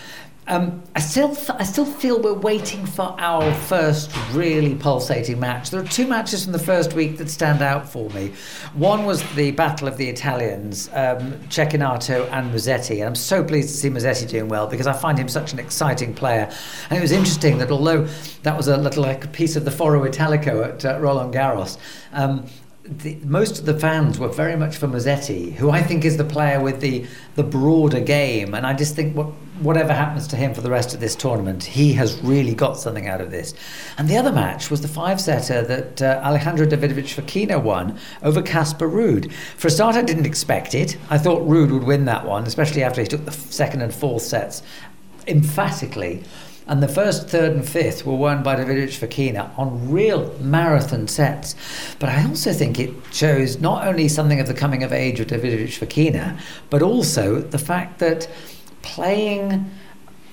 Um, 0.48 0.82
I 0.96 1.00
still, 1.00 1.36
I 1.50 1.62
still 1.62 1.84
feel 1.84 2.20
we're 2.20 2.32
waiting 2.34 2.84
for 2.84 3.14
our 3.18 3.54
first 3.54 4.10
really 4.32 4.74
pulsating 4.74 5.38
match. 5.38 5.70
There 5.70 5.80
are 5.80 5.86
two 5.86 6.08
matches 6.08 6.42
from 6.42 6.52
the 6.52 6.58
first 6.58 6.94
week 6.94 7.16
that 7.18 7.30
stand 7.30 7.62
out 7.62 7.88
for 7.88 8.10
me. 8.10 8.32
One 8.74 9.04
was 9.04 9.22
the 9.34 9.52
Battle 9.52 9.86
of 9.86 9.96
the 9.98 10.08
Italians, 10.08 10.88
um, 10.88 11.34
Cecchinato 11.48 12.28
and 12.32 12.52
Musetti, 12.52 12.98
and 12.98 13.04
I'm 13.04 13.14
so 13.14 13.44
pleased 13.44 13.68
to 13.68 13.74
see 13.76 13.88
Musetti 13.88 14.28
doing 14.28 14.48
well 14.48 14.66
because 14.66 14.88
I 14.88 14.94
find 14.94 15.16
him 15.16 15.28
such 15.28 15.52
an 15.52 15.60
exciting 15.60 16.12
player. 16.12 16.50
And 16.90 16.98
it 16.98 17.02
was 17.02 17.12
interesting 17.12 17.58
that 17.58 17.70
although 17.70 18.08
that 18.42 18.56
was 18.56 18.66
a 18.66 18.76
little 18.76 19.04
like 19.04 19.24
a 19.24 19.28
piece 19.28 19.54
of 19.54 19.64
the 19.64 19.70
Foro 19.70 20.02
Italico 20.02 20.64
at 20.64 20.84
uh, 20.84 20.98
Roland 20.98 21.32
Garros. 21.32 21.78
Um, 22.12 22.46
the, 22.84 23.14
most 23.22 23.60
of 23.60 23.64
the 23.66 23.78
fans 23.78 24.18
were 24.18 24.28
very 24.28 24.56
much 24.56 24.76
for 24.76 24.88
Musetti, 24.88 25.52
who 25.52 25.70
I 25.70 25.82
think 25.82 26.04
is 26.04 26.16
the 26.16 26.24
player 26.24 26.60
with 26.60 26.80
the, 26.80 27.06
the 27.36 27.44
broader 27.44 28.00
game. 28.00 28.54
And 28.54 28.66
I 28.66 28.74
just 28.74 28.96
think 28.96 29.16
what, 29.16 29.28
whatever 29.62 29.92
happens 29.92 30.26
to 30.28 30.36
him 30.36 30.54
for 30.54 30.60
the 30.60 30.70
rest 30.70 30.92
of 30.94 31.00
this 31.00 31.14
tournament, 31.14 31.64
he 31.64 31.92
has 31.94 32.20
really 32.20 32.54
got 32.54 32.78
something 32.78 33.08
out 33.08 33.20
of 33.20 33.30
this. 33.30 33.54
And 33.98 34.08
the 34.08 34.16
other 34.16 34.32
match 34.32 34.70
was 34.70 34.82
the 34.82 34.88
five 34.88 35.20
setter 35.20 35.62
that 35.62 36.02
uh, 36.02 36.20
Alejandro 36.24 36.66
Davidovich 36.66 37.14
Fokina 37.14 37.62
won 37.62 37.98
over 38.22 38.42
Casper 38.42 38.88
Ruud. 38.88 39.32
For 39.56 39.68
a 39.68 39.70
start, 39.70 39.96
I 39.96 40.02
didn't 40.02 40.26
expect 40.26 40.74
it. 40.74 40.96
I 41.10 41.18
thought 41.18 41.42
Ruud 41.42 41.72
would 41.72 41.84
win 41.84 42.04
that 42.06 42.26
one, 42.26 42.44
especially 42.44 42.82
after 42.82 43.00
he 43.00 43.06
took 43.06 43.24
the 43.24 43.32
second 43.32 43.82
and 43.82 43.94
fourth 43.94 44.22
sets 44.22 44.62
emphatically. 45.26 46.24
And 46.66 46.80
the 46.82 46.88
first, 46.88 47.28
third, 47.28 47.52
and 47.52 47.68
fifth 47.68 48.06
were 48.06 48.14
won 48.14 48.44
by 48.44 48.54
Davidovich 48.54 48.98
Fokina 48.98 49.56
on 49.58 49.90
real 49.90 50.32
marathon 50.38 51.08
sets. 51.08 51.56
But 51.98 52.08
I 52.08 52.24
also 52.24 52.52
think 52.52 52.78
it 52.78 52.94
shows 53.10 53.60
not 53.60 53.86
only 53.86 54.06
something 54.06 54.38
of 54.38 54.46
the 54.46 54.54
coming 54.54 54.84
of 54.84 54.92
age 54.92 55.18
of 55.18 55.26
Davidovich 55.26 55.78
Fokina, 55.78 56.38
but 56.70 56.80
also 56.80 57.40
the 57.40 57.58
fact 57.58 57.98
that 57.98 58.28
playing 58.82 59.70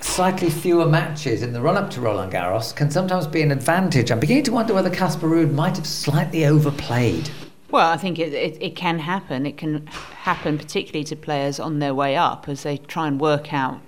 slightly 0.02 0.50
fewer 0.50 0.88
matches 0.88 1.42
in 1.44 1.54
the 1.54 1.62
run 1.62 1.78
up 1.78 1.90
to 1.92 2.02
Roland 2.02 2.32
Garros 2.32 2.76
can 2.76 2.90
sometimes 2.90 3.28
be 3.28 3.42
an 3.42 3.52
advantage. 3.52 4.12
I'm 4.12 4.20
beginning 4.20 4.44
to 4.46 4.52
wonder 4.52 4.74
whether 4.74 4.90
Casper 4.90 5.28
Ruud 5.28 5.54
might 5.54 5.76
have 5.76 5.88
slightly 5.88 6.46
overplayed. 6.46 7.30
Well, 7.72 7.90
I 7.90 7.98
think 7.98 8.18
it, 8.18 8.34
it, 8.34 8.58
it, 8.62 8.76
can 8.76 9.00
happen. 9.00 9.46
It 9.46 9.58
can 9.58 9.86
happen 9.88 10.58
particularly 10.58 11.04
to 11.06 11.16
players 11.16 11.60
on 11.60 11.80
their 11.80 11.94
way 11.94 12.16
up 12.16 12.50
as 12.50 12.64
they 12.64 12.78
try 12.78 13.08
and 13.08 13.20
work 13.20 13.54
out 13.54 13.80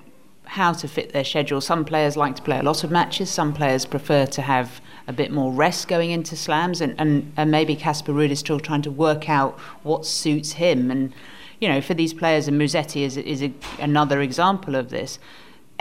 how 0.46 0.74
to 0.74 0.88
fit 0.88 1.14
their 1.14 1.24
schedule. 1.24 1.62
Some 1.62 1.86
players 1.86 2.16
like 2.16 2.36
to 2.36 2.42
play 2.42 2.60
a 2.60 2.64
lot 2.64 2.84
of 2.84 2.92
matches, 2.92 3.30
some 3.30 3.54
players 3.54 3.86
prefer 3.86 4.26
to 4.28 4.42
have 4.42 4.82
a 5.08 5.14
bit 5.14 5.32
more 5.32 5.52
rest 5.52 5.88
going 5.88 6.12
into 6.12 6.36
slams, 6.36 6.82
and, 6.82 6.94
and, 7.00 7.32
and 7.38 7.50
maybe 7.50 7.76
Casper 7.76 8.12
Ruud 8.12 8.30
is 8.30 8.40
still 8.40 8.60
trying 8.60 8.84
to 8.84 8.92
work 8.92 9.30
out 9.30 9.58
what 9.84 10.06
suits 10.06 10.54
him. 10.54 10.92
And, 10.92 11.14
you 11.62 11.70
know, 11.70 11.80
for 11.80 11.94
these 11.94 12.14
players, 12.14 12.50
and 12.50 12.60
Musetti 12.60 13.04
is, 13.04 13.16
is 13.16 13.42
a, 13.42 13.54
another 13.80 14.22
example 14.22 14.76
of 14.76 14.90
this 14.90 15.20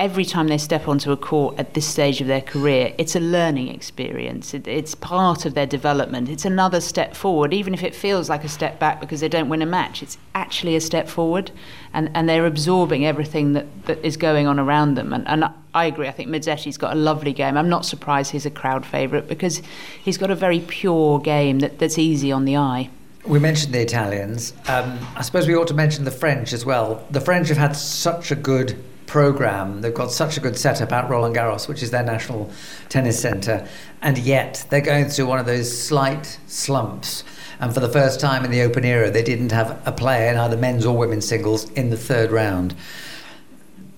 every 0.01 0.24
time 0.24 0.49
they 0.49 0.57
step 0.57 0.89
onto 0.89 1.12
a 1.12 1.16
court 1.16 1.55
at 1.59 1.74
this 1.74 1.87
stage 1.87 2.22
of 2.22 2.26
their 2.26 2.41
career, 2.41 2.95
it's 2.97 3.14
a 3.14 3.20
learning 3.20 3.68
experience. 3.68 4.55
It, 4.55 4.66
it's 4.66 4.95
part 4.95 5.45
of 5.45 5.53
their 5.53 5.66
development. 5.66 6.31
It's 6.31 6.47
another 6.47 6.81
step 6.81 7.14
forward, 7.14 7.53
even 7.53 7.74
if 7.74 7.85
it 7.85 7.95
feels 7.95 8.31
like 8.31 8.43
a 8.43 8.49
step 8.49 8.78
back 8.78 8.99
because 8.99 9.20
they 9.20 9.28
don't 9.28 9.51
win 9.51 9.61
a 9.61 9.66
match. 9.66 10.03
It's 10.03 10.16
actually 10.35 10.74
a 10.74 10.81
step 10.81 11.07
forward, 11.07 11.53
and, 11.93 12.11
and 12.14 12.26
they're 12.26 12.47
absorbing 12.47 13.05
everything 13.05 13.53
that, 13.53 13.66
that 13.85 14.03
is 14.03 14.16
going 14.16 14.47
on 14.47 14.59
around 14.59 14.95
them. 14.95 15.12
And, 15.12 15.28
and 15.28 15.45
I 15.74 15.85
agree. 15.85 16.09
I 16.09 16.12
think 16.12 16.31
Musetti's 16.31 16.78
got 16.78 16.95
a 16.95 16.99
lovely 16.99 17.35
game. 17.35 17.59
I'm 17.59 17.68
not 17.68 17.85
surprised 17.85 18.33
he's 18.33 18.47
a 18.47 18.51
crowd 18.51 18.87
favourite 18.87 19.28
because 19.28 19.61
he's 20.03 20.16
got 20.16 20.31
a 20.31 20.35
very 20.35 20.61
pure 20.61 21.20
game 21.20 21.59
that, 21.59 21.78
that's 21.78 21.99
easy 21.99 22.33
on 22.33 22.47
the 22.47 22.57
eye. 22.57 22.89
We 23.27 23.39
mentioned 23.39 23.75
the 23.75 23.83
Italians. 23.83 24.55
Um, 24.66 24.99
I 25.14 25.23
suppose 25.23 25.47
we 25.47 25.55
ought 25.55 25.68
to 25.68 25.75
mention 25.75 26.05
the 26.05 26.11
French 26.11 26.53
as 26.53 26.64
well. 26.64 27.07
The 27.11 27.21
French 27.21 27.49
have 27.49 27.59
had 27.59 27.77
such 27.77 28.31
a 28.31 28.35
good 28.35 28.83
program. 29.07 29.83
They've 29.83 29.93
got 29.93 30.11
such 30.11 30.37
a 30.37 30.41
good 30.41 30.57
setup 30.57 30.93
at 30.93 31.11
Roland 31.11 31.35
Garros, 31.35 31.68
which 31.68 31.83
is 31.83 31.91
their 31.91 32.03
national 32.03 32.51
tennis 32.89 33.21
centre, 33.21 33.68
and 34.03 34.16
yet 34.16 34.64
they're 34.71 34.81
going 34.81 35.07
through 35.07 35.27
one 35.27 35.39
of 35.39 35.47
those 35.47 35.71
slight 35.71 36.39
slumps. 36.47 37.25
And 37.59 37.75
for 37.75 37.81
the 37.81 37.89
first 37.89 38.21
time 38.21 38.45
in 38.45 38.51
the 38.51 38.62
Open 38.62 38.85
era, 38.85 39.11
they 39.11 39.23
didn't 39.23 39.53
have 39.53 39.83
a 39.85 39.93
player 39.93 40.31
in 40.31 40.39
either 40.39 40.57
men's 40.57 40.87
or 40.87 40.97
women's 40.97 41.27
singles 41.29 41.68
in 41.73 41.91
the 41.91 41.97
third 41.97 42.31
round. 42.31 42.75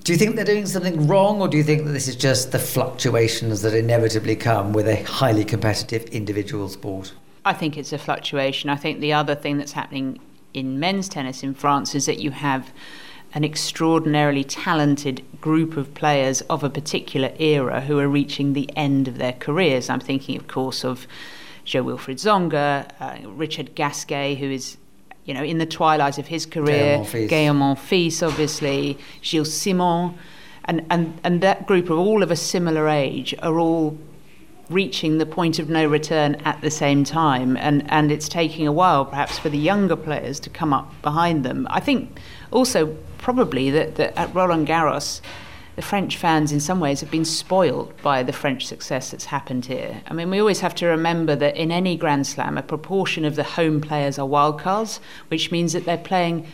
Do 0.03 0.13
you 0.13 0.19
think 0.19 0.35
they're 0.35 0.45
doing 0.45 0.67
something 0.67 1.07
wrong, 1.07 1.41
or 1.41 1.47
do 1.47 1.57
you 1.57 1.63
think 1.63 1.85
that 1.85 1.93
this 1.93 2.09
is 2.09 2.17
just 2.17 2.51
the 2.51 2.59
fluctuations 2.59 3.63
that 3.63 3.73
inevitably 3.73 4.35
come 4.35 4.73
with 4.73 4.89
a 4.89 5.05
highly 5.05 5.45
competitive 5.45 6.05
individual 6.07 6.69
sport? 6.69 7.13
I 7.45 7.53
think 7.53 7.77
it's 7.77 7.93
a 7.93 7.99
fluctuation. 7.99 8.71
I 8.71 8.77
think 8.77 9.01
the 9.01 9.13
other 9.13 9.35
thing 9.35 9.59
that's 9.59 9.73
happening 9.73 10.21
in 10.55 10.79
men's 10.79 11.09
tennis 11.09 11.43
in 11.43 11.55
France 11.55 11.95
is 11.95 12.07
that 12.07 12.19
you 12.19 12.31
have 12.31 12.73
an 13.35 13.45
extraordinarily 13.45 14.45
talented 14.45 15.25
group 15.41 15.77
of 15.77 15.95
players 15.95 16.43
of 16.43 16.63
a 16.63 16.71
particular 16.71 17.33
era 17.39 17.81
who 17.81 17.99
are 17.99 18.09
reaching 18.09 18.53
the 18.53 18.71
end 18.77 19.09
of 19.09 19.19
their 19.19 19.33
careers. 19.33 19.89
I'm 19.89 20.01
thinking, 20.01 20.37
of 20.37 20.47
course, 20.47 20.85
of 20.85 21.07
Jo-Wilfried 21.65 22.17
Tsonga, 22.17 22.91
uh, 23.01 23.29
Richard 23.29 23.75
Gasquet, 23.75 24.35
who 24.35 24.51
is 24.51 24.77
you 25.25 25.33
know 25.33 25.43
in 25.43 25.59
the 25.59 25.67
twilight 25.67 26.19
of 26.19 26.27
his 26.27 26.45
career, 26.45 26.99
Gaël 26.99 27.57
Monfils, 27.57 28.27
obviously, 28.27 28.99
Gilles 29.23 29.53
Simon, 29.53 30.19
and, 30.65 30.85
and, 30.91 31.19
and 31.25 31.41
that 31.41 31.67
group 31.67 31.89
of 31.91 31.99
all 31.99 32.23
of 32.23 32.31
a 32.31 32.37
similar 32.37 32.89
age 32.89 33.35
are 33.41 33.59
all 33.59 33.97
reaching 34.73 35.19
the 35.19 35.27
point 35.27 35.59
of 35.59 35.69
no 35.69 35.87
return 35.87 36.35
at 36.45 36.61
the 36.61 36.71
same 36.71 37.05
time 37.05 37.57
and 37.59 37.85
and 37.91 38.11
it's 38.11 38.29
taking 38.29 38.67
a 38.67 38.73
while 38.73 39.05
perhaps 39.05 39.39
for 39.39 39.49
the 39.49 39.59
younger 39.59 39.97
players 39.97 40.41
to 40.41 40.51
come 40.51 40.73
up 40.73 40.91
behind 41.03 41.45
them 41.45 41.67
i 41.71 41.79
think 41.79 42.19
also 42.51 42.97
probably 43.23 43.71
that, 43.71 43.95
that 43.95 44.19
at 44.19 44.35
Roland 44.35 44.67
Garros, 44.67 45.23
the 45.77 45.83
French 45.83 46.19
fans, 46.19 46.53
in 46.53 46.61
some 46.61 46.81
ways, 46.81 47.01
have 47.01 47.11
been 47.11 47.25
spoiled 47.25 47.95
by 48.03 48.23
the 48.23 48.33
French 48.33 48.67
success 48.67 49.11
that's 49.11 49.27
happened 49.27 49.65
here. 49.65 50.03
I 50.07 50.13
mean, 50.13 50.29
we 50.29 50.39
always 50.39 50.61
have 50.61 50.75
to 50.77 50.87
remember 50.87 51.35
that 51.37 51.57
in 51.57 51.73
any 51.73 51.97
Grand 51.97 52.27
Slam, 52.27 52.59
a 52.59 52.63
proportion 52.63 53.25
of 53.25 53.37
the 53.37 53.45
home 53.45 53.81
players 53.81 54.19
are 54.19 54.29
wildcards, 54.29 54.99
which 55.29 55.51
means 55.51 55.73
that 55.73 55.87
they're 55.87 55.97
playing 55.97 56.47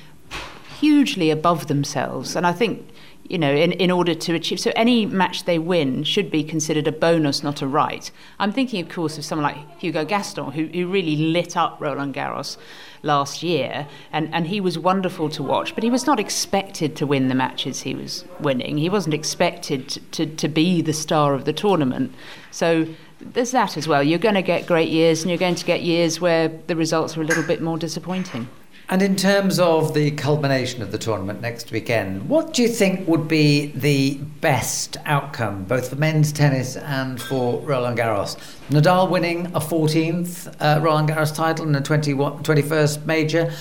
hugely 0.79 1.31
above 1.31 1.66
themselves. 1.66 2.37
And 2.37 2.47
I 2.47 2.53
think 2.53 2.87
you 3.29 3.39
know, 3.39 3.53
in, 3.53 3.72
in 3.72 3.91
order 3.91 4.14
to 4.14 4.35
achieve. 4.35 4.59
So 4.59 4.72
any 4.74 5.05
match 5.05 5.45
they 5.45 5.59
win 5.59 6.03
should 6.05 6.31
be 6.31 6.43
considered 6.43 6.87
a 6.87 6.93
bonus, 6.93 7.43
not 7.43 7.61
a 7.61 7.66
right. 7.66 8.11
I'm 8.39 8.53
thinking, 8.53 8.83
of 8.83 8.91
course, 8.91 9.18
of 9.18 9.24
someone 9.24 9.45
like 9.45 9.79
Hugo 9.79 10.05
Gaston, 10.05 10.53
who, 10.53 10.66
who 10.66 10.87
really 10.87 11.16
lit 11.16 11.57
up 11.57 11.76
Roland 11.79 12.14
Garros 12.14 12.57
last 13.03 13.43
year, 13.43 13.87
and, 14.12 14.33
and 14.35 14.47
he 14.47 14.61
was 14.61 14.79
wonderful 14.79 15.29
to 15.31 15.43
watch, 15.43 15.74
but 15.74 15.85
he 15.85 15.91
was 15.91 16.07
not 16.07 16.18
expected 16.18 16.97
to 16.97 17.07
win 17.07 17.29
the 17.29 17.35
matches 17.35 17.83
he 17.83 17.95
was 17.95 18.24
winning. 18.41 18.79
He 18.79 18.89
wasn't 18.89 19.14
expected 19.14 19.89
to, 19.91 20.01
to, 20.01 20.26
to 20.37 20.49
be 20.49 20.81
the 20.81 20.93
star 20.93 21.35
of 21.35 21.45
the 21.45 21.53
tournament. 21.53 22.14
So 22.51 22.87
there's 23.20 23.51
that 23.51 23.76
as 23.76 23.87
well. 23.87 24.03
You're 24.03 24.18
going 24.18 24.35
to 24.35 24.43
get 24.43 24.66
great 24.66 24.89
years, 24.89 25.22
and 25.22 25.31
you're 25.31 25.39
going 25.39 25.55
to 25.55 25.66
get 25.66 25.83
years 25.83 26.20
where 26.20 26.49
the 26.49 26.76
results 26.76 27.16
are 27.16 27.22
a 27.22 27.24
little 27.24 27.45
bit 27.45 27.61
more 27.61 27.76
disappointing. 27.76 28.49
And 28.91 29.03
in 29.03 29.16
terms 29.16 29.59
of 29.59 29.93
the 29.93 30.12
culmination 30.12 30.80
of 30.80 30.93
the 30.93 30.97
tournament 30.97 31.43
next 31.43 31.70
weekend, 31.70 32.26
what 32.26 32.55
do 32.55 32.62
you 32.62 32.68
think 32.68 33.07
would 33.07 33.28
be 33.28 33.66
the 33.72 34.14
best 34.41 34.97
outcome, 35.05 35.64
both 35.64 35.91
for 35.91 35.97
men's 35.97 36.32
tennis 36.32 36.74
and 36.74 37.20
for 37.20 37.61
Roland 37.61 37.99
Garros? 37.99 38.39
Nadal 38.70 39.11
winning 39.11 39.45
a 39.49 39.61
14th 39.61 40.55
uh, 40.59 40.80
Roland 40.80 41.11
Garros 41.11 41.34
title 41.34 41.66
and 41.66 41.76
a 41.76 41.82
20, 41.82 42.14
21st 42.14 43.05
major, 43.05 43.53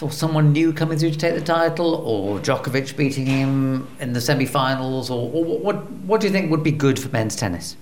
or 0.00 0.12
someone 0.12 0.52
new 0.52 0.72
coming 0.72 0.96
through 0.96 1.10
to 1.10 1.18
take 1.18 1.34
the 1.34 1.40
title, 1.40 1.96
or 1.96 2.38
Djokovic 2.38 2.96
beating 2.96 3.26
him 3.26 3.88
in 3.98 4.12
the 4.12 4.20
semi 4.20 4.46
finals, 4.46 5.10
or, 5.10 5.32
or 5.32 5.58
what, 5.58 5.90
what 5.90 6.20
do 6.20 6.28
you 6.28 6.32
think 6.32 6.48
would 6.48 6.62
be 6.62 6.70
good 6.70 6.96
for 6.96 7.08
men's 7.08 7.34
tennis? 7.34 7.76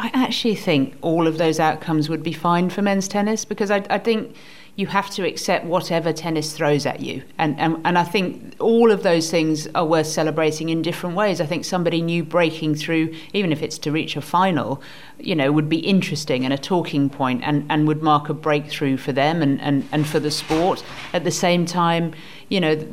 I 0.00 0.10
actually 0.12 0.56
think 0.56 0.96
all 1.00 1.28
of 1.28 1.38
those 1.38 1.60
outcomes 1.60 2.08
would 2.08 2.24
be 2.24 2.32
fine 2.32 2.70
for 2.70 2.82
men's 2.82 3.06
tennis 3.06 3.44
because 3.44 3.70
I, 3.70 3.84
I 3.88 3.98
think 3.98 4.34
you 4.78 4.86
have 4.86 5.10
to 5.10 5.26
accept 5.26 5.64
whatever 5.64 6.12
tennis 6.12 6.52
throws 6.52 6.86
at 6.86 7.00
you. 7.00 7.20
And, 7.36 7.58
and, 7.58 7.80
and 7.84 7.98
I 7.98 8.04
think 8.04 8.54
all 8.60 8.92
of 8.92 9.02
those 9.02 9.28
things 9.28 9.66
are 9.74 9.84
worth 9.84 10.06
celebrating 10.06 10.68
in 10.68 10.82
different 10.82 11.16
ways. 11.16 11.40
I 11.40 11.46
think 11.46 11.64
somebody 11.64 12.00
new 12.00 12.22
breaking 12.22 12.76
through, 12.76 13.12
even 13.32 13.50
if 13.50 13.60
it's 13.60 13.76
to 13.78 13.90
reach 13.90 14.14
a 14.14 14.20
final, 14.20 14.80
you 15.18 15.34
know, 15.34 15.50
would 15.50 15.68
be 15.68 15.78
interesting 15.78 16.44
and 16.44 16.54
a 16.54 16.58
talking 16.58 17.10
point 17.10 17.42
and, 17.42 17.66
and 17.68 17.88
would 17.88 18.04
mark 18.04 18.28
a 18.28 18.34
breakthrough 18.34 18.96
for 18.96 19.10
them 19.10 19.42
and, 19.42 19.60
and, 19.60 19.88
and 19.90 20.06
for 20.06 20.20
the 20.20 20.30
sport. 20.30 20.84
At 21.12 21.24
the 21.24 21.32
same 21.32 21.66
time, 21.66 22.14
you 22.48 22.60
know, 22.60 22.86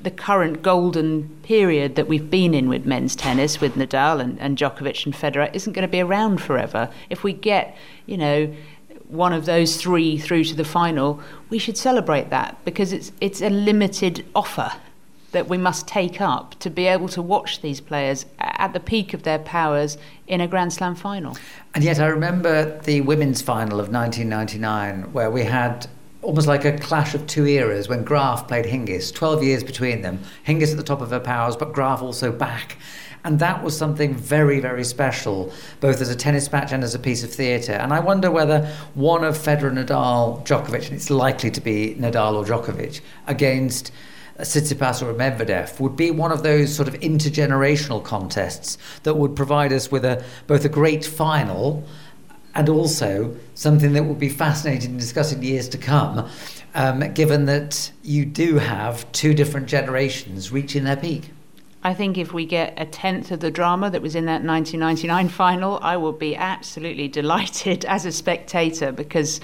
the 0.00 0.10
current 0.12 0.62
golden 0.62 1.28
period 1.42 1.96
that 1.96 2.06
we've 2.06 2.30
been 2.30 2.54
in 2.54 2.68
with 2.68 2.86
men's 2.86 3.16
tennis, 3.16 3.60
with 3.60 3.74
Nadal 3.74 4.20
and, 4.20 4.38
and 4.40 4.56
Djokovic 4.56 5.04
and 5.04 5.12
Federer, 5.12 5.52
isn't 5.52 5.72
going 5.72 5.82
to 5.82 5.90
be 5.90 6.00
around 6.00 6.40
forever. 6.40 6.88
If 7.10 7.24
we 7.24 7.32
get, 7.32 7.76
you 8.06 8.16
know, 8.16 8.54
one 9.08 9.32
of 9.32 9.46
those 9.46 9.76
three 9.76 10.18
through 10.18 10.44
to 10.44 10.54
the 10.54 10.64
final, 10.64 11.20
we 11.50 11.58
should 11.58 11.76
celebrate 11.76 12.30
that 12.30 12.56
because 12.64 12.92
it's 12.92 13.12
it's 13.20 13.40
a 13.40 13.50
limited 13.50 14.24
offer 14.34 14.72
that 15.32 15.48
we 15.48 15.58
must 15.58 15.86
take 15.86 16.20
up 16.20 16.58
to 16.60 16.70
be 16.70 16.86
able 16.86 17.08
to 17.08 17.20
watch 17.20 17.60
these 17.60 17.80
players 17.80 18.24
at 18.38 18.72
the 18.72 18.80
peak 18.80 19.12
of 19.12 19.22
their 19.24 19.38
powers 19.38 19.98
in 20.26 20.40
a 20.40 20.48
Grand 20.48 20.72
Slam 20.72 20.94
final. 20.94 21.36
And 21.74 21.84
yet, 21.84 22.00
I 22.00 22.06
remember 22.06 22.80
the 22.80 23.02
women's 23.02 23.42
final 23.42 23.78
of 23.78 23.90
1999, 23.90 25.12
where 25.12 25.30
we 25.30 25.42
had 25.42 25.88
almost 26.22 26.46
like 26.46 26.64
a 26.64 26.78
clash 26.78 27.14
of 27.14 27.26
two 27.26 27.46
eras 27.46 27.88
when 27.88 28.02
Graf 28.02 28.48
played 28.48 28.64
Hingis, 28.64 29.14
12 29.14 29.42
years 29.42 29.62
between 29.62 30.02
them. 30.02 30.20
Hingis 30.46 30.70
at 30.70 30.76
the 30.76 30.82
top 30.82 31.00
of 31.00 31.10
her 31.10 31.20
powers, 31.20 31.54
but 31.54 31.72
Graf 31.72 32.02
also 32.02 32.32
back. 32.32 32.76
And 33.26 33.40
that 33.40 33.64
was 33.64 33.76
something 33.76 34.14
very, 34.14 34.60
very 34.60 34.84
special, 34.84 35.52
both 35.80 36.00
as 36.00 36.08
a 36.08 36.14
tennis 36.14 36.52
match 36.52 36.70
and 36.70 36.84
as 36.84 36.94
a 36.94 36.98
piece 37.00 37.24
of 37.24 37.32
theatre. 37.32 37.72
And 37.72 37.92
I 37.92 37.98
wonder 37.98 38.30
whether 38.30 38.72
one 38.94 39.24
of 39.24 39.36
Federer, 39.36 39.72
Nadal, 39.72 40.46
Djokovic, 40.46 40.86
and 40.86 40.92
it's 40.92 41.10
likely 41.10 41.50
to 41.50 41.60
be 41.60 41.96
Nadal 41.98 42.34
or 42.36 42.44
Djokovic, 42.44 43.00
against 43.26 43.90
Tsitsipas 44.38 45.02
or 45.02 45.12
Medvedev 45.12 45.80
would 45.80 45.96
be 45.96 46.12
one 46.12 46.30
of 46.30 46.44
those 46.44 46.72
sort 46.72 46.86
of 46.86 46.94
intergenerational 47.00 48.04
contests 48.04 48.78
that 49.02 49.16
would 49.16 49.34
provide 49.34 49.72
us 49.72 49.90
with 49.90 50.04
a 50.04 50.24
both 50.46 50.64
a 50.64 50.68
great 50.68 51.04
final 51.04 51.82
and 52.54 52.68
also 52.68 53.34
something 53.54 53.92
that 53.94 54.04
would 54.04 54.20
be 54.20 54.28
fascinating 54.28 54.92
to 54.92 54.98
discuss 55.00 55.32
in 55.32 55.42
years 55.42 55.68
to 55.70 55.78
come, 55.78 56.30
um, 56.76 57.00
given 57.12 57.46
that 57.46 57.90
you 58.04 58.24
do 58.24 58.58
have 58.58 59.10
two 59.10 59.34
different 59.34 59.66
generations 59.66 60.52
reaching 60.52 60.84
their 60.84 60.96
peak. 60.96 61.30
I 61.86 61.94
think 61.94 62.18
if 62.18 62.32
we 62.32 62.46
get 62.46 62.74
a 62.76 62.84
tenth 62.84 63.30
of 63.30 63.38
the 63.38 63.50
drama 63.52 63.90
that 63.90 64.02
was 64.02 64.16
in 64.16 64.24
that 64.24 64.42
1999 64.42 65.28
final, 65.28 65.78
I 65.82 65.96
will 65.96 66.12
be 66.12 66.34
absolutely 66.34 67.06
delighted 67.20 67.84
as 67.84 68.04
a 68.04 68.10
spectator 68.10 68.90
because 68.90 69.40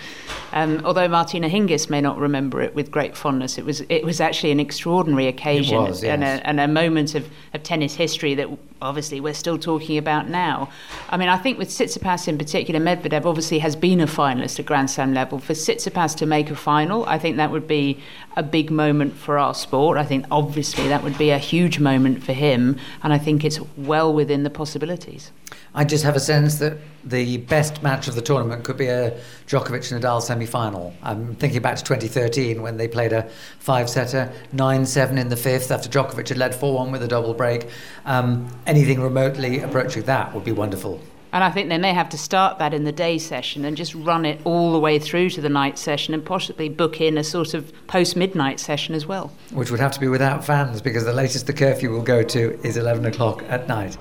um, 0.52 0.84
although 0.84 1.06
Martina 1.06 1.48
Hingis 1.48 1.88
may 1.88 2.00
not 2.00 2.18
remember 2.18 2.60
it 2.60 2.74
with 2.74 2.90
great 2.90 3.16
fondness, 3.16 3.58
it 3.58 3.64
was 3.64 3.82
it 3.82 4.02
was 4.04 4.20
actually 4.20 4.50
an 4.50 4.58
extraordinary 4.58 5.28
occasion 5.28 5.84
was, 5.84 6.02
yes. 6.02 6.12
and, 6.12 6.24
a, 6.24 6.44
and, 6.44 6.58
a, 6.58 6.66
moment 6.66 7.14
of, 7.14 7.30
of 7.54 7.62
tennis 7.62 7.94
history 7.94 8.34
that 8.34 8.48
obviously 8.82 9.20
we're 9.20 9.34
still 9.34 9.58
talking 9.58 9.96
about 9.96 10.28
now. 10.28 10.68
I 11.08 11.16
mean, 11.16 11.28
I 11.28 11.36
think 11.36 11.58
with 11.58 11.68
Tsitsipas 11.68 12.28
in 12.28 12.36
particular, 12.36 12.80
Medvedev 12.80 13.24
obviously 13.24 13.58
has 13.60 13.76
been 13.76 14.00
a 14.00 14.06
finalist 14.06 14.58
at 14.58 14.66
Grand 14.66 14.90
Slam 14.90 15.14
level. 15.14 15.38
For 15.38 15.52
Tsitsipas 15.52 16.16
to 16.16 16.26
make 16.26 16.50
a 16.50 16.56
final, 16.56 17.04
I 17.06 17.18
think 17.18 17.36
that 17.36 17.50
would 17.50 17.66
be 17.66 18.00
a 18.36 18.42
big 18.42 18.70
moment 18.70 19.14
for 19.14 19.38
our 19.38 19.54
sport. 19.54 19.98
I 19.98 20.04
think 20.04 20.26
obviously 20.30 20.88
that 20.88 21.02
would 21.02 21.16
be 21.16 21.30
a 21.30 21.38
huge 21.38 21.78
moment 21.78 22.22
for 22.22 22.32
him, 22.32 22.78
and 23.02 23.12
I 23.12 23.18
think 23.18 23.44
it's 23.44 23.60
well 23.76 24.12
within 24.12 24.42
the 24.42 24.50
possibilities. 24.50 25.30
I 25.74 25.84
just 25.84 26.04
have 26.04 26.16
a 26.16 26.20
sense 26.20 26.56
that 26.56 26.78
the 27.04 27.38
best 27.38 27.82
match 27.82 28.06
of 28.06 28.14
the 28.14 28.22
tournament 28.22 28.64
could 28.64 28.76
be 28.76 28.86
a 28.86 29.18
Djokovic 29.46 29.90
Nadal 29.92 30.22
semi 30.22 30.46
final. 30.46 30.94
I'm 31.02 31.34
thinking 31.34 31.60
back 31.62 31.76
to 31.76 31.82
2013 31.82 32.62
when 32.62 32.76
they 32.76 32.88
played 32.88 33.12
a 33.12 33.28
five 33.58 33.88
setter, 33.90 34.32
9 34.52 34.86
7 34.86 35.18
in 35.18 35.28
the 35.28 35.36
fifth 35.36 35.70
after 35.70 35.88
Djokovic 35.88 36.28
had 36.28 36.38
led 36.38 36.54
4 36.54 36.74
1 36.74 36.92
with 36.92 37.02
a 37.02 37.08
double 37.08 37.34
break. 37.34 37.68
Um, 38.04 38.48
anything 38.72 39.02
remotely 39.02 39.60
approaching 39.60 40.02
that 40.04 40.32
would 40.32 40.44
be 40.44 40.50
wonderful. 40.50 40.98
And 41.34 41.44
I 41.44 41.50
think 41.50 41.68
they 41.68 41.76
may 41.76 41.92
have 41.92 42.08
to 42.08 42.16
start 42.16 42.58
that 42.58 42.72
in 42.72 42.84
the 42.84 42.92
day 42.92 43.18
session 43.18 43.66
and 43.66 43.76
just 43.76 43.94
run 43.94 44.24
it 44.24 44.40
all 44.44 44.72
the 44.72 44.78
way 44.78 44.98
through 44.98 45.28
to 45.30 45.42
the 45.42 45.50
night 45.50 45.78
session 45.78 46.14
and 46.14 46.24
possibly 46.24 46.70
book 46.70 46.98
in 46.98 47.18
a 47.18 47.24
sort 47.24 47.52
of 47.52 47.70
post 47.86 48.16
midnight 48.16 48.58
session 48.58 48.94
as 48.94 49.04
well. 49.06 49.30
Which 49.50 49.70
would 49.70 49.80
have 49.80 49.92
to 49.92 50.00
be 50.00 50.08
without 50.08 50.42
fans 50.42 50.80
because 50.80 51.04
the 51.04 51.12
latest 51.12 51.46
the 51.46 51.52
curfew 51.52 51.90
will 51.90 52.02
go 52.02 52.22
to 52.22 52.58
is 52.66 52.78
11 52.78 53.04
o'clock 53.04 53.44
at 53.48 53.68
night. 53.68 53.98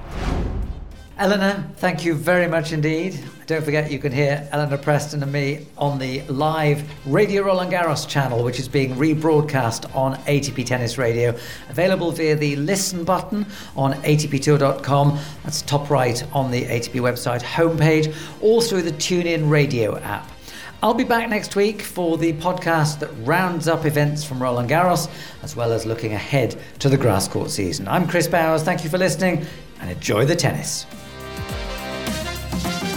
Eleanor, 1.22 1.64
thank 1.76 2.04
you 2.04 2.16
very 2.16 2.48
much 2.48 2.74
indeed. 2.74 3.20
Don't 3.46 3.64
forget 3.64 3.92
you 3.92 4.00
can 4.00 4.12
hear 4.12 4.50
Eleanor 4.52 4.80
Preston 4.80 5.22
and 5.22 5.32
me 5.32 5.68
on 5.78 6.00
the 6.00 6.24
live 6.24 6.84
Radio 7.06 7.44
Roland 7.44 7.72
Garros 7.72 8.10
channel, 8.10 8.44
which 8.44 8.58
is 8.58 8.68
being 8.68 8.96
rebroadcast 8.96 9.96
on 9.96 10.16
ATP 10.22 10.66
Tennis 10.66 10.98
Radio, 10.98 11.38
available 11.70 12.12
via 12.12 12.36
the 12.36 12.56
listen 12.56 13.04
button 13.04 13.46
on 13.76 13.94
atptour.com. 14.02 15.20
That's 15.44 15.62
top 15.62 15.92
right 15.92 16.24
on 16.34 16.50
the 16.50 16.64
ATP 16.64 16.94
website 16.94 17.44
homepage, 17.44 18.16
or 18.42 18.60
through 18.64 18.82
the 18.82 18.94
TuneIn 18.94 19.48
Radio 19.48 20.00
app. 20.00 20.28
I'll 20.82 20.96
be 20.96 21.04
back 21.04 21.30
next 21.30 21.56
week 21.56 21.84
for 21.84 22.18
the 22.18 22.34
podcast 22.34 22.98
that 22.98 23.12
rounds 23.20 23.68
up 23.68 23.86
events 23.86 24.24
from 24.24 24.42
Roland 24.42 24.72
Garros, 24.72 25.08
as 25.44 25.56
well 25.56 25.72
as 25.72 25.86
looking 25.86 26.14
ahead 26.14 26.60
to 26.80 26.90
the 26.90 26.98
grass 26.98 27.28
court 27.28 27.52
season. 27.52 27.88
I'm 27.88 28.08
Chris 28.08 28.28
Bowers. 28.28 28.64
Thank 28.64 28.84
you 28.84 28.90
for 28.90 28.98
listening 28.98 29.46
and 29.80 29.92
enjoy 29.92 30.26
the 30.26 30.36
tennis. 30.36 30.88
Thank 32.64 32.84
you. 32.84 32.91